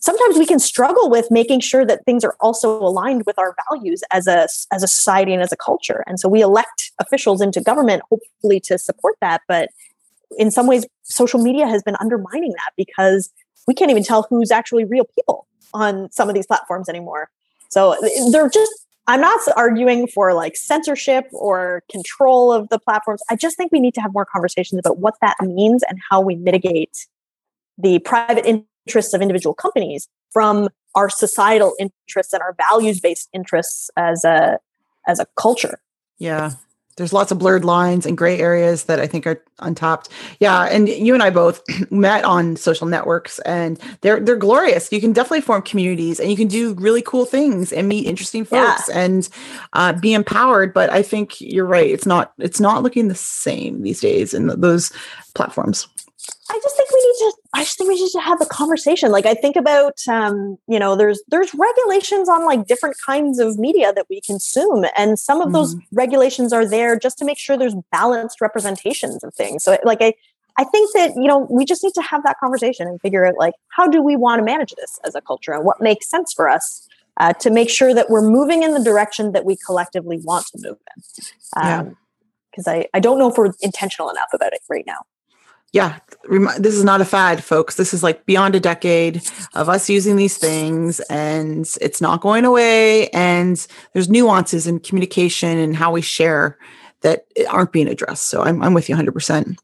sometimes 0.00 0.38
we 0.38 0.46
can 0.46 0.58
struggle 0.58 1.10
with 1.10 1.30
making 1.30 1.60
sure 1.60 1.84
that 1.84 2.04
things 2.04 2.24
are 2.24 2.36
also 2.40 2.78
aligned 2.78 3.24
with 3.26 3.38
our 3.38 3.54
values 3.68 4.02
as 4.12 4.26
a 4.26 4.48
as 4.72 4.82
a 4.82 4.88
society 4.88 5.32
and 5.32 5.42
as 5.42 5.52
a 5.52 5.56
culture. 5.56 6.04
And 6.06 6.18
so 6.20 6.28
we 6.28 6.42
elect 6.42 6.92
officials 7.00 7.40
into 7.40 7.60
government 7.60 8.02
hopefully 8.10 8.60
to 8.60 8.78
support 8.78 9.16
that, 9.20 9.42
but 9.48 9.70
in 10.38 10.50
some 10.50 10.66
ways 10.66 10.86
social 11.02 11.42
media 11.42 11.66
has 11.66 11.82
been 11.82 11.96
undermining 12.00 12.52
that 12.52 12.72
because 12.76 13.30
we 13.66 13.74
can't 13.74 13.90
even 13.90 14.02
tell 14.02 14.26
who's 14.28 14.50
actually 14.50 14.84
real 14.84 15.04
people 15.14 15.46
on 15.74 16.10
some 16.10 16.28
of 16.28 16.34
these 16.34 16.46
platforms 16.46 16.88
anymore. 16.88 17.28
So 17.68 17.96
they're 18.30 18.48
just 18.48 18.72
I'm 19.08 19.20
not 19.20 19.40
arguing 19.56 20.08
for 20.08 20.34
like 20.34 20.56
censorship 20.56 21.26
or 21.32 21.82
control 21.90 22.52
of 22.52 22.68
the 22.70 22.78
platforms. 22.78 23.22
I 23.30 23.36
just 23.36 23.56
think 23.56 23.70
we 23.70 23.78
need 23.78 23.94
to 23.94 24.00
have 24.00 24.12
more 24.12 24.24
conversations 24.24 24.80
about 24.80 24.98
what 24.98 25.14
that 25.20 25.36
means 25.42 25.84
and 25.88 25.98
how 26.10 26.20
we 26.20 26.34
mitigate 26.34 27.06
the 27.78 27.98
private 28.00 28.46
interests 28.46 29.12
of 29.14 29.20
individual 29.20 29.54
companies 29.54 30.08
from 30.32 30.68
our 30.94 31.08
societal 31.08 31.74
interests 31.78 32.32
and 32.32 32.42
our 32.42 32.54
values 32.54 33.00
based 33.00 33.28
interests 33.32 33.90
as 33.96 34.24
a 34.24 34.58
as 35.06 35.18
a 35.18 35.26
culture 35.36 35.78
yeah 36.18 36.52
there's 36.96 37.12
lots 37.12 37.30
of 37.30 37.38
blurred 37.38 37.64
lines 37.64 38.06
and 38.06 38.16
gray 38.16 38.38
areas 38.38 38.84
that 38.84 38.98
I 38.98 39.06
think 39.06 39.26
are 39.26 39.42
untapped. 39.58 40.08
Yeah, 40.40 40.62
and 40.64 40.88
you 40.88 41.12
and 41.12 41.22
I 41.22 41.28
both 41.28 41.62
met 41.90 42.24
on 42.24 42.56
social 42.56 42.86
networks, 42.86 43.38
and 43.40 43.78
they're 44.00 44.18
they're 44.18 44.36
glorious. 44.36 44.90
You 44.90 45.00
can 45.00 45.12
definitely 45.12 45.42
form 45.42 45.62
communities, 45.62 46.18
and 46.18 46.30
you 46.30 46.36
can 46.36 46.48
do 46.48 46.74
really 46.74 47.02
cool 47.02 47.26
things 47.26 47.72
and 47.72 47.86
meet 47.86 48.06
interesting 48.06 48.44
folks 48.46 48.88
yeah. 48.88 48.98
and 48.98 49.28
uh, 49.74 49.92
be 49.92 50.14
empowered. 50.14 50.72
But 50.72 50.88
I 50.90 51.02
think 51.02 51.38
you're 51.40 51.66
right; 51.66 51.90
it's 51.90 52.06
not 52.06 52.32
it's 52.38 52.60
not 52.60 52.82
looking 52.82 53.08
the 53.08 53.14
same 53.14 53.82
these 53.82 54.00
days 54.00 54.32
in 54.32 54.46
those 54.46 54.90
platforms. 55.34 55.88
I 56.48 56.58
just 56.62 56.76
think 56.76 56.88
to 57.16 57.32
i 57.54 57.62
just 57.62 57.78
think 57.78 57.88
we 57.88 57.94
need 57.96 58.10
to 58.10 58.20
have 58.20 58.38
the 58.38 58.46
conversation. 58.46 59.10
Like 59.10 59.26
i 59.26 59.34
think 59.34 59.56
about 59.56 59.98
um, 60.08 60.58
you 60.68 60.78
know 60.78 60.96
there's 60.96 61.22
there's 61.28 61.52
regulations 61.54 62.28
on 62.28 62.44
like 62.44 62.66
different 62.66 62.96
kinds 63.04 63.38
of 63.38 63.58
media 63.58 63.92
that 63.92 64.06
we 64.08 64.20
consume 64.20 64.84
and 64.96 65.18
some 65.18 65.40
of 65.40 65.46
mm-hmm. 65.46 65.54
those 65.54 65.76
regulations 65.92 66.52
are 66.52 66.68
there 66.68 66.98
just 66.98 67.18
to 67.18 67.24
make 67.24 67.38
sure 67.38 67.56
there's 67.56 67.76
balanced 67.92 68.40
representations 68.40 69.22
of 69.24 69.34
things. 69.34 69.64
So 69.64 69.78
like 69.84 70.02
i 70.02 70.14
i 70.58 70.64
think 70.64 70.92
that 70.94 71.14
you 71.16 71.28
know 71.28 71.46
we 71.50 71.64
just 71.64 71.82
need 71.82 71.94
to 71.94 72.02
have 72.02 72.22
that 72.24 72.38
conversation 72.38 72.86
and 72.86 73.00
figure 73.00 73.26
out 73.26 73.34
like 73.38 73.54
how 73.68 73.86
do 73.86 74.02
we 74.02 74.16
want 74.16 74.40
to 74.40 74.44
manage 74.44 74.74
this 74.74 74.98
as 75.04 75.14
a 75.14 75.20
culture 75.20 75.52
and 75.52 75.64
what 75.64 75.80
makes 75.80 76.08
sense 76.08 76.32
for 76.32 76.48
us 76.48 76.88
uh, 77.18 77.32
to 77.32 77.50
make 77.50 77.70
sure 77.70 77.94
that 77.94 78.10
we're 78.10 78.28
moving 78.28 78.62
in 78.62 78.74
the 78.74 78.82
direction 78.82 79.32
that 79.32 79.44
we 79.44 79.56
collectively 79.64 80.20
want 80.22 80.46
to 80.46 80.58
move 80.58 80.76
in. 80.94 81.02
Um, 81.56 81.96
because 82.50 82.68
I, 82.68 82.86
I 82.94 83.00
don't 83.00 83.18
know 83.18 83.30
if 83.30 83.36
we're 83.36 83.52
intentional 83.60 84.08
enough 84.08 84.28
about 84.32 84.54
it 84.54 84.60
right 84.70 84.84
now 84.86 85.00
yeah, 85.76 85.98
this 86.58 86.74
is 86.74 86.84
not 86.84 87.02
a 87.02 87.04
fad, 87.04 87.44
folks. 87.44 87.76
This 87.76 87.92
is 87.92 88.02
like 88.02 88.24
beyond 88.24 88.54
a 88.54 88.60
decade 88.60 89.20
of 89.54 89.68
us 89.68 89.90
using 89.90 90.16
these 90.16 90.38
things, 90.38 91.00
and 91.10 91.68
it's 91.82 92.00
not 92.00 92.22
going 92.22 92.46
away. 92.46 93.10
And 93.10 93.64
there's 93.92 94.08
nuances 94.08 94.66
in 94.66 94.80
communication 94.80 95.58
and 95.58 95.76
how 95.76 95.92
we 95.92 96.00
share 96.00 96.56
that 97.02 97.26
aren't 97.50 97.72
being 97.72 97.88
addressed. 97.88 98.28
So 98.28 98.40
I'm, 98.40 98.62
I'm 98.62 98.72
with 98.72 98.88
you 98.88 98.96
100%. 98.96 99.58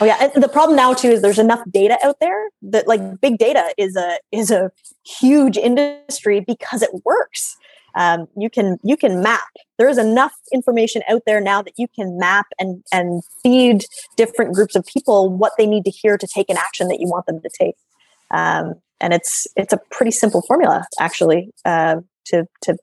Oh 0.00 0.04
yeah, 0.04 0.30
and 0.32 0.44
the 0.44 0.48
problem 0.48 0.76
now 0.76 0.94
too 0.94 1.08
is 1.08 1.22
there's 1.22 1.40
enough 1.40 1.60
data 1.68 1.98
out 2.04 2.20
there 2.20 2.50
that 2.62 2.86
like 2.86 3.20
big 3.20 3.38
data 3.38 3.74
is 3.76 3.96
a 3.96 4.20
is 4.30 4.52
a 4.52 4.70
huge 5.04 5.56
industry 5.56 6.38
because 6.38 6.82
it 6.82 6.90
works 7.04 7.56
um, 7.94 8.28
you 8.36 8.50
can 8.50 8.78
you 8.82 8.96
can 8.96 9.22
map. 9.22 9.48
There 9.78 9.88
is 9.88 9.98
enough 9.98 10.32
information 10.52 11.02
out 11.08 11.22
there 11.26 11.40
now 11.40 11.62
that 11.62 11.74
you 11.76 11.88
can 11.88 12.18
map 12.18 12.46
and 12.58 12.82
and 12.92 13.22
feed 13.42 13.84
different 14.16 14.54
groups 14.54 14.76
of 14.76 14.84
people 14.86 15.30
what 15.30 15.52
they 15.58 15.66
need 15.66 15.84
to 15.84 15.90
hear 15.90 16.18
to 16.18 16.26
take 16.26 16.50
an 16.50 16.56
action 16.56 16.88
that 16.88 17.00
you 17.00 17.08
want 17.08 17.26
them 17.26 17.40
to 17.40 17.50
take. 17.58 17.76
Um, 18.30 18.74
and 19.00 19.12
it's 19.12 19.46
it's 19.56 19.72
a 19.72 19.78
pretty 19.90 20.10
simple 20.10 20.42
formula 20.42 20.86
actually 21.00 21.50
uh, 21.64 21.96
to 22.26 22.46
to 22.62 22.76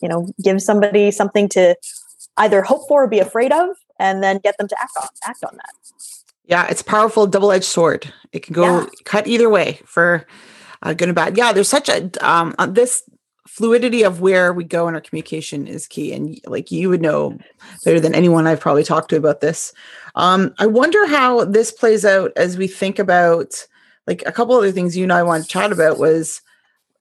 you 0.00 0.08
know 0.08 0.28
give 0.42 0.62
somebody 0.62 1.10
something 1.10 1.48
to 1.50 1.76
either 2.38 2.62
hope 2.62 2.88
for 2.88 3.04
or 3.04 3.08
be 3.08 3.18
afraid 3.18 3.52
of 3.52 3.68
and 3.98 4.22
then 4.22 4.38
get 4.38 4.56
them 4.58 4.68
to 4.68 4.80
act 4.80 4.92
on 5.00 5.08
act 5.24 5.44
on 5.44 5.54
that. 5.54 5.70
Yeah 6.44 6.66
it's 6.68 6.82
powerful 6.82 7.26
double-edged 7.26 7.64
sword. 7.64 8.12
It 8.32 8.42
can 8.42 8.54
go 8.54 8.80
yeah. 8.80 8.86
cut 9.04 9.26
either 9.26 9.50
way 9.50 9.80
for 9.84 10.26
uh, 10.82 10.92
good 10.92 11.08
and 11.08 11.14
bad. 11.14 11.36
Yeah 11.36 11.52
there's 11.52 11.68
such 11.68 11.88
a 11.88 12.10
um, 12.26 12.54
this 12.68 13.02
fluidity 13.46 14.02
of 14.02 14.20
where 14.20 14.52
we 14.52 14.64
go 14.64 14.88
in 14.88 14.94
our 14.94 15.00
communication 15.00 15.66
is 15.66 15.86
key 15.86 16.12
and 16.12 16.40
like 16.46 16.70
you 16.70 16.88
would 16.88 17.00
know 17.00 17.38
better 17.84 18.00
than 18.00 18.14
anyone 18.14 18.46
i've 18.46 18.60
probably 18.60 18.84
talked 18.84 19.10
to 19.10 19.16
about 19.16 19.40
this. 19.40 19.72
Um, 20.14 20.54
i 20.58 20.66
wonder 20.66 21.06
how 21.06 21.44
this 21.44 21.72
plays 21.72 22.04
out 22.04 22.32
as 22.36 22.58
we 22.58 22.66
think 22.66 22.98
about 22.98 23.66
like 24.06 24.22
a 24.26 24.32
couple 24.32 24.54
other 24.54 24.72
things 24.72 24.96
you 24.96 25.04
and 25.04 25.12
i 25.12 25.22
want 25.22 25.44
to 25.44 25.48
chat 25.48 25.72
about 25.72 25.98
was 25.98 26.42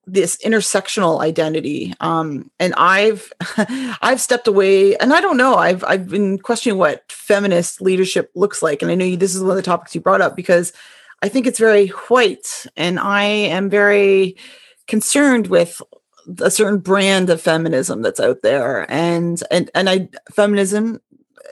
this 0.08 0.38
intersectional 0.45 1.21
identity. 1.21 1.93
Um, 1.99 2.51
and 2.60 2.73
i've 2.75 3.31
i've 4.01 4.21
stepped 4.21 4.47
away 4.47 4.95
and 4.97 5.13
i 5.13 5.21
don't 5.21 5.38
know 5.38 5.55
i've 5.55 5.84
i've 5.86 6.10
been 6.10 6.38
questioning 6.38 6.77
what 6.77 7.12
feminist 7.12 7.81
leadership 7.81 8.31
looks 8.36 8.62
like 8.62 8.81
and 8.81 8.91
i 8.91 8.95
know 8.95 9.05
you, 9.05 9.17
this 9.17 9.36
is 9.36 9.41
one 9.41 9.51
of 9.51 9.58
the 9.58 9.63
topics 9.63 9.95
you 9.95 10.01
brought 10.01 10.21
up 10.21 10.36
because 10.36 10.73
i 11.21 11.29
think 11.29 11.47
it's 11.47 11.60
very 11.60 11.88
white 11.88 12.67
and 12.77 12.99
i 12.99 13.23
am 13.23 13.69
very 13.69 14.36
concerned 14.88 15.47
with 15.47 15.81
a 16.39 16.51
certain 16.51 16.79
brand 16.79 17.29
of 17.29 17.41
feminism 17.41 18.01
that's 18.01 18.19
out 18.19 18.41
there. 18.41 18.89
And 18.91 19.41
and 19.51 19.69
and 19.73 19.89
i 19.89 20.09
feminism 20.31 20.99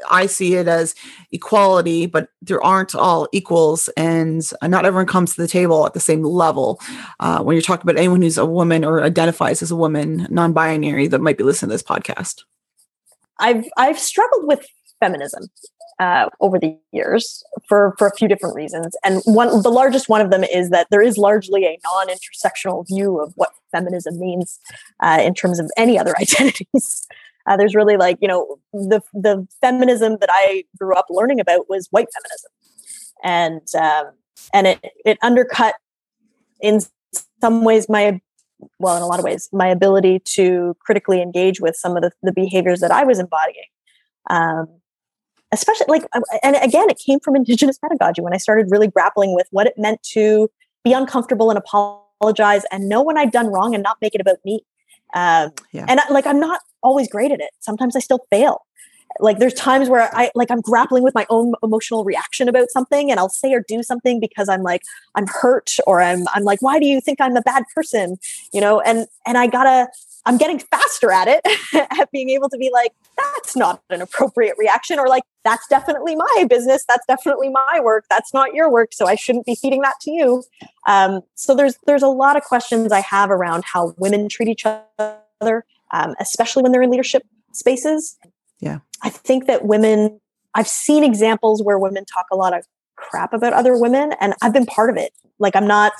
i 0.09 0.25
see 0.25 0.55
it 0.55 0.67
as 0.67 0.95
equality 1.31 2.05
but 2.05 2.29
there 2.41 2.61
aren't 2.63 2.95
all 2.95 3.27
equals 3.31 3.89
and 3.95 4.51
not 4.63 4.85
everyone 4.85 5.05
comes 5.05 5.35
to 5.35 5.41
the 5.41 5.47
table 5.47 5.85
at 5.85 5.93
the 5.93 5.99
same 5.99 6.23
level. 6.23 6.79
Uh, 7.19 7.41
when 7.41 7.55
you're 7.55 7.61
talking 7.61 7.83
about 7.83 7.99
anyone 7.99 8.21
who's 8.21 8.37
a 8.37 8.45
woman 8.45 8.83
or 8.83 9.03
identifies 9.03 9.61
as 9.61 9.71
a 9.71 9.75
woman 9.75 10.27
non-binary 10.29 11.07
that 11.07 11.21
might 11.21 11.37
be 11.37 11.43
listening 11.43 11.69
to 11.69 11.73
this 11.73 11.83
podcast. 11.83 12.41
I've 13.39 13.65
i've 13.77 13.99
struggled 13.99 14.47
with 14.47 14.65
feminism 15.03 15.43
uh, 15.99 16.29
over 16.39 16.57
the 16.59 16.77
years 16.91 17.43
for 17.67 17.93
for 17.97 18.07
a 18.07 18.15
few 18.15 18.27
different 18.27 18.55
reasons, 18.55 18.95
and 19.03 19.21
one 19.25 19.61
the 19.61 19.71
largest 19.71 20.09
one 20.09 20.21
of 20.21 20.31
them 20.31 20.43
is 20.43 20.69
that 20.69 20.87
there 20.89 21.01
is 21.01 21.17
largely 21.17 21.65
a 21.65 21.77
non-intersectional 21.83 22.87
view 22.87 23.19
of 23.19 23.33
what 23.35 23.51
feminism 23.71 24.19
means 24.19 24.59
uh, 25.01 25.19
in 25.21 25.33
terms 25.33 25.59
of 25.59 25.69
any 25.77 25.99
other 25.99 26.13
identities. 26.19 27.07
Uh, 27.45 27.57
there's 27.57 27.75
really 27.75 27.97
like 27.97 28.17
you 28.21 28.27
know 28.27 28.57
the 28.71 29.01
the 29.13 29.47
feminism 29.61 30.17
that 30.21 30.29
I 30.31 30.63
grew 30.77 30.95
up 30.95 31.07
learning 31.09 31.39
about 31.39 31.69
was 31.69 31.87
white 31.91 32.07
feminism, 32.13 32.51
and 33.23 33.67
um, 33.79 34.13
and 34.53 34.67
it 34.67 34.79
it 35.05 35.17
undercut 35.21 35.75
in 36.61 36.79
some 37.41 37.63
ways 37.63 37.89
my 37.89 38.19
well 38.79 38.95
in 38.95 39.03
a 39.03 39.07
lot 39.07 39.19
of 39.19 39.25
ways 39.25 39.49
my 39.51 39.67
ability 39.67 40.19
to 40.25 40.75
critically 40.79 41.21
engage 41.21 41.59
with 41.59 41.75
some 41.75 41.97
of 41.97 42.01
the, 42.01 42.11
the 42.23 42.31
behaviors 42.31 42.79
that 42.79 42.91
I 42.91 43.03
was 43.03 43.19
embodying. 43.19 43.67
Um, 44.29 44.67
especially 45.53 45.85
like 45.87 46.03
uh, 46.13 46.21
and 46.41 46.55
again 46.57 46.89
it 46.89 46.97
came 46.97 47.19
from 47.19 47.35
indigenous 47.35 47.77
pedagogy 47.77 48.21
when 48.21 48.33
i 48.33 48.37
started 48.37 48.67
really 48.69 48.87
grappling 48.87 49.33
with 49.33 49.47
what 49.51 49.67
it 49.67 49.73
meant 49.77 50.01
to 50.03 50.49
be 50.83 50.91
uncomfortable 50.91 51.49
and 51.49 51.57
apologize 51.57 52.63
and 52.71 52.89
know 52.89 53.01
when 53.01 53.17
i'd 53.17 53.31
done 53.31 53.47
wrong 53.47 53.73
and 53.73 53.83
not 53.83 53.97
make 54.01 54.15
it 54.15 54.21
about 54.21 54.37
me. 54.43 54.65
Um, 55.15 55.51
yeah. 55.71 55.85
and 55.87 55.99
I, 55.99 56.11
like 56.11 56.25
i'm 56.25 56.39
not 56.39 56.61
always 56.81 57.07
great 57.07 57.31
at 57.31 57.39
it. 57.39 57.51
Sometimes 57.59 57.95
i 57.95 57.99
still 57.99 58.25
fail. 58.29 58.65
Like 59.19 59.37
there's 59.37 59.53
times 59.53 59.89
where 59.89 60.09
i 60.15 60.31
like 60.33 60.49
i'm 60.49 60.61
grappling 60.61 61.03
with 61.03 61.13
my 61.13 61.27
own 61.29 61.53
emotional 61.61 62.03
reaction 62.03 62.49
about 62.49 62.71
something 62.71 63.11
and 63.11 63.19
i'll 63.19 63.29
say 63.29 63.53
or 63.53 63.63
do 63.67 63.83
something 63.83 64.19
because 64.19 64.49
i'm 64.49 64.63
like 64.63 64.81
i'm 65.13 65.27
hurt 65.27 65.77
or 65.85 66.01
i'm 66.01 66.25
i'm 66.33 66.43
like 66.43 66.63
why 66.63 66.79
do 66.79 66.87
you 66.87 66.99
think 66.99 67.21
i'm 67.21 67.37
a 67.37 67.41
bad 67.43 67.63
person? 67.75 68.17
You 68.53 68.61
know 68.61 68.81
and 68.81 69.05
and 69.27 69.37
i 69.37 69.45
gotta 69.45 69.87
i'm 70.25 70.37
getting 70.37 70.57
faster 70.57 71.11
at 71.11 71.27
it 71.27 71.41
at 71.99 72.11
being 72.11 72.31
able 72.31 72.49
to 72.49 72.57
be 72.57 72.71
like 72.73 72.91
that's 73.17 73.55
not 73.55 73.83
an 73.91 74.01
appropriate 74.01 74.55
reaction 74.57 74.97
or 74.97 75.07
like 75.07 75.23
that's 75.43 75.67
definitely 75.67 76.15
my 76.15 76.45
business. 76.49 76.85
That's 76.87 77.05
definitely 77.05 77.49
my 77.49 77.79
work. 77.81 78.05
That's 78.09 78.33
not 78.33 78.53
your 78.53 78.71
work 78.71 78.93
so 78.93 79.05
i 79.05 79.15
shouldn't 79.15 79.45
be 79.45 79.55
feeding 79.55 79.81
that 79.81 79.95
to 80.01 80.11
you. 80.11 80.43
Um, 80.87 81.21
so 81.35 81.55
there's 81.55 81.77
there's 81.85 82.03
a 82.03 82.07
lot 82.07 82.35
of 82.37 82.43
questions 82.43 82.91
i 82.91 82.99
have 82.99 83.29
around 83.31 83.63
how 83.65 83.93
women 83.97 84.29
treat 84.29 84.47
each 84.47 84.65
other 84.65 85.65
um, 85.91 86.15
especially 86.19 86.63
when 86.63 86.71
they're 86.71 86.81
in 86.81 86.89
leadership 86.89 87.23
spaces. 87.53 88.17
Yeah. 88.59 88.79
I 89.01 89.09
think 89.09 89.47
that 89.47 89.65
women 89.65 90.19
i've 90.55 90.67
seen 90.67 91.03
examples 91.03 91.63
where 91.63 91.79
women 91.79 92.05
talk 92.05 92.27
a 92.31 92.35
lot 92.35 92.55
of 92.55 92.65
crap 92.95 93.33
about 93.33 93.53
other 93.53 93.75
women 93.75 94.13
and 94.21 94.35
i've 94.41 94.53
been 94.53 94.65
part 94.65 94.89
of 94.89 94.97
it. 94.97 95.13
Like 95.39 95.55
i'm 95.55 95.67
not 95.67 95.93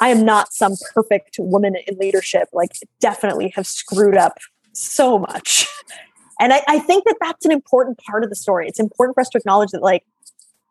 i 0.00 0.08
am 0.08 0.24
not 0.24 0.52
some 0.52 0.74
perfect 0.94 1.36
woman 1.38 1.76
in 1.86 1.98
leadership. 1.98 2.48
Like 2.52 2.72
definitely 3.00 3.52
have 3.56 3.66
screwed 3.66 4.16
up 4.16 4.38
so 4.72 5.18
much 5.18 5.66
And 6.40 6.52
I, 6.52 6.62
I 6.66 6.78
think 6.80 7.04
that 7.04 7.16
that's 7.20 7.44
an 7.44 7.52
important 7.52 7.98
part 7.98 8.24
of 8.24 8.30
the 8.30 8.36
story. 8.36 8.66
It's 8.66 8.80
important 8.80 9.14
for 9.14 9.20
us 9.20 9.28
to 9.28 9.38
acknowledge 9.38 9.70
that, 9.70 9.82
like, 9.82 10.04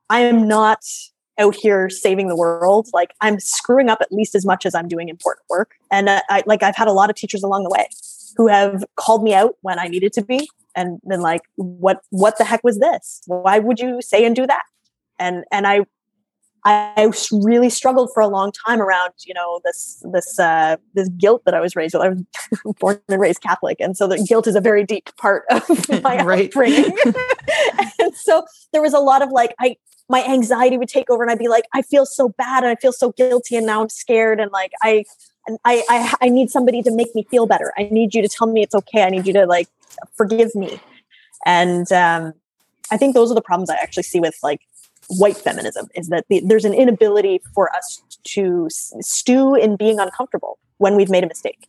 I 0.10 0.22
am 0.22 0.48
not 0.48 0.84
out 1.40 1.56
here 1.56 1.90
saving 1.90 2.28
the 2.28 2.36
world. 2.36 2.90
Like, 2.92 3.12
I'm 3.22 3.40
screwing 3.40 3.88
up 3.88 4.02
at 4.02 4.12
least 4.12 4.36
as 4.36 4.46
much 4.46 4.66
as 4.66 4.76
I'm 4.76 4.88
doing 4.88 5.08
important 5.08 5.46
work. 5.48 5.76
And 5.92 6.10
uh, 6.10 6.22
I, 6.30 6.44
like, 6.46 6.64
I've 6.64 6.76
had 6.76 6.88
a 6.88 6.92
lot 6.92 7.10
of 7.10 7.16
teachers 7.16 7.44
along 7.44 7.64
the 7.64 7.70
way 7.70 7.88
who 8.36 8.48
have 8.48 8.84
called 8.96 9.24
me 9.24 9.34
out 9.34 9.56
when 9.62 9.80
I 9.80 9.88
needed 9.88 10.12
to 10.14 10.24
be, 10.24 10.50
and 10.76 11.00
been 11.08 11.22
like, 11.22 11.42
"What? 11.56 12.02
What 12.10 12.38
the 12.38 12.44
heck 12.44 12.64
was 12.64 12.80
this? 12.80 13.22
Why 13.26 13.60
would 13.60 13.80
you 13.80 14.02
say 14.02 14.26
and 14.26 14.36
do 14.36 14.48
that?" 14.48 14.64
And 15.18 15.44
and 15.52 15.68
I 15.68 15.86
I 16.66 17.12
really 17.32 17.70
struggled 17.70 18.10
for 18.14 18.22
a 18.22 18.28
long 18.28 18.52
time 18.66 18.82
around, 18.82 19.14
you 19.26 19.34
know, 19.34 19.62
this 19.64 20.04
this 20.12 20.40
uh, 20.40 20.78
this 20.94 21.10
guilt 21.10 21.44
that 21.46 21.54
I 21.54 21.62
was 21.62 21.76
raised 21.76 21.94
with. 21.94 22.04
I 22.04 22.10
was 22.10 22.76
born 22.80 23.00
and 23.08 23.22
raised 23.22 23.42
Catholic, 23.42 23.78
and 23.80 23.96
so 23.96 24.08
the 24.08 24.24
guilt 24.28 24.48
is 24.48 24.56
a 24.56 24.62
very 24.62 24.84
deep 24.84 25.10
part 25.18 25.44
of 25.50 25.64
my 26.04 26.22
right. 26.24 26.50
upbringing. 26.50 26.98
and 28.00 28.16
so 28.16 28.46
there 28.74 28.82
was 28.82 28.94
a 28.94 29.00
lot 29.00 29.22
of 29.22 29.30
like, 29.32 29.56
I 29.60 29.78
my 30.10 30.24
anxiety 30.26 30.78
would 30.78 30.90
take 30.90 31.10
over, 31.10 31.24
and 31.24 31.32
I'd 31.32 31.40
be 31.40 31.48
like, 31.48 31.66
I 31.74 31.82
feel 31.82 32.06
so 32.06 32.30
bad, 32.30 32.64
and 32.64 32.72
I 32.72 32.76
feel 32.76 32.94
so 32.94 33.12
guilty, 33.14 33.56
and 33.56 33.66
now 33.66 33.82
I'm 33.82 33.90
scared, 33.90 34.40
and 34.40 34.52
like 34.52 34.72
I 34.84 35.06
I 35.66 35.84
I, 35.90 36.16
I 36.22 36.30
need 36.30 36.50
somebody 36.50 36.82
to 36.82 36.92
make 36.92 37.16
me 37.16 37.26
feel 37.32 37.46
better. 37.46 37.74
I 37.78 37.84
need 37.92 38.14
you 38.14 38.22
to 38.22 38.28
tell 38.28 38.48
me 38.48 38.64
it's 38.64 38.76
okay. 38.76 39.04
I 39.04 39.10
need 39.10 39.26
you 39.26 39.34
to 39.34 39.46
like 39.46 39.70
forgive 40.16 40.54
me, 40.56 40.82
and 41.46 41.90
um, 41.94 42.34
I 42.92 42.98
think 42.98 43.14
those 43.14 43.32
are 43.32 43.36
the 43.36 43.42
problems 43.42 43.70
I 43.70 43.76
actually 43.76 44.04
see 44.04 44.20
with 44.20 44.38
like 44.44 44.62
white 45.10 45.38
feminism 45.38 45.88
is 45.96 46.10
that 46.10 46.26
the, 46.30 46.42
there's 46.46 46.66
an 46.66 46.74
inability 46.74 47.42
for 47.54 47.74
us 47.76 48.02
to 48.24 48.68
stew 48.70 49.56
in 49.56 49.76
being 49.76 50.00
uncomfortable 50.00 50.60
when 50.78 50.96
we've 50.96 51.10
made 51.10 51.24
a 51.24 51.28
mistake. 51.28 51.68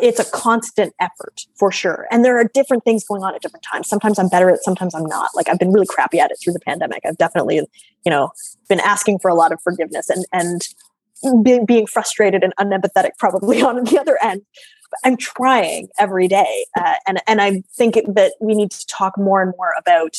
It's 0.00 0.20
a 0.20 0.24
constant 0.30 0.94
effort 1.00 1.46
for 1.56 1.72
sure. 1.72 2.06
And 2.10 2.24
there 2.24 2.38
are 2.38 2.44
different 2.44 2.84
things 2.84 3.04
going 3.04 3.24
on 3.24 3.34
at 3.34 3.42
different 3.42 3.64
times. 3.64 3.88
Sometimes 3.88 4.18
i'm 4.18 4.28
better 4.28 4.48
at 4.48 4.56
it 4.56 4.64
sometimes 4.64 4.94
i'm 4.94 5.06
not. 5.06 5.30
Like 5.34 5.48
i've 5.48 5.58
been 5.58 5.72
really 5.72 5.86
crappy 5.86 6.20
at 6.20 6.30
it 6.30 6.38
through 6.42 6.52
the 6.52 6.60
pandemic. 6.60 7.00
I've 7.04 7.18
definitely 7.18 7.56
you 7.56 8.10
know 8.10 8.30
been 8.68 8.80
asking 8.80 9.18
for 9.18 9.28
a 9.28 9.34
lot 9.34 9.52
of 9.52 9.60
forgiveness 9.62 10.08
and 10.08 10.24
and 10.32 10.68
being, 11.42 11.64
being 11.64 11.86
frustrated 11.86 12.44
and 12.44 12.54
unempathetic 12.56 13.12
probably 13.18 13.62
on 13.70 13.82
the 13.84 13.98
other 13.98 14.18
end. 14.22 14.42
I'm 15.04 15.16
trying 15.16 15.88
every 15.98 16.28
day 16.28 16.64
uh, 16.78 16.94
and 17.08 17.20
and 17.26 17.42
i 17.42 17.62
think 17.74 17.96
that 18.06 18.34
we 18.40 18.54
need 18.54 18.70
to 18.70 18.86
talk 18.86 19.18
more 19.18 19.42
and 19.42 19.52
more 19.58 19.74
about 19.76 20.16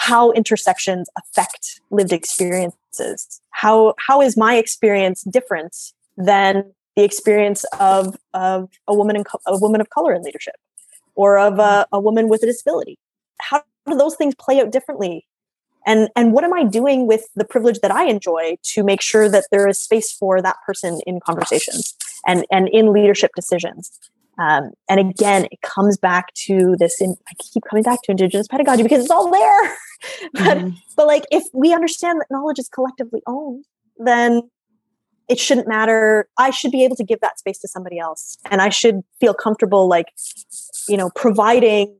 how 0.00 0.30
intersections 0.32 1.10
affect 1.18 1.82
lived 1.90 2.10
experiences. 2.10 3.42
How 3.50 3.94
how 3.98 4.22
is 4.22 4.34
my 4.34 4.56
experience 4.56 5.22
different 5.24 5.76
than 6.16 6.72
the 6.96 7.04
experience 7.04 7.64
of, 7.78 8.16
of 8.32 8.70
a 8.88 8.94
woman 8.94 9.14
in, 9.16 9.24
a 9.46 9.58
woman 9.58 9.80
of 9.82 9.90
color 9.90 10.14
in 10.14 10.22
leadership 10.22 10.56
or 11.16 11.38
of 11.38 11.58
a, 11.58 11.86
a 11.92 12.00
woman 12.00 12.30
with 12.30 12.42
a 12.42 12.46
disability? 12.46 12.98
How 13.42 13.62
do 13.86 13.94
those 13.94 14.16
things 14.16 14.34
play 14.34 14.58
out 14.58 14.72
differently 14.72 15.26
and 15.86 16.08
and 16.16 16.32
what 16.32 16.44
am 16.44 16.52
i 16.52 16.62
doing 16.64 17.06
with 17.06 17.24
the 17.36 17.44
privilege 17.44 17.80
that 17.80 17.90
i 17.90 18.04
enjoy 18.04 18.56
to 18.62 18.82
make 18.82 19.00
sure 19.00 19.28
that 19.28 19.46
there 19.50 19.66
is 19.66 19.80
space 19.80 20.12
for 20.12 20.42
that 20.42 20.56
person 20.66 21.00
in 21.06 21.18
conversations 21.20 21.94
and 22.26 22.44
and 22.50 22.68
in 22.68 22.92
leadership 22.92 23.30
decisions 23.34 23.98
um, 24.40 24.70
and 24.88 24.98
again 24.98 25.46
it 25.52 25.60
comes 25.62 25.96
back 25.96 26.32
to 26.34 26.74
this 26.78 27.00
in, 27.00 27.14
i 27.28 27.32
keep 27.38 27.62
coming 27.68 27.82
back 27.82 28.00
to 28.02 28.10
indigenous 28.10 28.48
pedagogy 28.48 28.82
because 28.82 29.02
it's 29.02 29.10
all 29.10 29.30
there 29.30 29.62
but 30.32 30.58
mm-hmm. 30.58 30.76
but 30.96 31.06
like 31.06 31.24
if 31.30 31.44
we 31.52 31.72
understand 31.72 32.20
that 32.20 32.26
knowledge 32.30 32.58
is 32.58 32.68
collectively 32.68 33.22
owned 33.26 33.64
then 33.98 34.42
it 35.28 35.38
shouldn't 35.38 35.68
matter 35.68 36.28
i 36.38 36.50
should 36.50 36.72
be 36.72 36.84
able 36.84 36.96
to 36.96 37.04
give 37.04 37.20
that 37.20 37.38
space 37.38 37.58
to 37.58 37.68
somebody 37.68 37.98
else 37.98 38.38
and 38.50 38.60
i 38.60 38.68
should 38.68 39.02
feel 39.20 39.34
comfortable 39.34 39.88
like 39.88 40.06
you 40.88 40.96
know 40.96 41.10
providing 41.14 41.94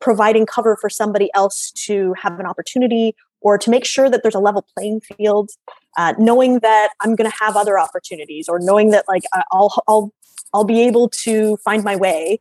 providing 0.00 0.44
cover 0.46 0.76
for 0.80 0.90
somebody 0.90 1.30
else 1.34 1.70
to 1.70 2.12
have 2.20 2.40
an 2.40 2.46
opportunity 2.46 3.14
or 3.40 3.56
to 3.56 3.70
make 3.70 3.84
sure 3.84 4.10
that 4.10 4.22
there's 4.22 4.34
a 4.34 4.40
level 4.40 4.66
playing 4.76 5.00
field 5.00 5.50
uh, 5.98 6.14
knowing 6.18 6.58
that 6.60 6.90
i'm 7.00 7.14
going 7.14 7.30
to 7.30 7.36
have 7.38 7.56
other 7.56 7.78
opportunities 7.78 8.48
or 8.48 8.58
knowing 8.58 8.90
that 8.90 9.04
like 9.06 9.22
i'll 9.52 9.72
i'll 9.86 10.12
i'll 10.54 10.64
be 10.64 10.82
able 10.82 11.08
to 11.08 11.56
find 11.58 11.84
my 11.84 11.96
way 11.96 12.38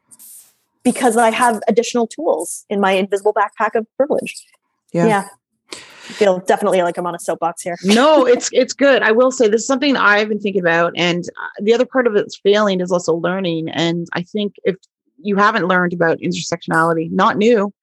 because 0.84 1.18
i 1.18 1.30
have 1.30 1.62
additional 1.68 2.08
tools 2.08 2.66
in 2.70 2.80
my 2.80 2.92
invisible 2.92 3.34
backpack 3.34 3.76
of 3.76 3.86
privilege 3.98 4.46
yeah, 4.94 5.08
yeah. 5.08 5.28
I 5.74 6.14
feel 6.14 6.40
definitely 6.40 6.82
like 6.82 6.98
I'm 6.98 7.08
on 7.08 7.16
a 7.16 7.20
soapbox 7.20 7.62
here. 7.62 7.78
no, 7.84 8.26
it's 8.26 8.50
it's 8.52 8.74
good. 8.74 9.02
I 9.02 9.12
will 9.12 9.32
say 9.32 9.48
this 9.48 9.62
is 9.62 9.68
something 9.68 9.96
I've 9.96 10.28
been 10.28 10.40
thinking 10.40 10.62
about, 10.62 10.92
and 10.98 11.24
uh, 11.24 11.62
the 11.62 11.74
other 11.74 11.86
part 11.86 12.08
of 12.08 12.16
it's 12.16 12.38
failing 12.38 12.82
is 12.82 12.92
also 12.92 13.14
learning. 13.14 13.70
And 13.70 14.08
I 14.12 14.24
think 14.24 14.56
if 14.66 14.76
you 15.22 15.38
haven't 15.38 15.68
learned 15.68 15.94
about 15.94 16.18
intersectionality, 16.20 17.10
not 17.12 17.38
new, 17.38 17.74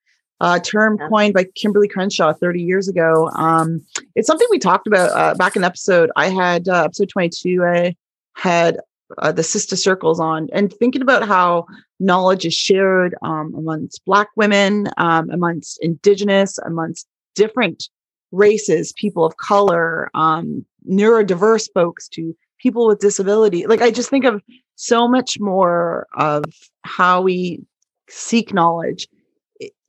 uh, 0.41 0.59
term 0.59 0.97
yeah. 0.99 1.07
coined 1.09 1.33
by 1.33 1.45
Kimberlé 1.45 1.89
Crenshaw 1.89 2.33
30 2.33 2.61
years 2.61 2.87
ago. 2.87 3.29
Um, 3.35 3.81
it's 4.15 4.27
something 4.27 4.47
we 4.49 4.59
talked 4.59 4.87
about 4.87 5.11
uh, 5.11 5.35
back 5.35 5.55
in 5.55 5.63
episode. 5.63 6.11
I 6.15 6.29
had 6.29 6.67
uh, 6.67 6.83
episode 6.85 7.09
22. 7.09 7.63
I 7.63 7.95
had 8.35 8.77
uh, 9.17 9.31
the 9.31 9.43
sister 9.43 9.75
circles 9.75 10.19
on 10.19 10.47
and 10.53 10.71
thinking 10.73 11.01
about 11.01 11.27
how 11.27 11.65
knowledge 11.99 12.45
is 12.45 12.53
shared 12.53 13.15
um, 13.21 13.53
amongst 13.55 14.03
Black 14.05 14.29
women, 14.35 14.89
um, 14.97 15.29
amongst 15.31 15.79
Indigenous, 15.81 16.57
amongst 16.59 17.07
different 17.35 17.89
races, 18.31 18.93
people 18.93 19.25
of 19.25 19.37
color, 19.37 20.09
um, 20.13 20.65
neurodiverse 20.89 21.67
folks 21.73 22.07
to 22.09 22.35
people 22.59 22.87
with 22.87 22.99
disability. 22.99 23.65
Like 23.65 23.81
I 23.81 23.91
just 23.91 24.09
think 24.09 24.25
of 24.25 24.41
so 24.75 25.07
much 25.07 25.39
more 25.39 26.07
of 26.13 26.43
how 26.83 27.21
we 27.21 27.61
seek 28.07 28.53
knowledge 28.53 29.07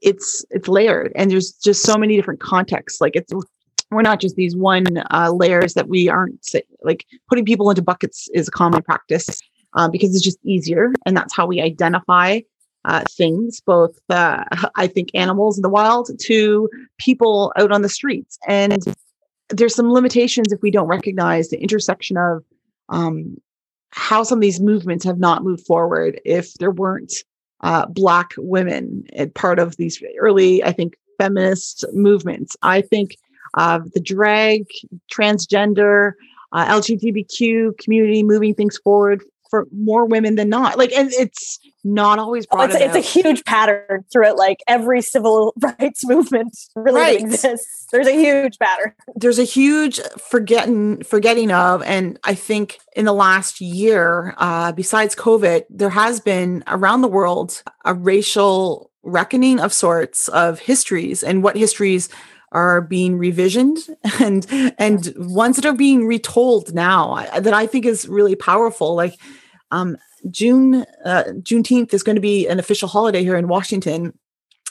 it's 0.03 0.45
it's 0.51 0.69
layered 0.69 1.13
and 1.15 1.31
there's 1.31 1.53
just 1.53 1.83
so 1.83 1.97
many 1.97 2.17
different 2.17 2.41
contexts 2.41 3.01
like 3.01 3.15
it's 3.15 3.33
we're 3.91 4.03
not 4.03 4.21
just 4.21 4.37
these 4.37 4.57
one 4.57 4.87
uh, 5.11 5.31
layers 5.33 5.75
that 5.75 5.89
we 5.89 6.09
aren't 6.09 6.47
like 6.83 7.07
putting 7.29 7.45
people 7.45 7.71
into 7.71 7.83
buckets 7.83 8.29
is 8.35 8.49
a 8.49 8.53
common 8.53 8.83
practice 8.83 9.41
uh, 9.75 9.89
because 9.89 10.15
it's 10.15 10.25
just 10.25 10.39
easier 10.45 10.93
and 11.07 11.17
that's 11.17 11.35
how 11.35 11.47
we 11.47 11.61
identify 11.61 12.41
uh, 12.87 13.03
things 13.11 13.61
both 13.61 13.99
uh, 14.09 14.43
i 14.77 14.87
think 14.87 15.11
animals 15.15 15.59
in 15.59 15.63
the 15.63 15.69
wild 15.69 16.11
to 16.19 16.69
people 16.99 17.53
out 17.57 17.73
on 17.73 17.83
the 17.83 17.89
streets. 17.89 18.39
And 18.47 18.83
there's 19.49 19.75
some 19.75 19.93
limitations 19.93 20.53
if 20.53 20.63
we 20.63 20.71
don't 20.71 20.87
recognize 20.87 21.49
the 21.49 21.61
intersection 21.61 22.17
of 22.17 22.45
um, 22.89 23.37
how 23.91 24.23
some 24.23 24.39
of 24.39 24.43
these 24.43 24.61
movements 24.61 25.05
have 25.05 25.19
not 25.19 25.43
moved 25.43 25.67
forward 25.67 26.21
if 26.25 26.55
there 26.55 26.71
weren't 26.71 27.13
uh, 27.63 27.87
black 27.87 28.33
women 28.39 29.05
part 29.35 29.59
of 29.59 29.77
these 29.77 30.03
early 30.19 30.63
i 30.65 30.73
think 30.73 30.97
feminist 31.21 31.85
movements. 31.93 32.57
I 32.63 32.81
think 32.81 33.19
of 33.55 33.91
the 33.93 34.01
drag 34.01 34.67
transgender 35.13 36.13
uh, 36.53 36.67
lgbtq 36.67 37.77
community 37.79 38.23
moving 38.23 38.55
things 38.55 38.79
forward 38.79 39.23
for 39.51 39.67
more 39.77 40.07
women 40.07 40.37
than 40.37 40.49
not. 40.49 40.79
Like, 40.79 40.93
and 40.93 41.13
it's 41.13 41.59
not 41.83 42.19
always 42.19 42.47
oh, 42.53 42.63
it's, 42.63 42.75
it's, 42.75 42.95
a 42.95 43.01
huge 43.01 43.45
pattern 43.45 44.05
throughout 44.11 44.37
like 44.37 44.61
every 44.69 45.03
civil 45.03 45.53
rights 45.61 46.07
movement 46.07 46.57
really 46.77 47.01
right. 47.01 47.21
exists. 47.21 47.87
There's 47.91 48.07
a 48.07 48.13
huge 48.13 48.59
pattern. 48.59 48.95
There's 49.17 49.39
a 49.39 49.45
huge 49.45 50.01
forgetting 50.19 51.03
forgetting 51.03 51.51
of, 51.51 51.83
and 51.83 52.19
I 52.25 52.35
think 52.35 52.79
in 52.95 53.05
the 53.05 53.13
last 53.13 53.61
year, 53.61 54.35
uh, 54.39 54.73
besides 54.73 55.17
COVID, 55.17 55.65
there 55.69 55.91
has 55.91 56.21
been 56.21 56.63
around 56.67 57.03
the 57.03 57.09
world 57.09 57.63
a 57.85 57.93
racial 57.93 58.91
reckoning 59.03 59.59
of 59.59 59.73
sorts 59.73 60.29
of 60.29 60.61
histories 60.61 61.23
and 61.23 61.43
what 61.43 61.57
histories 61.57 62.09
are 62.53 62.81
being 62.81 63.19
revisioned 63.19 63.79
and 64.21 64.47
and 64.79 65.13
ones 65.17 65.57
that 65.57 65.67
are 65.67 65.75
being 65.75 66.07
retold 66.07 66.75
now 66.75 67.27
that 67.39 67.55
I 67.55 67.67
think 67.67 67.87
is 67.87 68.09
really 68.09 68.35
powerful. 68.35 68.95
Like 68.95 69.19
um, 69.71 69.97
June 70.31 70.87
uh, 71.05 71.25
Juneteenth 71.41 71.95
is 71.95 72.03
going 72.03 72.17
to 72.17 72.23
be 72.23 72.49
an 72.49 72.59
official 72.59 72.89
holiday 72.89 73.23
here 73.23 73.37
in 73.37 73.49
Washington, 73.49 74.19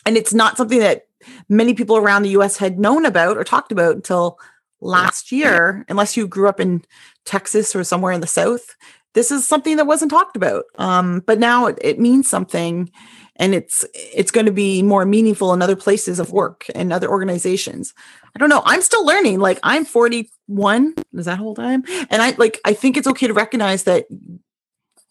and 0.05 0.17
it's 0.17 0.33
not 0.33 0.57
something 0.57 0.79
that 0.79 1.07
many 1.47 1.73
people 1.73 1.97
around 1.97 2.23
the 2.23 2.29
U.S. 2.29 2.57
had 2.57 2.79
known 2.79 3.05
about 3.05 3.37
or 3.37 3.43
talked 3.43 3.71
about 3.71 3.95
until 3.95 4.39
last 4.81 5.31
year, 5.31 5.85
unless 5.89 6.15
you 6.15 6.27
grew 6.27 6.47
up 6.47 6.59
in 6.59 6.83
Texas 7.25 7.75
or 7.75 7.83
somewhere 7.83 8.13
in 8.13 8.21
the 8.21 8.27
South. 8.27 8.75
This 9.13 9.31
is 9.31 9.47
something 9.47 9.77
that 9.77 9.87
wasn't 9.87 10.11
talked 10.11 10.35
about, 10.35 10.65
um, 10.77 11.23
but 11.25 11.39
now 11.39 11.65
it, 11.65 11.79
it 11.81 11.99
means 11.99 12.29
something, 12.29 12.91
and 13.37 13.55
it's 13.55 13.83
it's 13.93 14.29
going 14.29 14.45
to 14.45 14.51
be 14.51 14.83
more 14.83 15.05
meaningful 15.05 15.53
in 15.53 15.61
other 15.61 15.75
places 15.75 16.19
of 16.19 16.31
work 16.31 16.65
and 16.75 16.93
other 16.93 17.09
organizations. 17.09 17.93
I 18.35 18.39
don't 18.39 18.49
know. 18.49 18.61
I'm 18.65 18.81
still 18.81 19.05
learning. 19.05 19.39
Like 19.39 19.59
I'm 19.63 19.83
41. 19.83 20.93
Is 21.13 21.25
that 21.25 21.39
whole 21.39 21.55
time? 21.55 21.83
And 22.09 22.21
I 22.21 22.31
like 22.37 22.59
I 22.65 22.73
think 22.73 22.97
it's 22.97 23.07
okay 23.07 23.27
to 23.27 23.33
recognize 23.33 23.83
that 23.83 24.05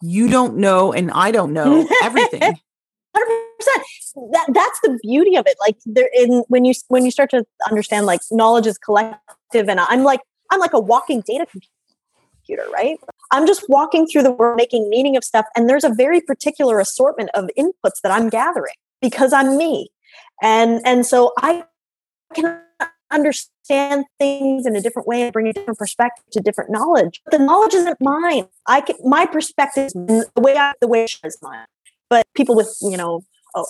you 0.01 0.29
don't 0.29 0.57
know 0.57 0.93
and 0.93 1.11
I 1.11 1.31
don't 1.31 1.53
know 1.53 1.87
everything. 2.03 2.41
100%. 2.41 2.55
That, 4.31 4.45
that's 4.53 4.79
the 4.81 4.97
beauty 5.01 5.35
of 5.35 5.45
it. 5.47 5.57
Like 5.59 5.77
there 5.85 6.09
in 6.15 6.43
when 6.47 6.65
you 6.65 6.73
when 6.87 7.05
you 7.05 7.11
start 7.11 7.29
to 7.31 7.45
understand 7.69 8.05
like 8.05 8.21
knowledge 8.31 8.67
is 8.67 8.77
collective 8.77 9.67
and 9.67 9.79
I'm 9.79 10.03
like 10.03 10.21
I'm 10.51 10.59
like 10.59 10.73
a 10.73 10.79
walking 10.79 11.21
data 11.21 11.45
computer, 11.45 12.69
right? 12.71 12.97
I'm 13.31 13.45
just 13.45 13.65
walking 13.69 14.07
through 14.07 14.23
the 14.23 14.31
world 14.31 14.57
making 14.57 14.89
meaning 14.89 15.15
of 15.15 15.23
stuff 15.23 15.45
and 15.55 15.69
there's 15.69 15.83
a 15.83 15.93
very 15.93 16.21
particular 16.21 16.79
assortment 16.79 17.29
of 17.33 17.49
inputs 17.57 18.01
that 18.03 18.11
I'm 18.11 18.29
gathering 18.29 18.73
because 19.01 19.33
I'm 19.33 19.57
me. 19.57 19.89
And 20.41 20.81
and 20.85 21.05
so 21.05 21.33
I 21.39 21.65
can 22.33 22.61
understand 23.11 24.05
things 24.19 24.65
in 24.65 24.75
a 24.75 24.81
different 24.81 25.07
way 25.07 25.23
and 25.23 25.33
bring 25.33 25.47
a 25.47 25.53
different 25.53 25.79
perspective 25.79 26.25
to 26.31 26.39
different 26.39 26.69
knowledge. 26.69 27.21
But 27.25 27.37
the 27.37 27.43
knowledge 27.43 27.73
isn't 27.73 27.97
mine. 27.99 28.47
I 28.67 28.81
can, 28.81 28.95
my 29.03 29.25
perspective, 29.25 29.91
the 29.93 30.29
way 30.37 30.55
I, 30.55 30.73
the 30.79 30.87
way 30.87 31.05
is 31.05 31.37
mine. 31.41 31.65
But 32.09 32.27
people 32.35 32.55
with, 32.55 32.75
you 32.81 32.97
know, 32.97 33.23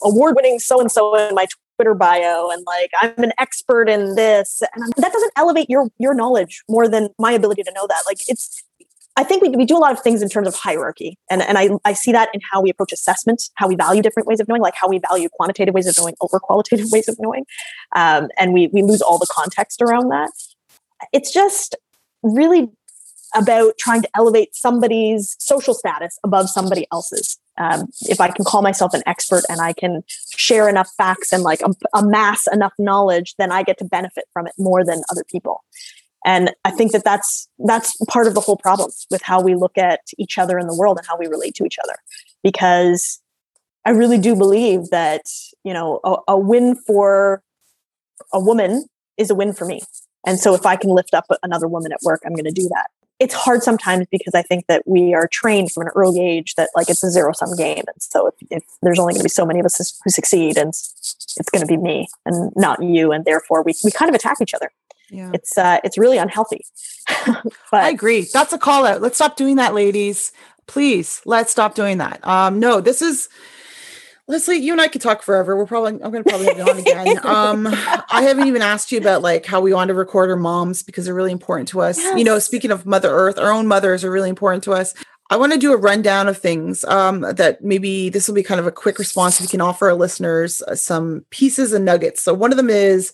award 0.03 0.35
winning 0.35 0.59
so 0.59 0.79
and 0.79 0.91
so 0.91 1.15
in 1.15 1.35
my 1.35 1.47
Twitter 1.77 1.93
bio 1.93 2.49
and 2.49 2.65
like 2.65 2.91
I'm 2.99 3.23
an 3.23 3.31
expert 3.37 3.87
in 3.87 4.15
this 4.15 4.61
and 4.75 4.91
that 4.97 5.13
doesn't 5.13 5.31
elevate 5.37 5.69
your 5.69 5.89
your 5.97 6.13
knowledge 6.13 6.63
more 6.67 6.89
than 6.89 7.09
my 7.17 7.31
ability 7.31 7.63
to 7.63 7.71
know 7.71 7.87
that. 7.87 8.03
Like 8.05 8.17
it's 8.27 8.61
I 9.19 9.23
think 9.25 9.41
we, 9.41 9.49
we 9.49 9.65
do 9.65 9.75
a 9.75 9.79
lot 9.79 9.91
of 9.91 9.99
things 9.99 10.21
in 10.21 10.29
terms 10.29 10.47
of 10.47 10.55
hierarchy. 10.55 11.17
And, 11.29 11.41
and 11.41 11.57
I, 11.57 11.71
I 11.83 11.91
see 11.91 12.13
that 12.13 12.29
in 12.33 12.39
how 12.53 12.61
we 12.61 12.69
approach 12.69 12.93
assessment, 12.93 13.43
how 13.55 13.67
we 13.67 13.75
value 13.75 14.01
different 14.01 14.27
ways 14.27 14.39
of 14.39 14.47
knowing, 14.47 14.61
like 14.61 14.75
how 14.75 14.87
we 14.87 14.97
value 14.97 15.27
quantitative 15.27 15.73
ways 15.73 15.87
of 15.87 15.97
knowing 15.97 16.15
over 16.21 16.39
qualitative 16.39 16.89
ways 16.91 17.09
of 17.09 17.17
knowing. 17.19 17.43
Um, 17.97 18.29
and 18.37 18.53
we, 18.53 18.67
we 18.67 18.81
lose 18.81 19.01
all 19.01 19.17
the 19.17 19.27
context 19.29 19.81
around 19.81 20.07
that. 20.07 20.31
It's 21.11 21.33
just 21.33 21.75
really 22.23 22.69
about 23.35 23.73
trying 23.77 24.03
to 24.03 24.09
elevate 24.15 24.55
somebody's 24.55 25.35
social 25.37 25.73
status 25.73 26.17
above 26.23 26.49
somebody 26.49 26.87
else's. 26.89 27.37
Um, 27.57 27.89
if 28.03 28.21
I 28.21 28.29
can 28.29 28.45
call 28.45 28.61
myself 28.61 28.93
an 28.93 29.03
expert 29.05 29.43
and 29.49 29.59
I 29.59 29.73
can 29.73 30.01
share 30.37 30.69
enough 30.69 30.89
facts 30.97 31.33
and 31.33 31.43
like 31.43 31.59
amass 31.93 32.47
enough 32.53 32.71
knowledge, 32.79 33.35
then 33.37 33.51
I 33.51 33.63
get 33.63 33.79
to 33.79 33.85
benefit 33.85 34.23
from 34.31 34.47
it 34.47 34.53
more 34.57 34.85
than 34.85 35.03
other 35.11 35.25
people 35.29 35.61
and 36.25 36.51
i 36.65 36.71
think 36.71 36.91
that 36.91 37.03
that's 37.03 37.47
that's 37.59 37.95
part 38.07 38.27
of 38.27 38.33
the 38.33 38.41
whole 38.41 38.57
problem 38.57 38.91
with 39.11 39.21
how 39.21 39.41
we 39.41 39.55
look 39.55 39.77
at 39.77 40.01
each 40.17 40.37
other 40.37 40.57
in 40.57 40.67
the 40.67 40.75
world 40.75 40.97
and 40.97 41.07
how 41.07 41.17
we 41.17 41.27
relate 41.27 41.55
to 41.55 41.65
each 41.65 41.77
other 41.83 41.95
because 42.43 43.21
i 43.85 43.91
really 43.91 44.17
do 44.17 44.35
believe 44.35 44.89
that 44.89 45.21
you 45.63 45.73
know 45.73 45.99
a, 46.03 46.15
a 46.29 46.37
win 46.37 46.75
for 46.75 47.41
a 48.33 48.39
woman 48.39 48.85
is 49.17 49.29
a 49.29 49.35
win 49.35 49.53
for 49.53 49.65
me 49.65 49.81
and 50.25 50.39
so 50.39 50.53
if 50.53 50.65
i 50.65 50.75
can 50.75 50.89
lift 50.89 51.13
up 51.13 51.25
another 51.43 51.67
woman 51.67 51.91
at 51.91 51.99
work 52.03 52.21
i'm 52.25 52.33
going 52.33 52.45
to 52.45 52.51
do 52.51 52.67
that 52.69 52.87
it's 53.19 53.33
hard 53.33 53.61
sometimes 53.61 54.07
because 54.09 54.33
I 54.33 54.41
think 54.41 54.67
that 54.67 54.87
we 54.87 55.13
are 55.13 55.27
trained 55.27 55.71
from 55.71 55.83
an 55.83 55.89
early 55.93 56.25
age 56.25 56.55
that 56.55 56.69
like 56.73 56.89
it's 56.89 57.03
a 57.03 57.11
zero 57.11 57.33
sum 57.33 57.53
game. 57.55 57.83
And 57.85 58.01
so 58.01 58.27
if, 58.27 58.33
if 58.49 58.63
there's 58.81 58.97
only 58.97 59.13
going 59.13 59.19
to 59.19 59.25
be 59.25 59.29
so 59.29 59.45
many 59.45 59.59
of 59.59 59.65
us 59.65 59.99
who 60.03 60.09
succeed 60.09 60.57
and 60.57 60.69
it's 60.69 61.49
going 61.51 61.61
to 61.61 61.67
be 61.67 61.75
me 61.75 62.07
and 62.25 62.51
not 62.55 62.81
you. 62.81 63.11
And 63.11 63.25
therefore 63.25 63.61
we, 63.61 63.73
we 63.83 63.91
kind 63.91 64.07
of 64.07 64.15
attack 64.15 64.37
each 64.41 64.53
other. 64.53 64.71
Yeah. 65.09 65.31
It's, 65.33 65.57
uh, 65.57 65.79
it's 65.83 65.97
really 65.97 66.17
unhealthy. 66.17 66.65
but 67.25 67.83
I 67.83 67.89
agree. 67.89 68.27
That's 68.31 68.53
a 68.53 68.57
call 68.57 68.85
out. 68.85 69.01
Let's 69.01 69.15
stop 69.15 69.35
doing 69.35 69.55
that, 69.57 69.73
ladies. 69.73 70.31
Please 70.67 71.21
let's 71.25 71.51
stop 71.51 71.73
doing 71.73 71.97
that. 71.97 72.25
Um, 72.25 72.59
no, 72.59 72.79
this 72.79 73.01
is, 73.01 73.27
Lesley, 74.27 74.57
you 74.57 74.71
and 74.71 74.79
I 74.79 74.87
could 74.87 75.01
talk 75.01 75.23
forever. 75.23 75.57
We're 75.57 75.65
probably 75.65 75.93
I'm 75.93 76.11
gonna 76.11 76.23
probably 76.23 76.45
have 76.45 76.57
you 76.57 76.63
on 76.63 76.77
again. 76.77 77.25
Um, 77.25 77.67
I 77.67 78.21
haven't 78.21 78.45
even 78.45 78.61
asked 78.61 78.91
you 78.91 78.99
about 78.99 79.23
like 79.23 79.47
how 79.47 79.59
we 79.59 79.73
want 79.73 79.87
to 79.87 79.95
record 79.95 80.29
our 80.29 80.35
moms 80.35 80.83
because 80.83 81.05
they're 81.05 81.15
really 81.15 81.31
important 81.31 81.67
to 81.69 81.81
us. 81.81 81.97
Yes. 81.97 82.15
You 82.15 82.23
know, 82.23 82.37
speaking 82.37 82.69
of 82.69 82.85
Mother 82.85 83.09
Earth, 83.09 83.39
our 83.39 83.51
own 83.51 83.65
mothers 83.65 84.03
are 84.03 84.11
really 84.11 84.29
important 84.29 84.63
to 84.65 84.73
us. 84.73 84.93
I 85.31 85.37
want 85.37 85.53
to 85.53 85.59
do 85.59 85.71
a 85.71 85.77
rundown 85.77 86.27
of 86.27 86.39
things 86.39 86.83
um, 86.85 87.21
that 87.21 87.63
maybe 87.63 88.09
this 88.09 88.27
will 88.27 88.33
be 88.33 88.41
kind 88.41 88.59
of 88.59 88.65
a 88.65 88.71
quick 88.71 88.97
response. 88.97 89.39
We 89.39 89.45
can 89.45 89.61
offer 89.61 89.89
our 89.89 89.95
listeners 89.95 90.61
uh, 90.63 90.73
some 90.73 91.23
pieces 91.29 91.71
and 91.71 91.85
nuggets. 91.85 92.23
So 92.23 92.33
one 92.33 92.51
of 92.51 92.57
them 92.57 92.71
is, 92.71 93.13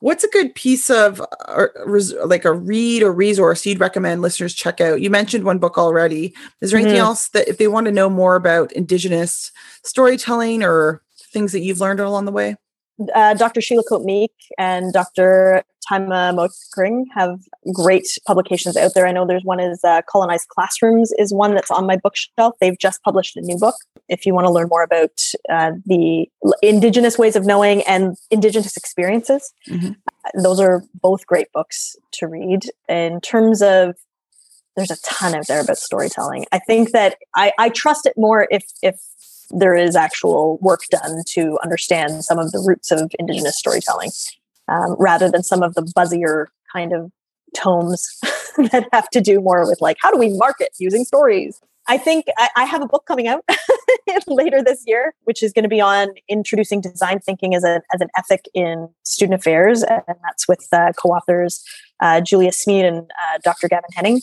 what's 0.00 0.24
a 0.24 0.28
good 0.28 0.54
piece 0.54 0.88
of 0.88 1.20
uh, 1.48 1.66
res- 1.84 2.14
like 2.24 2.46
a 2.46 2.52
read 2.54 3.02
or 3.02 3.12
resource 3.12 3.66
you'd 3.66 3.78
recommend 3.78 4.22
listeners 4.22 4.54
check 4.54 4.80
out? 4.80 5.02
You 5.02 5.10
mentioned 5.10 5.44
one 5.44 5.58
book 5.58 5.76
already. 5.76 6.34
Is 6.62 6.70
there 6.70 6.80
anything 6.80 6.96
mm-hmm. 6.96 7.06
else 7.06 7.28
that 7.28 7.46
if 7.46 7.58
they 7.58 7.68
want 7.68 7.84
to 7.86 7.92
know 7.92 8.08
more 8.08 8.36
about 8.36 8.72
Indigenous 8.72 9.52
storytelling 9.84 10.62
or 10.62 11.02
things 11.32 11.52
that 11.52 11.60
you've 11.60 11.80
learned 11.80 12.00
along 12.00 12.24
the 12.24 12.32
way? 12.32 12.56
Uh, 13.14 13.34
Dr. 13.34 13.60
Sheila 13.60 13.82
Cote-Meek 13.88 14.32
and 14.58 14.92
Dr. 14.92 15.64
Taima 15.90 16.34
Moeke-Pickering 16.34 17.06
have 17.14 17.40
great 17.72 18.06
publications 18.26 18.76
out 18.76 18.92
there. 18.94 19.06
I 19.06 19.12
know 19.12 19.26
there's 19.26 19.44
one 19.44 19.60
is 19.60 19.80
uh, 19.82 20.02
Colonized 20.08 20.48
Classrooms 20.48 21.12
is 21.18 21.32
one 21.32 21.54
that's 21.54 21.70
on 21.70 21.86
my 21.86 21.96
bookshelf. 21.96 22.54
They've 22.60 22.78
just 22.78 23.02
published 23.02 23.36
a 23.36 23.40
new 23.40 23.56
book. 23.56 23.74
If 24.08 24.26
you 24.26 24.34
want 24.34 24.46
to 24.46 24.52
learn 24.52 24.68
more 24.68 24.82
about 24.82 25.18
uh, 25.48 25.72
the 25.86 26.26
Indigenous 26.62 27.18
ways 27.18 27.36
of 27.36 27.46
knowing 27.46 27.82
and 27.82 28.16
Indigenous 28.30 28.76
experiences, 28.76 29.52
mm-hmm. 29.68 29.92
those 30.42 30.60
are 30.60 30.82
both 30.94 31.26
great 31.26 31.50
books 31.52 31.96
to 32.12 32.26
read. 32.26 32.64
In 32.88 33.20
terms 33.20 33.62
of 33.62 33.96
there's 34.76 34.90
a 34.90 35.00
ton 35.02 35.34
out 35.34 35.46
there 35.46 35.60
about 35.60 35.78
storytelling. 35.78 36.46
I 36.52 36.58
think 36.58 36.92
that 36.92 37.16
I, 37.34 37.52
I 37.58 37.68
trust 37.70 38.06
it 38.06 38.14
more 38.16 38.46
if 38.50 38.64
if 38.82 39.00
there 39.50 39.74
is 39.74 39.96
actual 39.96 40.58
work 40.60 40.80
done 40.90 41.22
to 41.26 41.58
understand 41.62 42.24
some 42.24 42.38
of 42.38 42.52
the 42.52 42.58
roots 42.58 42.90
of 42.90 43.10
indigenous 43.18 43.58
storytelling 43.58 44.10
um, 44.68 44.96
rather 44.98 45.30
than 45.30 45.42
some 45.42 45.62
of 45.62 45.74
the 45.74 45.82
buzzier 45.96 46.46
kind 46.72 46.92
of 46.92 47.10
tomes 47.54 48.08
that 48.70 48.88
have 48.92 49.08
to 49.10 49.20
do 49.20 49.40
more 49.40 49.66
with 49.68 49.80
like 49.80 49.96
how 50.00 50.10
do 50.10 50.18
we 50.18 50.36
market 50.36 50.70
using 50.78 51.04
stories? 51.04 51.60
I 51.88 51.98
think 51.98 52.26
i, 52.38 52.48
I 52.56 52.64
have 52.64 52.82
a 52.82 52.86
book 52.86 53.04
coming 53.06 53.26
out 53.26 53.44
later 54.28 54.62
this 54.62 54.84
year 54.86 55.14
which 55.24 55.42
is 55.42 55.52
going 55.52 55.64
to 55.64 55.68
be 55.68 55.80
on 55.80 56.08
introducing 56.28 56.80
design 56.80 57.18
thinking 57.18 57.54
as, 57.54 57.64
a, 57.64 57.82
as 57.92 58.00
an 58.00 58.08
ethic 58.16 58.44
in 58.54 58.88
student 59.02 59.40
affairs 59.40 59.82
and 59.82 60.16
that's 60.22 60.46
with 60.46 60.66
uh, 60.72 60.92
co-authors 60.96 61.64
uh, 62.00 62.20
julia 62.20 62.52
smead 62.52 62.84
and 62.84 63.10
uh, 63.10 63.38
dr 63.42 63.66
gavin 63.68 63.90
henning 63.94 64.20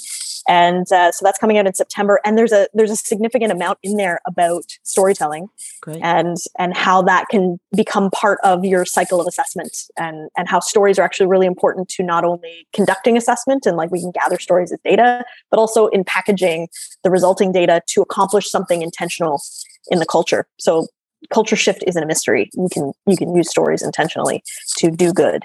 and 0.48 0.92
uh, 0.92 1.12
so 1.12 1.26
that's 1.26 1.38
coming 1.38 1.58
out 1.58 1.68
in 1.68 1.74
September. 1.74 2.22
And 2.24 2.38
there's 2.38 2.54
a 2.54 2.68
there's 2.74 2.92
a 2.92 2.96
significant 2.96 3.52
amount 3.52 3.80
in 3.84 3.98
there 3.98 4.20
about 4.26 4.64
storytelling 4.84 5.50
Great. 5.82 6.02
and 6.02 6.38
and 6.58 6.76
how 6.76 7.02
that 7.04 7.28
can 7.30 7.60
become 7.76 8.10
part 8.12 8.40
of 8.44 8.64
your 8.64 8.86
cycle 8.86 9.20
of 9.20 9.28
assessment 9.28 9.78
and 9.98 10.30
and 10.38 10.48
how 10.48 10.60
stories 10.60 10.98
are 10.98 11.04
actually 11.04 11.28
really 11.28 11.48
important 11.48 11.90
to 11.90 12.04
not 12.04 12.24
only 12.24 12.68
conducting 12.74 13.18
assessment 13.18 13.66
and 13.66 13.76
like 13.76 13.92
we 13.92 14.00
can 14.00 14.12
gather 14.12 14.40
stories 14.40 14.72
as 14.72 14.80
data, 14.86 15.26
but 15.52 15.60
also 15.60 15.88
in 15.88 16.04
packaging 16.04 16.70
the 17.04 17.10
resulting 17.10 17.52
data 17.52 17.82
to 17.88 18.02
accomplish 18.02 18.50
something 18.50 18.82
intentional 18.82 19.42
in 19.90 20.00
the 20.00 20.06
culture. 20.06 20.48
So 20.60 20.88
culture 21.34 21.56
shift 21.58 21.84
isn't 21.86 22.02
a 22.02 22.08
mystery. 22.08 22.50
You 22.54 22.70
can 22.72 22.94
you 23.06 23.18
can 23.18 23.36
use 23.36 23.50
stories 23.50 23.82
intentionally 23.82 24.44
to 24.78 24.92
do 24.92 25.12
good. 25.12 25.44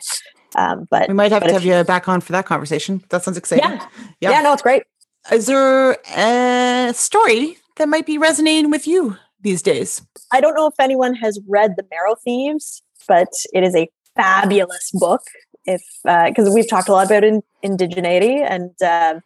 Um, 0.55 0.87
but 0.91 1.09
we 1.09 1.15
might 1.15 1.33
have 1.33 1.43
to 1.45 1.53
have 1.53 1.65
you 1.65 1.83
back 1.85 2.09
on 2.09 2.21
for 2.21 2.33
that 2.33 2.47
conversation. 2.47 3.03
That 3.09 3.23
sounds 3.23 3.37
exciting. 3.37 3.71
Yeah. 3.71 3.87
yeah, 4.21 4.31
yeah, 4.31 4.41
no, 4.43 4.53
it's 4.53 4.63
great. 4.63 4.85
Is 5.31 5.47
there 5.47 5.99
a 6.17 6.93
story 6.95 7.59
that 7.77 7.89
might 7.89 8.07
be 8.07 8.19
resonating 8.19 8.71
with 8.71 8.87
you 8.87 9.17
these 9.41 9.63
days? 9.63 10.03
I 10.33 10.41
don't 10.41 10.55
know 10.55 10.67
if 10.67 10.75
anyone 10.81 11.15
has 11.15 11.41
read 11.49 11.75
The 11.77 11.87
Marrow 11.91 12.17
Thieves, 12.25 12.83
but 13.07 13.29
it 13.53 13.63
is 13.63 13.75
a 13.75 13.89
fabulous 14.17 14.91
book. 14.93 15.23
If 15.65 15.83
because 16.05 16.49
uh, 16.49 16.53
we've 16.53 16.69
talked 16.69 16.89
a 16.89 16.93
lot 16.93 17.07
about 17.07 17.23
in, 17.23 17.41
indigeneity, 17.65 18.45
and 18.45 18.71
uh, 18.83 19.21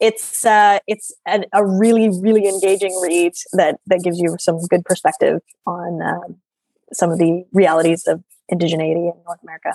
it's 0.00 0.44
uh, 0.44 0.80
it's 0.86 1.14
an, 1.26 1.46
a 1.54 1.64
really 1.64 2.10
really 2.10 2.46
engaging 2.46 2.98
read 3.02 3.32
that 3.54 3.80
that 3.86 4.02
gives 4.04 4.18
you 4.20 4.36
some 4.38 4.58
good 4.66 4.84
perspective 4.84 5.40
on 5.66 6.02
um, 6.02 6.36
some 6.92 7.10
of 7.10 7.18
the 7.18 7.44
realities 7.52 8.06
of 8.06 8.22
indigeneity 8.52 9.12
in 9.12 9.14
North 9.26 9.42
America. 9.42 9.72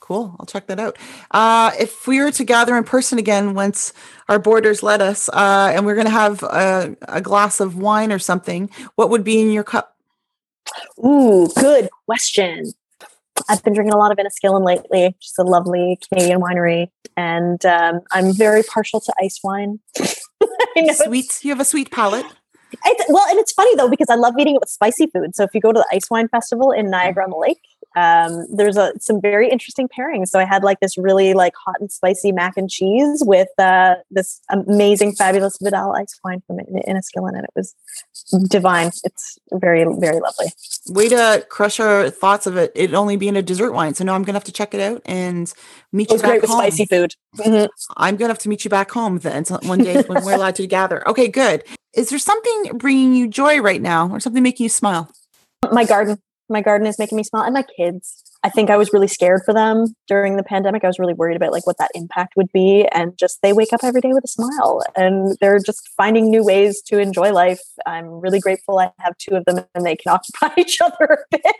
Cool. 0.00 0.36
I'll 0.38 0.46
check 0.46 0.66
that 0.66 0.78
out. 0.78 0.98
Uh, 1.30 1.70
if 1.78 2.06
we 2.06 2.20
were 2.20 2.32
to 2.32 2.44
gather 2.44 2.76
in 2.76 2.84
person 2.84 3.18
again 3.18 3.54
once 3.54 3.92
our 4.28 4.38
borders 4.38 4.82
let 4.82 5.00
us, 5.00 5.28
uh, 5.30 5.72
and 5.74 5.86
we're 5.86 5.94
going 5.94 6.06
to 6.06 6.12
have 6.12 6.42
a, 6.42 6.96
a, 7.08 7.20
glass 7.20 7.60
of 7.60 7.76
wine 7.76 8.12
or 8.12 8.18
something, 8.18 8.68
what 8.96 9.10
would 9.10 9.24
be 9.24 9.40
in 9.40 9.50
your 9.50 9.64
cup? 9.64 9.96
Ooh, 11.04 11.48
good 11.58 11.88
question. 12.06 12.72
I've 13.48 13.62
been 13.62 13.74
drinking 13.74 13.94
a 13.94 13.98
lot 13.98 14.12
of 14.12 14.18
Inniskillin 14.18 14.64
lately, 14.64 15.16
just 15.20 15.38
a 15.38 15.42
lovely 15.42 15.98
Canadian 16.08 16.40
winery, 16.40 16.88
and 17.16 17.64
um, 17.64 18.00
I'm 18.12 18.32
very 18.32 18.62
partial 18.62 19.00
to 19.00 19.12
ice 19.20 19.40
wine. 19.42 19.80
sweet. 20.92 21.42
You 21.42 21.50
have 21.50 21.60
a 21.60 21.64
sweet 21.64 21.90
palate. 21.90 22.26
It's, 22.84 23.04
well, 23.08 23.26
and 23.28 23.38
it's 23.38 23.52
funny 23.52 23.74
though 23.76 23.88
because 23.88 24.08
I 24.10 24.14
love 24.14 24.34
eating 24.38 24.56
it 24.56 24.60
with 24.60 24.68
spicy 24.68 25.06
food. 25.06 25.34
So 25.34 25.44
if 25.44 25.54
you 25.54 25.60
go 25.60 25.72
to 25.72 25.78
the 25.78 25.96
Ice 25.96 26.10
Wine 26.10 26.28
Festival 26.28 26.72
in 26.72 26.90
Niagara 26.90 27.24
on 27.24 27.30
the 27.30 27.36
Lake, 27.36 27.60
um, 27.96 28.46
there's 28.54 28.76
a, 28.76 28.92
some 28.98 29.20
very 29.20 29.48
interesting 29.48 29.88
pairings. 29.88 30.28
So 30.28 30.38
I 30.38 30.44
had 30.44 30.64
like 30.64 30.80
this 30.80 30.98
really 30.98 31.32
like 31.34 31.54
hot 31.54 31.76
and 31.80 31.90
spicy 31.90 32.32
mac 32.32 32.56
and 32.56 32.68
cheese 32.68 33.22
with 33.24 33.48
uh, 33.58 33.96
this 34.10 34.40
amazing, 34.50 35.14
fabulous 35.14 35.58
Vidal 35.60 35.92
ice 35.92 36.18
wine 36.24 36.42
from 36.46 36.58
Inniskillin, 36.58 37.34
and 37.34 37.44
it 37.44 37.50
was 37.54 37.74
divine. 38.48 38.90
It's 39.04 39.38
very, 39.52 39.84
very 39.98 40.20
lovely. 40.20 40.46
Way 40.88 41.08
to 41.10 41.46
crush 41.48 41.78
our 41.78 42.10
thoughts 42.10 42.46
of 42.46 42.56
it. 42.56 42.72
It 42.74 42.94
only 42.94 43.16
being 43.16 43.36
a 43.36 43.42
dessert 43.42 43.72
wine. 43.72 43.94
So 43.94 44.04
now 44.04 44.14
I'm 44.14 44.24
gonna 44.24 44.36
have 44.36 44.44
to 44.44 44.52
check 44.52 44.74
it 44.74 44.80
out 44.80 45.02
and 45.04 45.52
meet 45.92 46.10
you 46.10 46.18
back 46.18 46.42
home. 46.42 46.58
spicy 46.58 46.86
food. 46.86 47.14
Mm-hmm. 47.36 47.66
I'm 47.96 48.16
gonna 48.16 48.32
have 48.32 48.38
to 48.40 48.48
meet 48.48 48.64
you 48.64 48.70
back 48.70 48.90
home 48.90 49.18
then 49.18 49.44
one 49.62 49.80
day 49.80 50.02
when 50.02 50.24
we're 50.24 50.34
allowed 50.34 50.56
to 50.56 50.66
gather. 50.66 51.06
Okay, 51.08 51.28
good. 51.28 51.64
Is 51.94 52.08
there 52.08 52.18
something 52.18 52.76
bringing 52.76 53.14
you 53.14 53.28
joy 53.28 53.60
right 53.60 53.80
now, 53.80 54.08
or 54.10 54.18
something 54.18 54.42
making 54.42 54.64
you 54.64 54.70
smile? 54.70 55.10
My 55.70 55.84
garden 55.84 56.18
my 56.48 56.60
garden 56.60 56.86
is 56.86 56.98
making 56.98 57.16
me 57.16 57.24
smile 57.24 57.44
and 57.44 57.54
my 57.54 57.64
kids 57.76 58.22
i 58.42 58.50
think 58.50 58.70
i 58.70 58.76
was 58.76 58.92
really 58.92 59.08
scared 59.08 59.42
for 59.44 59.54
them 59.54 59.94
during 60.06 60.36
the 60.36 60.42
pandemic. 60.42 60.84
I 60.84 60.86
was 60.86 60.98
really 60.98 61.14
worried 61.14 61.36
about 61.36 61.52
like 61.52 61.66
what 61.66 61.78
that 61.78 61.90
impact 61.94 62.34
would 62.36 62.50
be 62.52 62.86
and 62.92 63.16
just 63.18 63.40
they 63.42 63.52
wake 63.52 63.72
up 63.72 63.80
every 63.82 64.00
day 64.00 64.12
with 64.12 64.24
a 64.24 64.28
smile 64.28 64.82
and 64.96 65.36
they're 65.40 65.58
just 65.58 65.88
finding 65.96 66.30
new 66.30 66.44
ways 66.44 66.82
to 66.86 66.98
enjoy 66.98 67.32
life. 67.32 67.60
I'm 67.86 68.08
really 68.20 68.40
grateful 68.40 68.78
i 68.78 68.90
have 68.98 69.16
two 69.18 69.34
of 69.34 69.44
them 69.44 69.64
and 69.74 69.86
they 69.86 69.96
can 69.96 70.12
occupy 70.16 70.52
each 70.58 70.80
other 70.80 71.26
a 71.32 71.38
bit. 71.38 71.56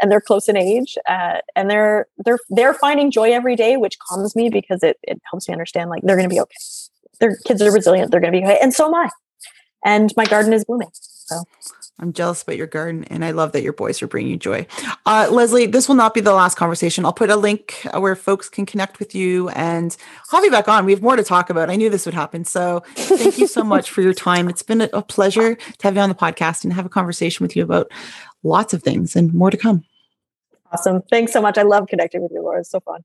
And 0.00 0.10
they're 0.10 0.20
close 0.20 0.48
in 0.48 0.56
age 0.56 0.96
uh, 1.08 1.38
and 1.56 1.70
they're 1.70 2.06
they're 2.24 2.38
they're 2.50 2.74
finding 2.74 3.10
joy 3.10 3.32
every 3.32 3.56
day 3.56 3.76
which 3.76 3.98
calms 3.98 4.36
me 4.36 4.48
because 4.50 4.82
it, 4.82 4.98
it 5.02 5.20
helps 5.30 5.48
me 5.48 5.52
understand 5.52 5.90
like 5.90 6.02
they're 6.02 6.16
going 6.16 6.28
to 6.28 6.34
be 6.34 6.40
okay. 6.40 6.56
Their 7.20 7.36
kids 7.46 7.62
are 7.62 7.72
resilient 7.72 8.10
they're 8.10 8.20
going 8.20 8.32
to 8.32 8.38
be 8.38 8.44
okay 8.44 8.58
and 8.60 8.72
so 8.72 8.86
am 8.86 8.94
i. 8.94 9.08
And 9.84 10.12
my 10.16 10.24
garden 10.24 10.52
is 10.52 10.64
blooming 10.64 10.90
so 10.92 11.44
I'm 12.00 12.12
jealous 12.12 12.42
about 12.42 12.56
your 12.56 12.68
garden, 12.68 13.04
and 13.04 13.24
I 13.24 13.32
love 13.32 13.52
that 13.52 13.62
your 13.62 13.72
boys 13.72 14.00
are 14.02 14.06
bringing 14.06 14.30
you 14.30 14.36
joy. 14.36 14.66
Uh, 15.04 15.28
Lesley, 15.30 15.66
this 15.66 15.88
will 15.88 15.96
not 15.96 16.14
be 16.14 16.20
the 16.20 16.32
last 16.32 16.54
conversation. 16.54 17.04
I'll 17.04 17.12
put 17.12 17.30
a 17.30 17.36
link 17.36 17.86
uh, 17.92 18.00
where 18.00 18.14
folks 18.14 18.48
can 18.48 18.66
connect 18.66 19.00
with 19.00 19.14
you, 19.14 19.48
and 19.50 19.96
I'll 20.30 20.42
be 20.42 20.48
back 20.48 20.68
on. 20.68 20.84
We 20.84 20.92
have 20.92 21.02
more 21.02 21.16
to 21.16 21.24
talk 21.24 21.50
about. 21.50 21.70
I 21.70 21.76
knew 21.76 21.90
this 21.90 22.06
would 22.06 22.14
happen, 22.14 22.44
so 22.44 22.84
thank 22.94 23.38
you 23.38 23.48
so 23.48 23.64
much 23.64 23.90
for 23.90 24.02
your 24.02 24.14
time. 24.14 24.48
It's 24.48 24.62
been 24.62 24.82
a 24.82 25.02
pleasure 25.02 25.56
to 25.56 25.82
have 25.82 25.96
you 25.96 26.00
on 26.00 26.08
the 26.08 26.14
podcast 26.14 26.62
and 26.64 26.72
have 26.72 26.86
a 26.86 26.90
conversation 26.90 27.42
with 27.42 27.56
you 27.56 27.64
about 27.64 27.90
lots 28.44 28.72
of 28.72 28.82
things 28.82 29.16
and 29.16 29.34
more 29.34 29.50
to 29.50 29.56
come. 29.56 29.84
Awesome. 30.72 31.02
Thanks 31.10 31.32
so 31.32 31.40
much. 31.40 31.56
I 31.58 31.62
love 31.62 31.86
connecting 31.88 32.22
with 32.22 32.32
you, 32.32 32.42
Laura. 32.42 32.60
It's 32.60 32.70
so 32.70 32.80
fun. 32.80 33.02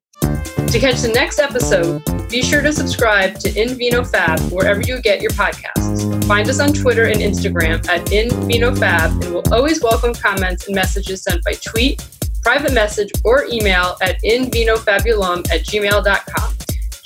To 0.67 0.79
catch 0.79 1.01
the 1.01 1.11
next 1.13 1.39
episode, 1.39 2.03
be 2.29 2.41
sure 2.41 2.61
to 2.61 2.73
subscribe 2.73 3.35
to 3.39 3.61
In 3.61 3.75
Vino 3.75 4.03
Fab 4.03 4.39
wherever 4.51 4.81
you 4.81 5.01
get 5.01 5.21
your 5.21 5.31
podcasts. 5.31 6.25
Find 6.25 6.49
us 6.49 6.59
on 6.59 6.73
Twitter 6.73 7.05
and 7.05 7.17
Instagram 7.17 7.87
at 7.87 8.11
In 8.11 8.29
Vino 8.47 8.75
Fab, 8.75 9.11
and 9.23 9.33
we'll 9.33 9.53
always 9.53 9.81
welcome 9.81 10.13
comments 10.13 10.65
and 10.67 10.75
messages 10.75 11.23
sent 11.23 11.43
by 11.43 11.53
tweet, 11.53 12.05
private 12.41 12.73
message, 12.73 13.11
or 13.23 13.45
email 13.45 13.97
at 14.01 14.21
invinofabulum 14.23 15.49
at 15.51 15.61
gmail.com. 15.61 16.55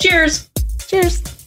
Cheers! 0.00 0.48
Cheers! 0.86 1.37